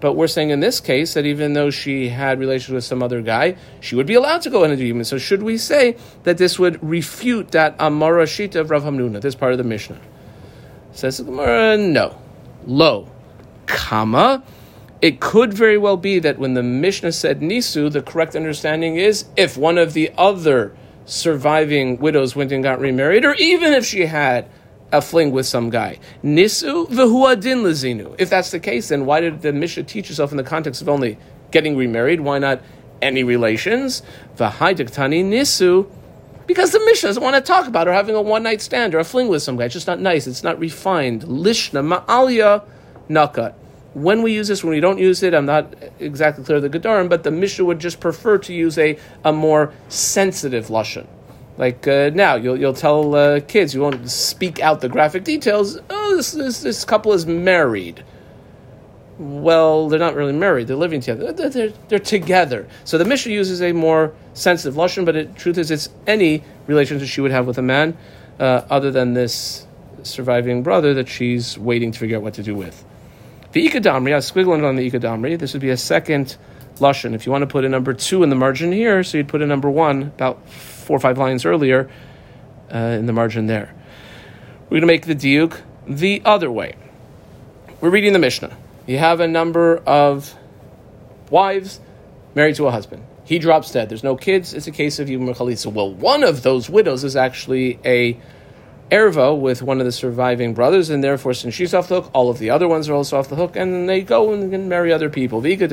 but 0.00 0.12
we're 0.12 0.28
saying 0.28 0.50
in 0.50 0.60
this 0.60 0.78
case 0.78 1.14
that 1.14 1.26
even 1.26 1.54
though 1.54 1.70
she 1.70 2.08
had 2.08 2.38
relations 2.38 2.72
with 2.72 2.84
some 2.84 3.02
other 3.02 3.20
guy, 3.20 3.56
she 3.80 3.96
would 3.96 4.06
be 4.06 4.14
allowed 4.14 4.42
to 4.42 4.50
go 4.50 4.62
into 4.62 4.76
the 4.76 5.04
So 5.04 5.18
should 5.18 5.42
we 5.42 5.58
say 5.58 5.96
that 6.22 6.38
this 6.38 6.56
would 6.56 6.80
refute 6.88 7.50
that 7.50 7.78
Amara 7.80 8.24
Shita 8.24 8.60
of 8.60 8.70
Rav 8.70 8.84
Hamnuna, 8.84 9.20
this 9.20 9.34
part 9.34 9.50
of 9.50 9.58
the 9.58 9.64
Mishnah? 9.64 9.98
Says 10.98 11.18
the 11.18 11.22
Gemara, 11.22 11.76
no. 11.76 12.20
Lo. 12.66 13.08
Comma. 13.66 14.42
It 15.00 15.20
could 15.20 15.54
very 15.54 15.78
well 15.78 15.96
be 15.96 16.18
that 16.18 16.40
when 16.40 16.54
the 16.54 16.62
Mishnah 16.64 17.12
said 17.12 17.38
Nisu, 17.38 17.88
the 17.92 18.02
correct 18.02 18.34
understanding 18.34 18.96
is 18.96 19.26
if 19.36 19.56
one 19.56 19.78
of 19.78 19.92
the 19.92 20.10
other 20.18 20.74
surviving 21.04 21.98
widows 21.98 22.34
went 22.34 22.50
and 22.50 22.64
got 22.64 22.80
remarried, 22.80 23.24
or 23.24 23.34
even 23.34 23.74
if 23.74 23.86
she 23.86 24.06
had 24.06 24.50
a 24.90 25.00
fling 25.00 25.30
with 25.30 25.46
some 25.46 25.70
guy. 25.70 26.00
Nisu 26.24 26.88
v'huadin 26.88 27.62
lazinu. 27.62 28.16
If 28.18 28.28
that's 28.28 28.50
the 28.50 28.58
case, 28.58 28.88
then 28.88 29.06
why 29.06 29.20
did 29.20 29.42
the 29.42 29.52
Mishnah 29.52 29.84
teach 29.84 30.08
herself 30.08 30.32
in 30.32 30.36
the 30.36 30.42
context 30.42 30.82
of 30.82 30.88
only 30.88 31.16
getting 31.52 31.76
remarried? 31.76 32.22
Why 32.22 32.40
not 32.40 32.60
any 33.00 33.22
relations? 33.22 34.02
V'haidiktani 34.36 35.24
nisu. 35.24 35.88
Because 36.48 36.72
the 36.72 36.80
Mishnah 36.80 37.10
doesn't 37.10 37.22
want 37.22 37.36
to 37.36 37.42
talk 37.42 37.68
about 37.68 37.86
her 37.88 37.92
having 37.92 38.14
a 38.14 38.22
one 38.22 38.42
night 38.42 38.62
stand 38.62 38.94
or 38.94 38.98
a 38.98 39.04
fling 39.04 39.28
with 39.28 39.42
some 39.42 39.58
guy. 39.58 39.66
It's 39.66 39.74
just 39.74 39.86
not 39.86 40.00
nice. 40.00 40.26
It's 40.26 40.42
not 40.42 40.58
refined. 40.58 41.24
Lishna 41.24 41.84
ma'alya 41.86 42.64
nakat. 43.10 43.52
When 43.92 44.22
we 44.22 44.32
use 44.32 44.48
this, 44.48 44.64
when 44.64 44.72
we 44.72 44.80
don't 44.80 44.98
use 44.98 45.22
it, 45.22 45.34
I'm 45.34 45.44
not 45.44 45.74
exactly 45.98 46.44
clear 46.44 46.56
of 46.56 46.62
the 46.62 46.70
Gedarim, 46.70 47.10
but 47.10 47.22
the 47.22 47.30
Mishnah 47.30 47.66
would 47.66 47.78
just 47.78 48.00
prefer 48.00 48.38
to 48.38 48.54
use 48.54 48.78
a, 48.78 48.98
a 49.24 49.32
more 49.32 49.74
sensitive 49.88 50.68
lashon. 50.68 51.06
Like 51.58 51.86
uh, 51.86 52.12
now, 52.14 52.36
you'll 52.36 52.58
you'll 52.58 52.72
tell 52.72 53.14
uh, 53.14 53.40
kids 53.40 53.74
you 53.74 53.82
won't 53.82 54.08
speak 54.08 54.58
out 54.60 54.80
the 54.80 54.88
graphic 54.88 55.24
details. 55.24 55.78
Oh, 55.90 56.16
this, 56.16 56.32
this 56.32 56.62
this 56.62 56.84
couple 56.84 57.12
is 57.12 57.26
married. 57.26 58.04
Well, 59.18 59.88
they're 59.90 59.98
not 59.98 60.14
really 60.14 60.32
married; 60.32 60.68
they're 60.68 60.76
living 60.76 61.00
together. 61.00 61.32
They're, 61.32 61.50
they're, 61.50 61.72
they're 61.88 61.98
together. 61.98 62.66
So 62.84 62.96
the 62.96 63.04
Mishnah 63.04 63.32
uses 63.32 63.60
a 63.60 63.72
more 63.72 64.14
sensitive 64.38 64.74
lashon, 64.74 65.04
but 65.04 65.12
the 65.12 65.24
truth 65.24 65.58
is, 65.58 65.70
it's 65.70 65.88
any 66.06 66.42
relationship 66.66 67.08
she 67.08 67.20
would 67.20 67.30
have 67.30 67.46
with 67.46 67.58
a 67.58 67.62
man, 67.62 67.96
uh, 68.38 68.62
other 68.70 68.90
than 68.90 69.14
this 69.14 69.66
surviving 70.02 70.62
brother 70.62 70.94
that 70.94 71.08
she's 71.08 71.58
waiting 71.58 71.92
to 71.92 71.98
figure 71.98 72.16
out 72.16 72.22
what 72.22 72.34
to 72.34 72.42
do 72.42 72.54
with. 72.54 72.84
The 73.52 73.66
ikadamri, 73.66 74.14
I 74.14 74.18
squiggling 74.18 74.64
on 74.64 74.76
the 74.76 74.90
ikadamri. 74.90 75.38
This 75.38 75.52
would 75.52 75.62
be 75.62 75.70
a 75.70 75.76
second 75.76 76.36
lashon. 76.76 77.14
If 77.14 77.26
you 77.26 77.32
want 77.32 77.42
to 77.42 77.46
put 77.46 77.64
a 77.64 77.68
number 77.68 77.92
two 77.94 78.22
in 78.22 78.30
the 78.30 78.36
margin 78.36 78.72
here, 78.72 79.02
so 79.02 79.18
you'd 79.18 79.28
put 79.28 79.42
a 79.42 79.46
number 79.46 79.70
one 79.70 80.02
about 80.02 80.48
four 80.48 80.96
or 80.96 81.00
five 81.00 81.18
lines 81.18 81.44
earlier 81.44 81.90
uh, 82.72 82.78
in 82.78 83.06
the 83.06 83.12
margin 83.12 83.46
there. 83.46 83.74
We're 84.64 84.80
going 84.80 84.82
to 84.82 84.86
make 84.86 85.06
the 85.06 85.14
diuk 85.14 85.60
the 85.86 86.22
other 86.24 86.50
way. 86.50 86.74
We're 87.80 87.90
reading 87.90 88.12
the 88.12 88.18
Mishnah. 88.18 88.56
You 88.86 88.98
have 88.98 89.20
a 89.20 89.28
number 89.28 89.78
of 89.78 90.34
wives 91.30 91.80
married 92.34 92.56
to 92.56 92.66
a 92.66 92.70
husband. 92.70 93.04
He 93.28 93.38
drops 93.38 93.70
dead. 93.72 93.90
There's 93.90 94.02
no 94.02 94.16
kids. 94.16 94.54
It's 94.54 94.68
a 94.68 94.70
case 94.70 94.98
of 94.98 95.08
Yibum 95.08 95.36
Chalitza. 95.36 95.70
Well, 95.70 95.92
one 95.92 96.24
of 96.24 96.42
those 96.42 96.70
widows 96.70 97.04
is 97.04 97.14
actually 97.14 97.78
a 97.84 98.18
erva 98.90 99.38
with 99.38 99.60
one 99.60 99.80
of 99.80 99.84
the 99.84 99.92
surviving 99.92 100.54
brothers, 100.54 100.88
and 100.88 101.04
therefore, 101.04 101.34
since 101.34 101.54
she's 101.54 101.74
off 101.74 101.88
the 101.88 102.00
hook, 102.00 102.10
all 102.14 102.30
of 102.30 102.38
the 102.38 102.48
other 102.48 102.66
ones 102.66 102.88
are 102.88 102.94
also 102.94 103.18
off 103.18 103.28
the 103.28 103.36
hook, 103.36 103.54
and 103.54 103.86
they 103.86 104.00
go 104.00 104.32
and 104.32 104.70
marry 104.70 104.94
other 104.94 105.10
people. 105.10 105.42
Viga 105.42 105.68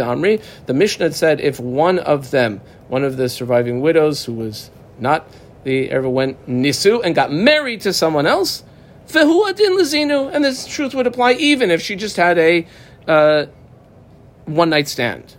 the 0.65 0.73
Mishnah 0.73 1.13
said 1.13 1.39
if 1.39 1.57
one 1.57 1.97
of 1.97 2.31
them, 2.31 2.59
one 2.89 3.05
of 3.05 3.15
the 3.15 3.29
surviving 3.29 3.79
widows 3.79 4.25
who 4.25 4.33
was 4.33 4.69
not 4.99 5.25
the 5.63 5.89
ever 5.91 6.09
went 6.09 6.45
nisu 6.49 6.99
and 7.05 7.15
got 7.15 7.31
married 7.31 7.79
to 7.79 7.93
someone 7.93 8.27
else. 8.27 8.65
Vehuadin 9.07 9.79
lazinu, 9.79 10.29
and 10.29 10.43
this 10.43 10.67
truth 10.67 10.93
would 10.93 11.07
apply 11.07 11.31
even 11.35 11.71
if 11.71 11.81
she 11.81 11.95
just 11.95 12.17
had 12.17 12.37
a 12.37 12.67
uh, 13.07 13.45
one 14.43 14.71
night 14.71 14.89
stand. 14.89 15.37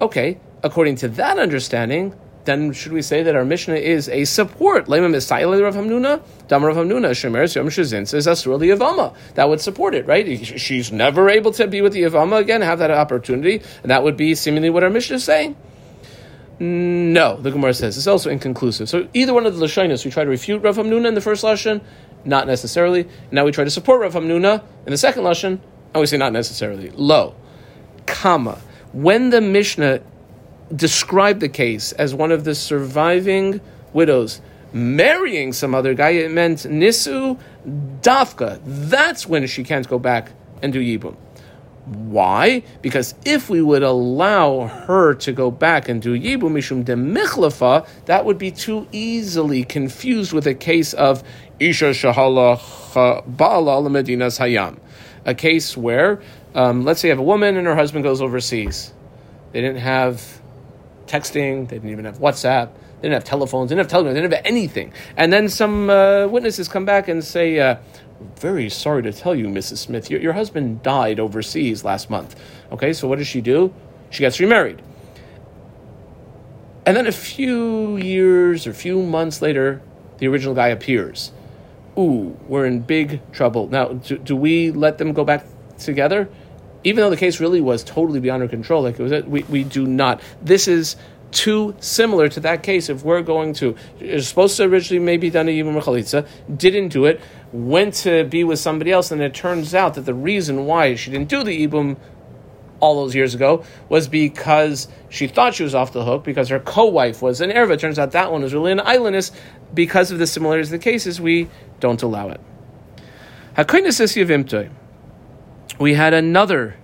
Okay, 0.00 0.38
according 0.62 0.96
to 0.96 1.08
that 1.08 1.38
understanding, 1.38 2.14
then 2.44 2.72
should 2.72 2.92
we 2.92 3.02
say 3.02 3.22
that 3.22 3.36
our 3.36 3.44
Mishnah 3.44 3.74
is 3.74 4.08
a 4.08 4.24
support? 4.24 4.86
Lema 4.86 5.10
Misayla 5.10 5.62
Rav 5.62 5.74
Hamnuna, 5.74 6.22
Dam 6.48 6.64
Rav 6.64 6.76
Hamnuna, 6.76 7.10
Shemeres 7.10 7.54
Yom 7.54 7.66
Yavama. 7.66 9.14
That 9.34 9.48
would 9.50 9.60
support 9.60 9.94
it, 9.94 10.06
right? 10.06 10.46
She's 10.58 10.90
never 10.90 11.28
able 11.28 11.52
to 11.52 11.66
be 11.66 11.82
with 11.82 11.92
the 11.92 12.04
Yavama 12.04 12.38
again, 12.38 12.62
have 12.62 12.78
that 12.78 12.90
opportunity, 12.90 13.62
and 13.82 13.90
that 13.90 14.02
would 14.02 14.16
be 14.16 14.34
seemingly 14.34 14.70
what 14.70 14.82
our 14.82 14.88
Mishnah 14.88 15.16
is 15.16 15.24
saying. 15.24 15.56
No, 16.58 17.36
the 17.36 17.50
Gemara 17.50 17.74
says 17.74 17.96
it's 17.96 18.06
also 18.06 18.30
inconclusive. 18.30 18.88
So 18.88 19.08
either 19.14 19.34
one 19.34 19.46
of 19.46 19.56
the 19.56 19.64
lashonos, 19.64 20.04
we 20.04 20.10
try 20.10 20.24
to 20.24 20.30
refute 20.30 20.62
Rav 20.62 20.76
Hamnuna 20.76 21.06
in 21.06 21.14
the 21.14 21.20
first 21.20 21.44
lashon, 21.44 21.82
not 22.24 22.46
necessarily. 22.46 23.06
Now 23.30 23.44
we 23.44 23.52
try 23.52 23.64
to 23.64 23.70
support 23.70 24.00
Rav 24.00 24.14
Hamnuna 24.14 24.64
in 24.86 24.90
the 24.90 24.98
second 24.98 25.22
lashon, 25.22 25.60
and 25.92 26.00
we 26.00 26.06
say 26.06 26.16
not 26.16 26.32
necessarily. 26.32 26.90
Lo, 26.90 27.36
comma. 28.06 28.58
When 28.92 29.30
the 29.30 29.40
Mishnah 29.40 30.00
described 30.74 31.40
the 31.40 31.48
case 31.48 31.92
as 31.92 32.14
one 32.14 32.32
of 32.32 32.44
the 32.44 32.54
surviving 32.54 33.60
widows 33.92 34.40
marrying 34.72 35.52
some 35.52 35.74
other 35.74 35.94
guy, 35.94 36.10
it 36.10 36.30
meant 36.30 36.58
nisu 36.60 37.38
dafka. 38.02 38.60
That's 38.64 39.26
when 39.26 39.46
she 39.46 39.64
can't 39.64 39.88
go 39.88 39.98
back 39.98 40.32
and 40.62 40.72
do 40.72 40.80
yibum. 40.80 41.16
Why? 41.88 42.64
Because 42.82 43.14
if 43.24 43.48
we 43.48 43.62
would 43.62 43.82
allow 43.82 44.66
her 44.66 45.14
to 45.14 45.32
go 45.32 45.50
back 45.50 45.88
and 45.88 46.02
do 46.02 46.18
Yibum 46.18 46.52
Mishum 46.52 46.84
de 46.84 46.94
Michlafa, 46.94 47.88
that 48.04 48.26
would 48.26 48.36
be 48.36 48.50
too 48.50 48.86
easily 48.92 49.64
confused 49.64 50.34
with 50.34 50.46
a 50.46 50.54
case 50.54 50.92
of 50.92 51.22
Isha 51.58 51.90
Shahala 51.90 52.58
Ba'ala 53.36 53.88
Medinas 53.88 54.38
Hayam. 54.38 54.78
A 55.24 55.34
case 55.34 55.78
where, 55.78 56.20
um, 56.54 56.84
let's 56.84 57.00
say, 57.00 57.08
you 57.08 57.12
have 57.12 57.18
a 57.18 57.22
woman 57.22 57.56
and 57.56 57.66
her 57.66 57.74
husband 57.74 58.04
goes 58.04 58.20
overseas. 58.20 58.92
They 59.52 59.62
didn't 59.62 59.80
have 59.80 60.37
texting, 61.08 61.68
they 61.68 61.76
didn't 61.76 61.90
even 61.90 62.04
have 62.04 62.18
WhatsApp, 62.18 62.70
they 63.00 63.08
didn't 63.08 63.14
have 63.14 63.24
telephones, 63.24 63.70
they 63.70 63.74
didn't 63.74 63.86
have 63.86 63.90
telegrams, 63.90 64.14
they 64.14 64.20
didn't 64.20 64.34
have 64.34 64.46
anything. 64.46 64.92
And 65.16 65.32
then 65.32 65.48
some 65.48 65.90
uh, 65.90 66.26
witnesses 66.26 66.68
come 66.68 66.84
back 66.84 67.08
and 67.08 67.24
say, 67.24 67.58
uh, 67.58 67.76
very 68.36 68.68
sorry 68.68 69.02
to 69.04 69.12
tell 69.12 69.34
you, 69.34 69.46
Mrs. 69.46 69.78
Smith, 69.78 70.10
your, 70.10 70.20
your 70.20 70.32
husband 70.32 70.82
died 70.82 71.20
overseas 71.20 71.84
last 71.84 72.10
month. 72.10 72.36
Okay, 72.72 72.92
so 72.92 73.08
what 73.08 73.18
does 73.18 73.28
she 73.28 73.40
do? 73.40 73.72
She 74.10 74.20
gets 74.20 74.40
remarried. 74.40 74.82
And 76.86 76.96
then 76.96 77.06
a 77.06 77.12
few 77.12 77.96
years 77.96 78.66
or 78.66 78.72
few 78.72 79.02
months 79.02 79.42
later, 79.42 79.82
the 80.18 80.26
original 80.26 80.54
guy 80.54 80.68
appears. 80.68 81.32
Ooh, 81.98 82.36
we're 82.46 82.64
in 82.64 82.80
big 82.80 83.20
trouble. 83.32 83.68
Now, 83.68 83.88
do, 83.88 84.18
do 84.18 84.36
we 84.36 84.70
let 84.70 84.98
them 84.98 85.12
go 85.12 85.24
back 85.24 85.44
together? 85.78 86.28
Even 86.84 87.02
though 87.02 87.10
the 87.10 87.16
case 87.16 87.40
really 87.40 87.60
was 87.60 87.82
totally 87.82 88.20
beyond 88.20 88.42
our 88.42 88.48
control, 88.48 88.82
like 88.82 88.98
it 88.98 89.02
was, 89.02 89.24
we, 89.24 89.42
we 89.44 89.64
do 89.64 89.86
not. 89.86 90.20
This 90.40 90.68
is 90.68 90.96
too 91.30 91.74
similar 91.80 92.28
to 92.28 92.40
that 92.40 92.62
case. 92.62 92.88
If 92.88 93.02
we're 93.02 93.22
going 93.22 93.52
to, 93.54 93.76
it's 94.00 94.28
supposed 94.28 94.56
to 94.56 94.64
originally 94.64 95.04
maybe 95.04 95.30
done 95.30 95.48
a 95.48 95.50
Yibum 95.50 95.80
Chalitza, 95.82 96.26
didn't 96.54 96.88
do 96.88 97.04
it, 97.04 97.20
went 97.52 97.94
to 97.94 98.24
be 98.24 98.44
with 98.44 98.58
somebody 98.58 98.92
else, 98.92 99.10
and 99.10 99.20
it 99.20 99.34
turns 99.34 99.74
out 99.74 99.94
that 99.94 100.02
the 100.02 100.14
reason 100.14 100.66
why 100.66 100.94
she 100.94 101.10
didn't 101.10 101.28
do 101.28 101.44
the 101.44 101.66
Yibum 101.66 101.96
all 102.80 103.02
those 103.02 103.14
years 103.14 103.34
ago 103.34 103.64
was 103.88 104.08
because 104.08 104.88
she 105.08 105.26
thought 105.26 105.54
she 105.54 105.64
was 105.64 105.74
off 105.74 105.92
the 105.92 106.04
hook 106.04 106.24
because 106.24 106.48
her 106.48 106.60
co-wife 106.60 107.20
was 107.20 107.40
an 107.40 107.50
Erva. 107.50 107.78
Turns 107.78 107.98
out 107.98 108.12
that 108.12 108.30
one 108.30 108.42
was 108.42 108.54
really 108.54 108.72
an 108.72 108.80
islandess. 108.80 109.32
Because 109.74 110.10
of 110.10 110.18
the 110.18 110.26
similarities 110.26 110.68
of 110.68 110.78
the 110.80 110.84
cases, 110.84 111.20
we 111.20 111.48
don't 111.80 112.02
allow 112.02 112.28
it. 112.28 112.40
We 115.78 115.94
had 115.94 116.12
another 116.12 116.76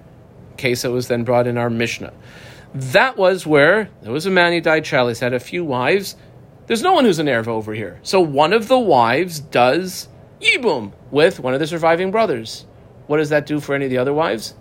case 0.56 0.82
that 0.82 0.90
was 0.90 1.08
then 1.08 1.24
brought 1.24 1.46
in 1.46 1.58
our 1.58 1.68
Mishnah. 1.70 2.12
That 2.74 3.16
was 3.16 3.46
where 3.46 3.90
there 4.02 4.12
was 4.12 4.26
a 4.26 4.30
man, 4.30 4.52
who 4.52 4.60
died 4.60 4.84
childless, 4.84 5.20
had 5.20 5.32
a 5.32 5.40
few 5.40 5.64
wives. 5.64 6.16
There's 6.66 6.82
no 6.82 6.92
one 6.92 7.04
who's 7.04 7.18
an 7.18 7.26
Erva 7.26 7.48
over 7.48 7.74
here. 7.74 7.98
So 8.02 8.20
one 8.20 8.52
of 8.52 8.68
the 8.68 8.78
wives 8.78 9.40
does 9.40 10.08
Yibum 10.40 10.92
with 11.10 11.40
one 11.40 11.54
of 11.54 11.60
the 11.60 11.66
surviving 11.66 12.10
brothers. 12.10 12.66
What 13.06 13.18
does 13.18 13.30
that 13.30 13.46
do 13.46 13.60
for 13.60 13.74
any 13.74 13.84
of 13.84 13.90
the 13.90 13.98
other 13.98 14.14
wives? 14.14 14.54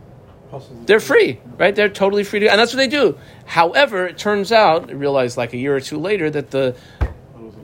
They're 0.86 0.99
free, 0.99 1.39
right? 1.57 1.75
They're 1.75 1.89
totally 1.89 2.23
free 2.23 2.41
to, 2.41 2.47
and 2.51 2.59
that's 2.59 2.73
what 2.73 2.77
they 2.77 2.88
do. 2.88 3.17
However, 3.45 4.05
it 4.05 4.19
turns 4.19 4.51
out, 4.51 4.89
I 4.89 4.93
realized 4.93 5.36
like 5.36 5.53
a 5.53 5.57
year 5.57 5.75
or 5.75 5.79
two 5.79 5.97
later 5.97 6.29
that 6.29 6.51
the 6.51 6.75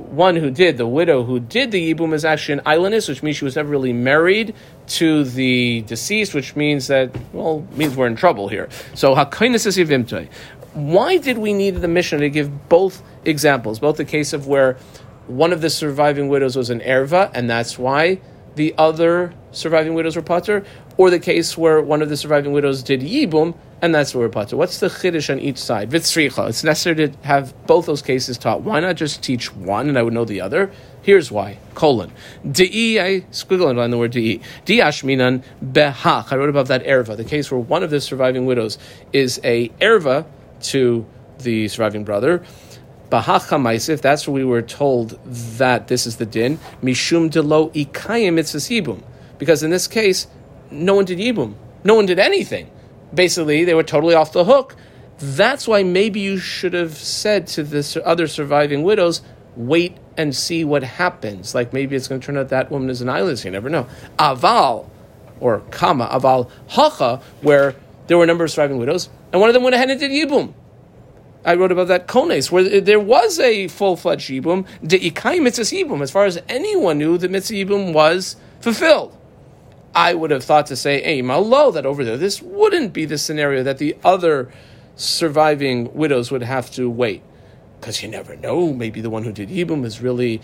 one 0.09 0.35
who 0.35 0.49
did, 0.49 0.77
the 0.77 0.87
widow 0.87 1.23
who 1.23 1.39
did 1.39 1.71
the 1.71 1.93
Yibum, 1.93 2.13
is 2.13 2.25
actually 2.25 2.53
an 2.53 2.61
islandess, 2.65 3.07
which 3.07 3.21
means 3.21 3.37
she 3.37 3.45
was 3.45 3.55
never 3.55 3.69
really 3.69 3.93
married 3.93 4.55
to 4.87 5.23
the 5.23 5.81
deceased, 5.81 6.33
which 6.33 6.55
means 6.55 6.87
that, 6.87 7.15
well, 7.33 7.65
means 7.75 7.95
we're 7.95 8.07
in 8.07 8.15
trouble 8.15 8.47
here. 8.47 8.69
So, 8.95 9.15
Hakainis 9.15 9.65
is 9.65 9.77
Yivimtoi. 9.77 10.29
Why 10.73 11.17
did 11.17 11.37
we 11.37 11.53
need 11.53 11.75
the 11.75 11.87
Mishnah 11.87 12.19
to 12.19 12.29
give 12.29 12.69
both 12.69 13.03
examples, 13.25 13.79
both 13.79 13.97
the 13.97 14.05
case 14.05 14.33
of 14.33 14.47
where 14.47 14.77
one 15.27 15.53
of 15.53 15.61
the 15.61 15.69
surviving 15.69 16.27
widows 16.27 16.55
was 16.55 16.69
an 16.69 16.79
erva, 16.79 17.29
and 17.33 17.49
that's 17.49 17.77
why 17.77 18.19
the 18.59 18.75
other 18.77 19.33
surviving 19.53 19.93
widows 19.93 20.17
were 20.17 20.21
pater, 20.21 20.65
or 20.97 21.09
the 21.09 21.17
case 21.17 21.57
where 21.57 21.81
one 21.81 22.01
of 22.01 22.09
the 22.09 22.17
surviving 22.17 22.51
widows 22.51 22.83
did 22.83 22.99
yibum, 22.99 23.55
and 23.81 23.95
that's 23.95 24.13
where 24.13 24.27
we're. 24.27 24.57
What's 24.57 24.81
the 24.81 24.89
chiddush 24.89 25.29
on 25.29 25.39
each 25.39 25.57
side? 25.57 25.89
Vitzricha. 25.89 26.49
It's 26.49 26.61
necessary 26.61 27.07
to 27.07 27.17
have 27.23 27.53
both 27.67 27.85
those 27.85 28.01
cases 28.01 28.37
taught. 28.37 28.59
Why 28.63 28.81
not 28.81 28.97
just 28.97 29.23
teach 29.23 29.55
one 29.55 29.87
and 29.87 29.97
I 29.97 30.03
would 30.03 30.11
know 30.11 30.25
the 30.25 30.41
other? 30.41 30.71
Here's 31.01 31.31
why. 31.31 31.57
Colon. 31.73 32.11
Di, 32.51 32.99
I 32.99 33.21
squiggle 33.31 33.81
on 33.81 33.91
the 33.91 33.97
word 33.97 34.11
di. 34.11 34.41
Di 34.65 34.79
ashminan 34.79 35.41
behach. 35.63 36.33
I 36.33 36.35
wrote 36.35 36.49
about 36.49 36.67
that 36.67 36.83
erva, 36.83 37.15
the 37.15 37.23
case 37.23 37.49
where 37.49 37.61
one 37.61 37.81
of 37.81 37.91
the 37.91 38.01
surviving 38.01 38.45
widows 38.45 38.77
is 39.13 39.39
a 39.45 39.69
erva 39.79 40.25
to 40.63 41.05
the 41.37 41.69
surviving 41.69 42.03
brother. 42.03 42.43
Bahacha 43.09 43.59
Maisif, 43.59 44.01
that's 44.01 44.27
where 44.27 44.35
we 44.35 44.43
were 44.43 44.61
told 44.61 45.19
that 45.25 45.87
this 45.87 46.05
is 46.05 46.17
the 46.17 46.25
din. 46.25 46.59
Mishum 46.83 47.31
delo 47.31 47.69
ikayim 47.69 48.35
mitzvah 48.35 48.97
Because 49.37 49.63
in 49.63 49.71
this 49.71 49.87
case, 49.87 50.27
no 50.69 50.93
one 50.93 51.05
did 51.05 51.17
yibum. 51.17 51.55
No 51.83 51.95
one 51.95 52.05
did 52.05 52.19
anything. 52.19 52.69
Basically, 53.13 53.63
they 53.63 53.73
were 53.73 53.83
totally 53.83 54.13
off 54.13 54.31
the 54.31 54.43
hook. 54.45 54.75
That's 55.17 55.67
why 55.67 55.83
maybe 55.83 56.19
you 56.19 56.37
should 56.37 56.73
have 56.73 56.95
said 56.95 57.47
to 57.47 57.63
the 57.63 58.01
other 58.05 58.27
surviving 58.27 58.83
widows, 58.83 59.21
wait 59.55 59.97
and 60.15 60.35
see 60.35 60.63
what 60.63 60.83
happens. 60.83 61.55
Like 61.55 61.73
maybe 61.73 61.95
it's 61.95 62.07
going 62.07 62.21
to 62.21 62.25
turn 62.25 62.37
out 62.37 62.49
that 62.49 62.69
woman 62.69 62.89
is 62.89 63.01
an 63.01 63.09
eyeless. 63.09 63.43
You 63.43 63.51
never 63.51 63.69
know. 63.69 63.87
Aval, 64.17 64.87
or 65.39 65.61
kama, 65.71 66.07
aval 66.07 66.49
hacha, 66.67 67.21
where 67.41 67.75
there 68.07 68.17
were 68.17 68.23
a 68.23 68.27
number 68.27 68.43
of 68.43 68.51
surviving 68.51 68.77
widows, 68.77 69.09
and 69.31 69.41
one 69.41 69.49
of 69.49 69.53
them 69.53 69.63
went 69.63 69.75
ahead 69.75 69.89
and 69.89 69.99
did 69.99 70.11
yibum. 70.11 70.53
I 71.45 71.55
wrote 71.55 71.71
about 71.71 71.87
that 71.87 72.07
kones, 72.07 72.51
where 72.51 72.81
there 72.81 72.99
was 72.99 73.39
a 73.39 73.69
full 73.69 73.95
fledged 73.95 74.29
yibum, 74.29 74.67
de 74.85 74.99
ikai 75.11 75.41
mitzvah 75.41 75.63
yibum. 75.63 76.01
As 76.01 76.11
far 76.11 76.25
as 76.25 76.41
anyone 76.49 76.97
knew, 76.97 77.17
the 77.17 77.29
mitzvah 77.29 77.55
yibum 77.55 77.93
was 77.93 78.35
fulfilled. 78.59 79.15
I 79.95 80.13
would 80.13 80.31
have 80.31 80.43
thought 80.43 80.67
to 80.67 80.75
say, 80.75 81.01
hey, 81.01 81.21
malo, 81.21 81.71
that 81.71 81.85
over 81.85 82.03
there, 82.03 82.17
this 82.17 82.41
wouldn't 82.41 82.93
be 82.93 83.05
the 83.05 83.17
scenario 83.17 83.63
that 83.63 83.77
the 83.77 83.97
other 84.03 84.51
surviving 84.95 85.93
widows 85.93 86.29
would 86.29 86.43
have 86.43 86.69
to 86.71 86.89
wait. 86.89 87.23
Because 87.79 88.03
you 88.03 88.09
never 88.09 88.35
know, 88.35 88.73
maybe 88.73 88.99
the 88.99 89.09
one 89.09 89.23
who 89.23 89.31
did 89.31 89.49
yibum 89.49 89.85
is 89.85 90.01
really 90.01 90.41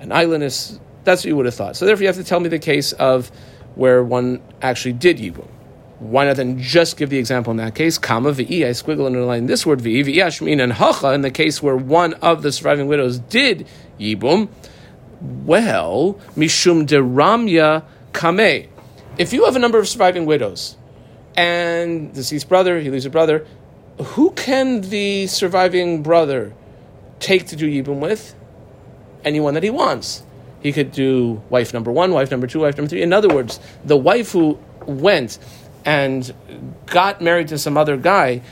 an 0.00 0.10
islandist. 0.10 0.78
That's 1.02 1.22
what 1.22 1.28
you 1.28 1.36
would 1.36 1.46
have 1.46 1.54
thought. 1.54 1.76
So 1.76 1.86
therefore, 1.86 2.02
you 2.02 2.08
have 2.08 2.16
to 2.16 2.24
tell 2.24 2.40
me 2.40 2.48
the 2.48 2.60
case 2.60 2.92
of 2.92 3.30
where 3.74 4.02
one 4.02 4.40
actually 4.62 4.94
did 4.94 5.18
yibum. 5.18 5.48
Why 5.98 6.26
not 6.26 6.36
then 6.36 6.60
just 6.60 6.98
give 6.98 7.08
the 7.08 7.18
example 7.18 7.52
in 7.52 7.56
that 7.56 7.74
case? 7.74 7.96
Kama 7.96 8.32
v'i, 8.32 8.66
I 8.66 8.70
squiggle 8.70 9.06
and 9.06 9.16
underline 9.16 9.46
this 9.46 9.64
word 9.64 9.80
v'i, 9.80 10.04
v'yashmin 10.04 10.62
and 10.62 10.74
hacha, 10.74 11.12
in 11.12 11.22
the 11.22 11.30
case 11.30 11.62
where 11.62 11.76
one 11.76 12.14
of 12.14 12.42
the 12.42 12.52
surviving 12.52 12.86
widows 12.86 13.18
did 13.18 13.66
yibum. 13.98 14.48
Well, 15.20 16.20
mishum 16.36 16.86
de 16.86 16.96
ramya 16.96 17.84
kame. 18.12 18.68
If 19.16 19.32
you 19.32 19.46
have 19.46 19.56
a 19.56 19.58
number 19.58 19.78
of 19.78 19.88
surviving 19.88 20.26
widows, 20.26 20.76
and 21.34 22.12
deceased 22.12 22.48
brother, 22.48 22.80
he 22.80 22.90
leaves 22.90 23.06
a 23.06 23.10
brother, 23.10 23.46
who 23.98 24.30
can 24.32 24.82
the 24.82 25.26
surviving 25.26 26.02
brother 26.02 26.54
take 27.20 27.46
to 27.46 27.56
do 27.56 27.66
yibum 27.66 28.00
with? 28.00 28.34
Anyone 29.24 29.54
that 29.54 29.62
he 29.62 29.70
wants. 29.70 30.22
He 30.60 30.72
could 30.72 30.92
do 30.92 31.42
wife 31.48 31.72
number 31.72 31.90
one, 31.90 32.12
wife 32.12 32.30
number 32.30 32.46
two, 32.46 32.60
wife 32.60 32.76
number 32.76 32.88
three. 32.88 33.02
In 33.02 33.12
other 33.12 33.28
words, 33.28 33.60
the 33.84 33.96
wife 33.96 34.32
who 34.32 34.58
went 34.86 35.38
and 35.86 36.34
got 36.86 37.22
married 37.22 37.48
to 37.48 37.56
some 37.58 37.78
other 37.78 37.96
guy 37.96 38.42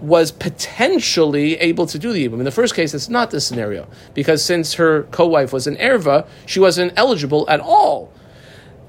was 0.00 0.30
potentially 0.30 1.54
able 1.56 1.86
to 1.86 1.98
do 1.98 2.12
the 2.12 2.28
Yibum. 2.28 2.34
In 2.34 2.44
the 2.44 2.50
first 2.50 2.74
case, 2.74 2.92
it's 2.92 3.08
not 3.08 3.30
the 3.30 3.40
scenario, 3.40 3.88
because 4.12 4.44
since 4.44 4.74
her 4.74 5.04
co 5.04 5.26
wife 5.26 5.54
was 5.54 5.66
an 5.66 5.76
Erva, 5.76 6.28
she 6.44 6.60
wasn't 6.60 6.92
eligible 6.96 7.48
at 7.48 7.60
all. 7.60 8.12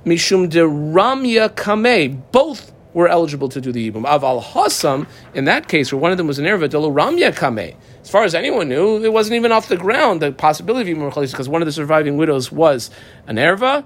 Mishum 0.05 0.49
de 0.49 0.59
Ramya 0.59 1.55
Kame, 1.55 2.23
both 2.33 2.73
were 2.93 3.07
eligible 3.07 3.47
to 3.47 3.61
do 3.61 3.71
the 3.71 3.89
Yibum. 3.89 4.03
Aval 4.03 4.43
Hassam, 4.43 5.07
in 5.33 5.45
that 5.45 5.69
case, 5.69 5.93
where 5.93 5.99
one 5.99 6.11
of 6.11 6.17
them 6.17 6.27
was 6.27 6.39
an 6.39 6.45
Erva, 6.45 6.69
de 6.69 6.77
Ramya 6.77 7.33
Kame. 7.37 7.77
As 8.01 8.09
far 8.09 8.25
as 8.25 8.35
anyone 8.35 8.67
knew, 8.67 9.01
it 9.03 9.13
wasn't 9.13 9.37
even 9.37 9.53
off 9.53 9.69
the 9.69 9.77
ground, 9.77 10.21
the 10.21 10.33
possibility 10.33 10.91
of 10.91 10.97
Yibum 10.97 11.31
because 11.31 11.47
one 11.47 11.61
of 11.61 11.65
the 11.65 11.71
surviving 11.71 12.17
widows 12.17 12.51
was 12.51 12.89
an 13.27 13.37
Erva 13.37 13.85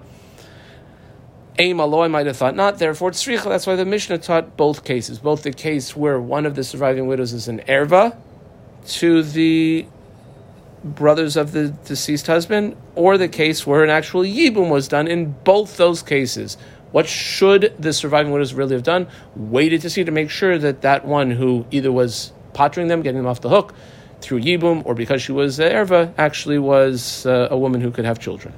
Aim 1.62 1.80
I 1.80 2.08
might 2.08 2.26
have 2.26 2.38
thought 2.38 2.56
not. 2.56 2.80
Therefore, 2.80 3.10
it's 3.10 3.24
tzricha. 3.24 3.44
That's 3.44 3.68
why 3.68 3.76
the 3.76 3.86
Mishnah 3.86 4.18
taught 4.18 4.58
both 4.58 4.84
cases, 4.84 5.20
both 5.20 5.44
the 5.44 5.52
case 5.52 5.96
where 5.96 6.20
one 6.20 6.48
of 6.48 6.56
the 6.56 6.64
surviving 6.64 7.06
widows 7.06 7.34
is 7.34 7.48
an 7.48 7.60
erva 7.68 8.18
to 8.88 9.22
the 9.22 9.86
brothers 10.84 11.38
of 11.38 11.52
the 11.52 11.68
deceased 11.86 12.26
husband, 12.26 12.76
or 12.96 13.16
the 13.20 13.28
case 13.28 13.68
where 13.68 13.84
an 13.84 13.92
actual 13.92 14.22
yibum 14.22 14.72
was 14.72 14.88
done. 14.88 15.08
In 15.08 15.36
both 15.44 15.78
those 15.78 16.02
cases, 16.02 16.58
what 16.92 17.08
should 17.08 17.76
the 17.78 17.94
surviving 17.94 18.32
widows 18.32 18.56
really 18.56 18.74
have 18.74 18.82
done? 18.82 19.08
Waited 19.36 19.82
to 19.82 19.90
see 19.92 20.04
to 20.04 20.12
make 20.12 20.32
sure 20.32 20.58
that 20.58 20.82
that 20.82 21.06
one 21.06 21.30
who 21.30 21.68
either 21.70 21.92
was 21.92 22.34
pottering 22.54 22.88
them, 22.88 23.04
getting 23.04 23.18
them 23.18 23.28
off 23.28 23.42
the 23.42 23.50
hook 23.50 23.76
through 24.20 24.42
yibum, 24.42 24.84
or 24.84 24.96
because 24.96 25.22
she 25.22 25.32
was 25.32 25.60
erva, 25.60 26.12
actually 26.18 26.58
was 26.58 27.24
uh, 27.28 27.50
a 27.52 27.58
woman 27.58 27.82
who 27.82 27.92
could 27.92 28.06
have 28.06 28.18
children. 28.18 28.52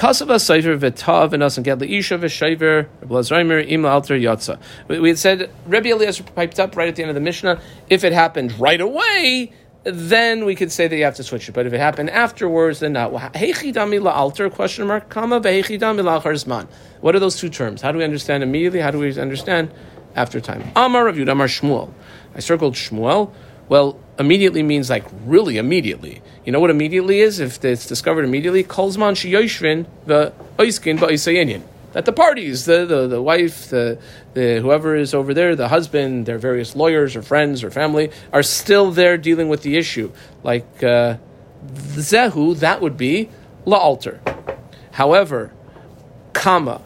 Kasava 0.00 0.36
Seifer 0.36 0.78
V'tav 0.78 1.34
and 1.34 1.42
and 1.42 1.62
get 1.62 1.78
Leisha 1.78 2.18
V'Shever 2.18 2.88
Blazreimer 3.04 3.62
Ima 3.68 3.88
Alter 3.88 4.14
Yatza. 4.14 4.58
We 4.88 5.10
had 5.10 5.18
said 5.18 5.50
Rebbe 5.66 5.90
Eliezer 5.90 6.22
piped 6.22 6.58
up 6.58 6.74
right 6.74 6.88
at 6.88 6.96
the 6.96 7.02
end 7.02 7.10
of 7.10 7.14
the 7.14 7.20
Mishnah. 7.20 7.60
If 7.90 8.02
it 8.02 8.14
happened 8.14 8.58
right 8.58 8.80
away, 8.80 9.52
then 9.82 10.46
we 10.46 10.54
could 10.54 10.72
say 10.72 10.88
that 10.88 10.96
you 10.96 11.04
have 11.04 11.16
to 11.16 11.22
switch 11.22 11.50
it. 11.50 11.52
But 11.52 11.66
if 11.66 11.74
it 11.74 11.80
happened 11.80 12.08
afterwards, 12.08 12.80
then 12.80 12.94
not. 12.94 13.12
Heichidami 13.12 14.00
la'alter, 14.00 14.50
question 14.50 14.86
mark, 14.86 15.10
comma, 15.10 15.38
vehechidami 15.38 16.00
la'achar 16.00 16.32
zman. 16.32 16.66
What 17.02 17.14
are 17.14 17.18
those 17.20 17.36
two 17.36 17.50
terms? 17.50 17.82
How 17.82 17.92
do 17.92 17.98
we 17.98 18.04
understand 18.04 18.42
immediately? 18.42 18.80
How 18.80 18.90
do 18.90 19.00
we 19.00 19.20
understand 19.20 19.70
after 20.16 20.40
time? 20.40 20.62
Amar 20.76 21.04
Rav 21.04 21.16
Yud, 21.16 21.30
Amar 21.30 21.46
Shmuel. 21.46 21.92
I 22.34 22.40
circled 22.40 22.72
Shmuel. 22.72 23.34
Well, 23.70 24.00
immediately 24.18 24.64
means 24.64 24.90
like 24.90 25.04
really 25.24 25.56
immediately. 25.56 26.22
You 26.44 26.50
know 26.50 26.58
what 26.58 26.70
immediately 26.70 27.20
is? 27.20 27.38
If 27.38 27.64
it's 27.64 27.86
discovered 27.86 28.24
immediately, 28.24 28.64
kolzman 28.64 29.14
sheyoshvin 29.14 29.86
the 30.06 30.32
oiskin 30.58 30.98
ba'isayinyan 30.98 31.62
that 31.92 32.04
the 32.04 32.12
parties, 32.12 32.64
the, 32.64 32.84
the, 32.84 33.06
the 33.06 33.22
wife, 33.22 33.68
the, 33.68 34.00
the 34.34 34.60
whoever 34.60 34.96
is 34.96 35.14
over 35.14 35.32
there, 35.34 35.54
the 35.54 35.68
husband, 35.68 36.26
their 36.26 36.38
various 36.38 36.74
lawyers 36.74 37.14
or 37.14 37.22
friends 37.22 37.62
or 37.62 37.70
family, 37.70 38.10
are 38.32 38.42
still 38.42 38.90
there 38.90 39.16
dealing 39.16 39.48
with 39.48 39.62
the 39.62 39.76
issue. 39.76 40.10
Like 40.42 40.82
uh, 40.82 41.18
zehu, 41.66 42.58
that 42.58 42.80
would 42.80 42.96
be 42.96 43.28
la'alter. 43.66 44.18
However, 44.90 45.52
comma, 46.32 46.82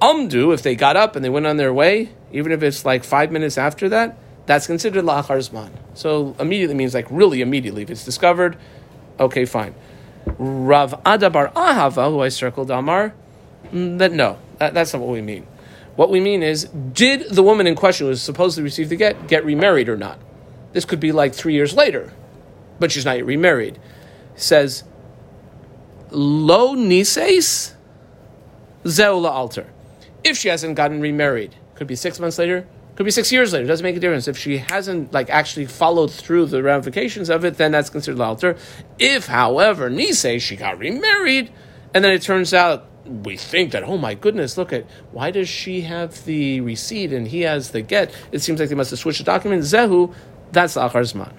umdu, 0.00 0.54
if 0.54 0.62
they 0.62 0.74
got 0.74 0.96
up 0.96 1.16
and 1.16 1.24
they 1.24 1.28
went 1.28 1.44
on 1.46 1.58
their 1.58 1.74
way, 1.74 2.08
even 2.32 2.50
if 2.50 2.62
it's 2.62 2.86
like 2.86 3.04
five 3.04 3.30
minutes 3.30 3.58
after 3.58 3.90
that, 3.90 4.16
that's 4.46 4.66
considered 4.66 5.04
la'achar 5.04 5.38
zman. 5.38 5.70
So 5.94 6.36
immediately 6.38 6.74
means 6.74 6.94
like 6.94 7.06
really 7.10 7.40
immediately. 7.40 7.82
If 7.82 7.90
it's 7.90 8.04
discovered, 8.04 8.56
okay, 9.18 9.44
fine. 9.44 9.74
Rav 10.26 10.94
Ada 11.06 11.30
bar 11.30 11.50
Ahava, 11.50 12.10
who 12.10 12.20
I 12.20 12.28
circled, 12.28 12.70
Amar, 12.70 13.14
Mm, 13.74 13.98
that 13.98 14.12
no, 14.12 14.38
that, 14.58 14.74
that's 14.74 14.92
not 14.92 15.02
what 15.02 15.10
we 15.10 15.20
mean. 15.20 15.46
What 15.96 16.10
we 16.10 16.20
mean 16.20 16.42
is, 16.42 16.64
did 16.64 17.30
the 17.30 17.42
woman 17.42 17.66
in 17.66 17.74
question 17.74 18.06
who 18.06 18.08
was 18.10 18.22
supposed 18.22 18.56
to 18.56 18.62
receive 18.62 18.88
the 18.88 18.96
get 18.96 19.26
get 19.26 19.44
remarried 19.44 19.88
or 19.88 19.96
not? 19.96 20.18
This 20.72 20.84
could 20.84 21.00
be 21.00 21.12
like 21.12 21.34
three 21.34 21.54
years 21.54 21.74
later, 21.74 22.12
but 22.78 22.90
she's 22.92 23.04
not 23.04 23.16
yet 23.16 23.26
remarried. 23.26 23.78
says, 24.36 24.84
lo 26.10 26.74
nises 26.74 27.74
zeula 28.86 29.30
alter. 29.30 29.66
If 30.24 30.36
she 30.36 30.48
hasn't 30.48 30.74
gotten 30.74 31.00
remarried, 31.00 31.54
could 31.74 31.86
be 31.86 31.94
six 31.96 32.18
months 32.18 32.38
later, 32.38 32.66
could 32.96 33.04
be 33.04 33.10
six 33.10 33.32
years 33.32 33.52
later. 33.52 33.64
It 33.64 33.68
doesn't 33.68 33.84
make 33.84 33.96
a 33.96 34.00
difference. 34.00 34.28
If 34.28 34.38
she 34.38 34.58
hasn't 34.58 35.12
like 35.12 35.28
actually 35.30 35.66
followed 35.66 36.12
through 36.12 36.46
the 36.46 36.62
ramifications 36.62 37.28
of 37.28 37.44
it, 37.44 37.56
then 37.56 37.72
that's 37.72 37.90
considered 37.90 38.20
alter. 38.20 38.56
If, 38.98 39.26
however, 39.26 39.90
Nise 39.90 40.40
she 40.40 40.56
got 40.56 40.78
remarried, 40.78 41.52
and 41.92 42.04
then 42.04 42.12
it 42.12 42.22
turns 42.22 42.54
out 42.54 42.86
we 43.06 43.36
think 43.36 43.72
that 43.72 43.82
oh 43.82 43.98
my 43.98 44.14
goodness 44.14 44.56
look 44.56 44.72
at 44.72 44.86
why 45.12 45.30
does 45.30 45.48
she 45.48 45.82
have 45.82 46.24
the 46.24 46.60
receipt 46.62 47.12
and 47.12 47.28
he 47.28 47.42
has 47.42 47.70
the 47.72 47.82
get 47.82 48.10
it 48.32 48.40
seems 48.40 48.58
like 48.58 48.70
they 48.70 48.74
must 48.74 48.90
have 48.90 48.98
switched 48.98 49.18
the 49.18 49.24
document 49.24 49.62
zehu 49.62 50.12
that's 50.52 50.74
achar 50.74 51.02
zman 51.02 51.30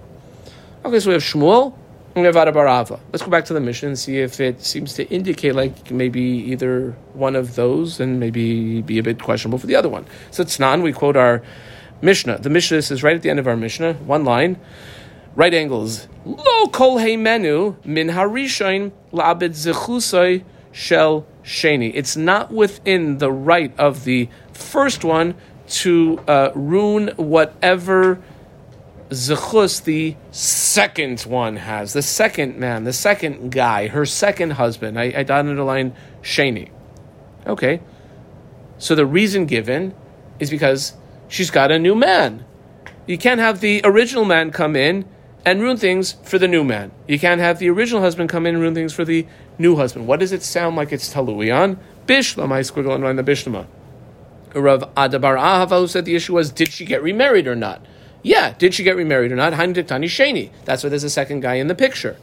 okay 0.84 1.00
so 1.00 1.10
we 1.10 1.14
have 1.14 1.24
shmuel 1.24 1.76
Let's 2.16 3.24
go 3.24 3.30
back 3.30 3.44
to 3.46 3.54
the 3.54 3.60
Mishnah 3.60 3.90
and 3.90 4.00
see 4.00 4.20
if 4.20 4.40
it 4.40 4.64
seems 4.64 4.94
to 4.94 5.04
indicate 5.10 5.54
like 5.54 5.92
maybe 5.92 6.22
either 6.22 6.92
one 7.14 7.36
of 7.36 7.56
those 7.56 8.00
and 8.00 8.22
maybe 8.22 8.82
be 8.82 8.98
a 9.00 9.04
bit 9.04 9.22
questionable 9.22 9.60
for 9.60 9.68
the 9.68 9.76
other 9.76 9.90
one. 9.90 10.06
So 10.32 10.44
it's 10.44 10.58
Tznan, 10.58 10.82
we 10.82 10.94
quote 10.94 11.18
our 11.18 11.44
Mishnah. 12.02 12.38
The 12.38 12.50
Mishnah 12.50 12.78
is 12.78 13.04
right 13.04 13.18
at 13.18 13.22
the 13.22 13.30
end 13.30 13.40
of 13.40 13.48
our 13.48 13.58
Mishnah, 13.58 13.96
one 13.96 14.24
line, 14.24 14.58
right 15.36 15.54
angles. 15.54 16.08
Lo 16.24 16.68
kol 16.68 17.00
menu 17.18 17.76
min 17.84 18.08
harishain 18.08 18.94
labed 19.12 19.52
zechusay 19.52 20.46
shel 20.72 21.26
sheni. 21.44 21.92
It's 21.94 22.16
not 22.16 22.50
within 22.50 23.18
the 23.18 23.32
right 23.32 23.78
of 23.78 24.06
the 24.06 24.30
first 24.54 25.04
one 25.04 25.36
to 25.68 26.20
uh, 26.30 26.52
ruin 26.56 27.10
whatever 27.18 28.22
zechus 29.16 29.84
the 29.84 30.16
second 30.32 31.22
one 31.22 31.58
has. 31.58 31.94
The 31.94 32.02
second 32.02 32.58
man, 32.58 32.84
the 32.84 32.94
second 32.94 33.52
guy, 33.52 33.88
her 33.88 34.06
second 34.06 34.52
husband. 34.52 35.00
I, 35.00 35.14
I 35.16 35.24
dotted 35.24 35.58
the 35.58 35.64
line 35.64 35.96
sheni. 36.22 36.70
Okay. 37.48 37.82
So 38.78 38.94
the 38.94 39.06
reason 39.06 39.46
given 39.46 39.96
is 40.40 40.50
because 40.50 40.94
she's 41.28 41.50
got 41.50 41.72
a 41.72 41.80
new 41.80 41.96
man. 41.96 42.46
You 43.08 43.18
can't 43.18 43.40
have 43.40 43.62
the 43.62 43.82
original 43.84 44.26
man 44.26 44.52
come 44.52 44.76
in 44.76 45.06
and 45.46 45.62
ruin 45.62 45.78
things 45.78 46.14
for 46.24 46.40
the 46.40 46.48
new 46.48 46.64
man. 46.64 46.92
You 47.08 47.20
can't 47.20 47.40
have 47.40 47.60
the 47.60 47.70
original 47.70 48.02
husband 48.02 48.30
come 48.30 48.46
in 48.46 48.56
and 48.56 48.62
ruin 48.62 48.74
things 48.74 48.94
for 48.94 49.06
the 49.06 49.28
new 49.58 49.76
husband. 49.76 50.08
What 50.08 50.20
does 50.20 50.32
it 50.32 50.42
sound 50.44 50.76
like 50.76 50.92
it's 50.92 51.14
talui 51.14 51.56
on? 51.56 51.80
Bishlam, 52.08 52.52
I 52.52 52.62
squiggle 52.62 53.08
and 53.08 53.20
the 53.20 53.24
Bishlama. 53.24 53.68
Rav 54.54 54.90
Ada 54.98 55.20
bar 55.20 55.36
Ahava, 55.36 55.80
who 55.80 55.88
said 55.88 56.06
the 56.06 56.16
issue 56.16 56.34
was, 56.34 56.50
did 56.50 56.72
she 56.72 56.86
get 56.86 57.04
remarried 57.04 57.46
or 57.46 57.56
not? 57.56 57.86
Yeah, 58.26 58.56
did 58.58 58.74
she 58.74 58.82
get 58.82 58.96
remarried 58.96 59.32
or 59.32 59.36
not? 59.36 59.54
Diktani 59.54 60.06
Sheni. 60.06 60.50
That's 60.66 60.84
why 60.84 60.90
there's 60.90 61.04
a 61.04 61.12
second 61.12 61.42
guy 61.42 61.56
in 61.56 61.68
the 61.68 61.76
picture. 61.76 62.18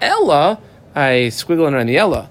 Ella, 0.00 0.58
I 0.94 1.28
squiggle 1.30 1.70
around 1.70 1.84
the 1.84 1.98
Ella. 1.98 2.30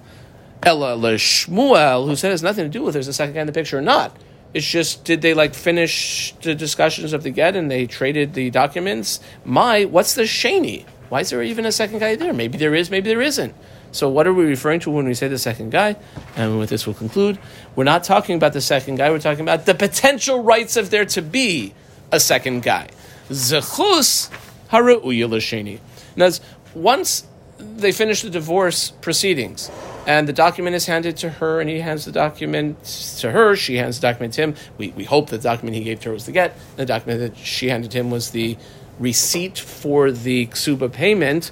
Ella 0.64 0.96
Shmuel, 0.96 2.08
who 2.08 2.16
said 2.16 2.30
it 2.30 2.32
has 2.32 2.42
nothing 2.42 2.64
to 2.64 2.68
do 2.68 2.82
with 2.82 2.94
there's 2.94 3.06
a 3.06 3.12
second 3.12 3.36
guy 3.36 3.42
in 3.42 3.46
the 3.46 3.52
picture 3.52 3.78
or 3.78 3.82
not. 3.82 4.16
It's 4.52 4.66
just 4.66 5.04
did 5.04 5.22
they 5.22 5.32
like 5.32 5.54
finish 5.54 6.34
the 6.42 6.56
discussions 6.56 7.12
of 7.12 7.22
the 7.22 7.30
get 7.30 7.54
and 7.54 7.70
they 7.70 7.86
traded 7.86 8.34
the 8.34 8.50
documents? 8.50 9.20
My, 9.44 9.84
what's 9.84 10.16
the 10.16 10.22
sheni? 10.22 10.84
Why 11.08 11.20
is 11.20 11.30
there 11.30 11.40
even 11.40 11.66
a 11.66 11.72
second 11.72 12.00
guy 12.00 12.16
there? 12.16 12.32
Maybe 12.32 12.58
there 12.58 12.74
is, 12.74 12.90
maybe 12.90 13.10
there 13.10 13.22
isn't. 13.22 13.54
So 13.92 14.08
what 14.08 14.26
are 14.26 14.34
we 14.34 14.44
referring 14.44 14.80
to 14.80 14.90
when 14.90 15.06
we 15.06 15.14
say 15.14 15.28
the 15.28 15.38
second 15.38 15.70
guy? 15.70 15.94
And 16.34 16.58
with 16.58 16.68
this 16.68 16.84
we'll 16.84 16.96
conclude. 16.96 17.38
We're 17.76 17.84
not 17.84 18.02
talking 18.02 18.34
about 18.34 18.54
the 18.54 18.60
second 18.60 18.96
guy, 18.96 19.10
we're 19.10 19.20
talking 19.20 19.42
about 19.42 19.66
the 19.66 19.74
potential 19.76 20.42
rights 20.42 20.76
of 20.76 20.90
there 20.90 21.04
to 21.04 21.22
be 21.22 21.74
a 22.14 22.20
second 22.20 22.62
guy. 22.62 22.88
Zechus 23.28 24.30
hara'uya 24.70 25.28
l'sheni. 25.28 25.80
Now, 26.16 26.30
once 26.74 27.26
they 27.58 27.92
finish 27.92 28.22
the 28.22 28.30
divorce 28.30 28.90
proceedings, 28.90 29.70
and 30.06 30.28
the 30.28 30.32
document 30.32 30.76
is 30.76 30.86
handed 30.86 31.16
to 31.18 31.30
her, 31.30 31.60
and 31.60 31.70
he 31.70 31.80
hands 31.80 32.04
the 32.04 32.12
document 32.12 32.84
to 33.20 33.30
her. 33.30 33.56
She 33.56 33.76
hands 33.76 34.00
the 34.00 34.06
document 34.08 34.34
to 34.34 34.42
him. 34.42 34.54
We, 34.76 34.88
we 34.90 35.04
hope 35.04 35.30
the 35.30 35.38
document 35.38 35.76
he 35.76 35.84
gave 35.84 36.00
to 36.00 36.10
her 36.10 36.12
was 36.12 36.26
the 36.26 36.32
get. 36.32 36.56
The 36.76 36.84
document 36.84 37.20
that 37.20 37.38
she 37.38 37.68
handed 37.68 37.92
him 37.92 38.10
was 38.10 38.30
the 38.30 38.58
receipt 38.98 39.58
for 39.58 40.10
the 40.10 40.46
ksuba 40.48 40.92
payment. 40.92 41.50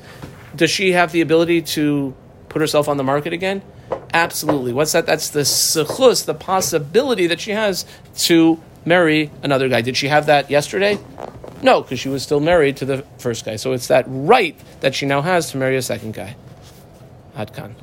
Does 0.55 0.71
she 0.71 0.93
have 0.93 1.13
the 1.13 1.23
ability 1.23 1.63
to 1.63 2.15
put 2.51 2.61
herself 2.61 2.89
on 2.89 2.99
the 2.99 3.05
market 3.05 3.33
again? 3.33 3.63
Absolutely. 4.13 4.73
What's 4.73 4.93
that? 4.93 5.07
That's 5.07 5.31
the 5.31 5.41
sechus, 5.41 6.27
the 6.27 6.35
possibility 6.35 7.27
that 7.27 7.41
she 7.41 7.53
has 7.53 7.87
to 8.19 8.61
marry 8.85 9.31
another 9.43 9.69
guy. 9.69 9.81
Did 9.81 9.97
she 9.97 10.09
have 10.09 10.27
that 10.27 10.51
yesterday? 10.51 10.99
No, 11.63 11.83
because 11.83 12.01
she 12.01 12.09
was 12.09 12.23
still 12.23 12.41
married 12.41 12.77
to 12.79 12.85
the 12.85 13.05
first 13.19 13.45
guy. 13.45 13.57
So 13.57 13.73
it's 13.73 13.87
that 13.89 14.05
right 14.09 14.59
that 14.81 14.95
she 14.95 15.07
now 15.07 15.23
has 15.23 15.51
to 15.53 15.57
marry 15.57 15.77
a 15.77 15.83
second 15.83 16.15
guy. 16.15 16.37
Adkan. 17.37 17.75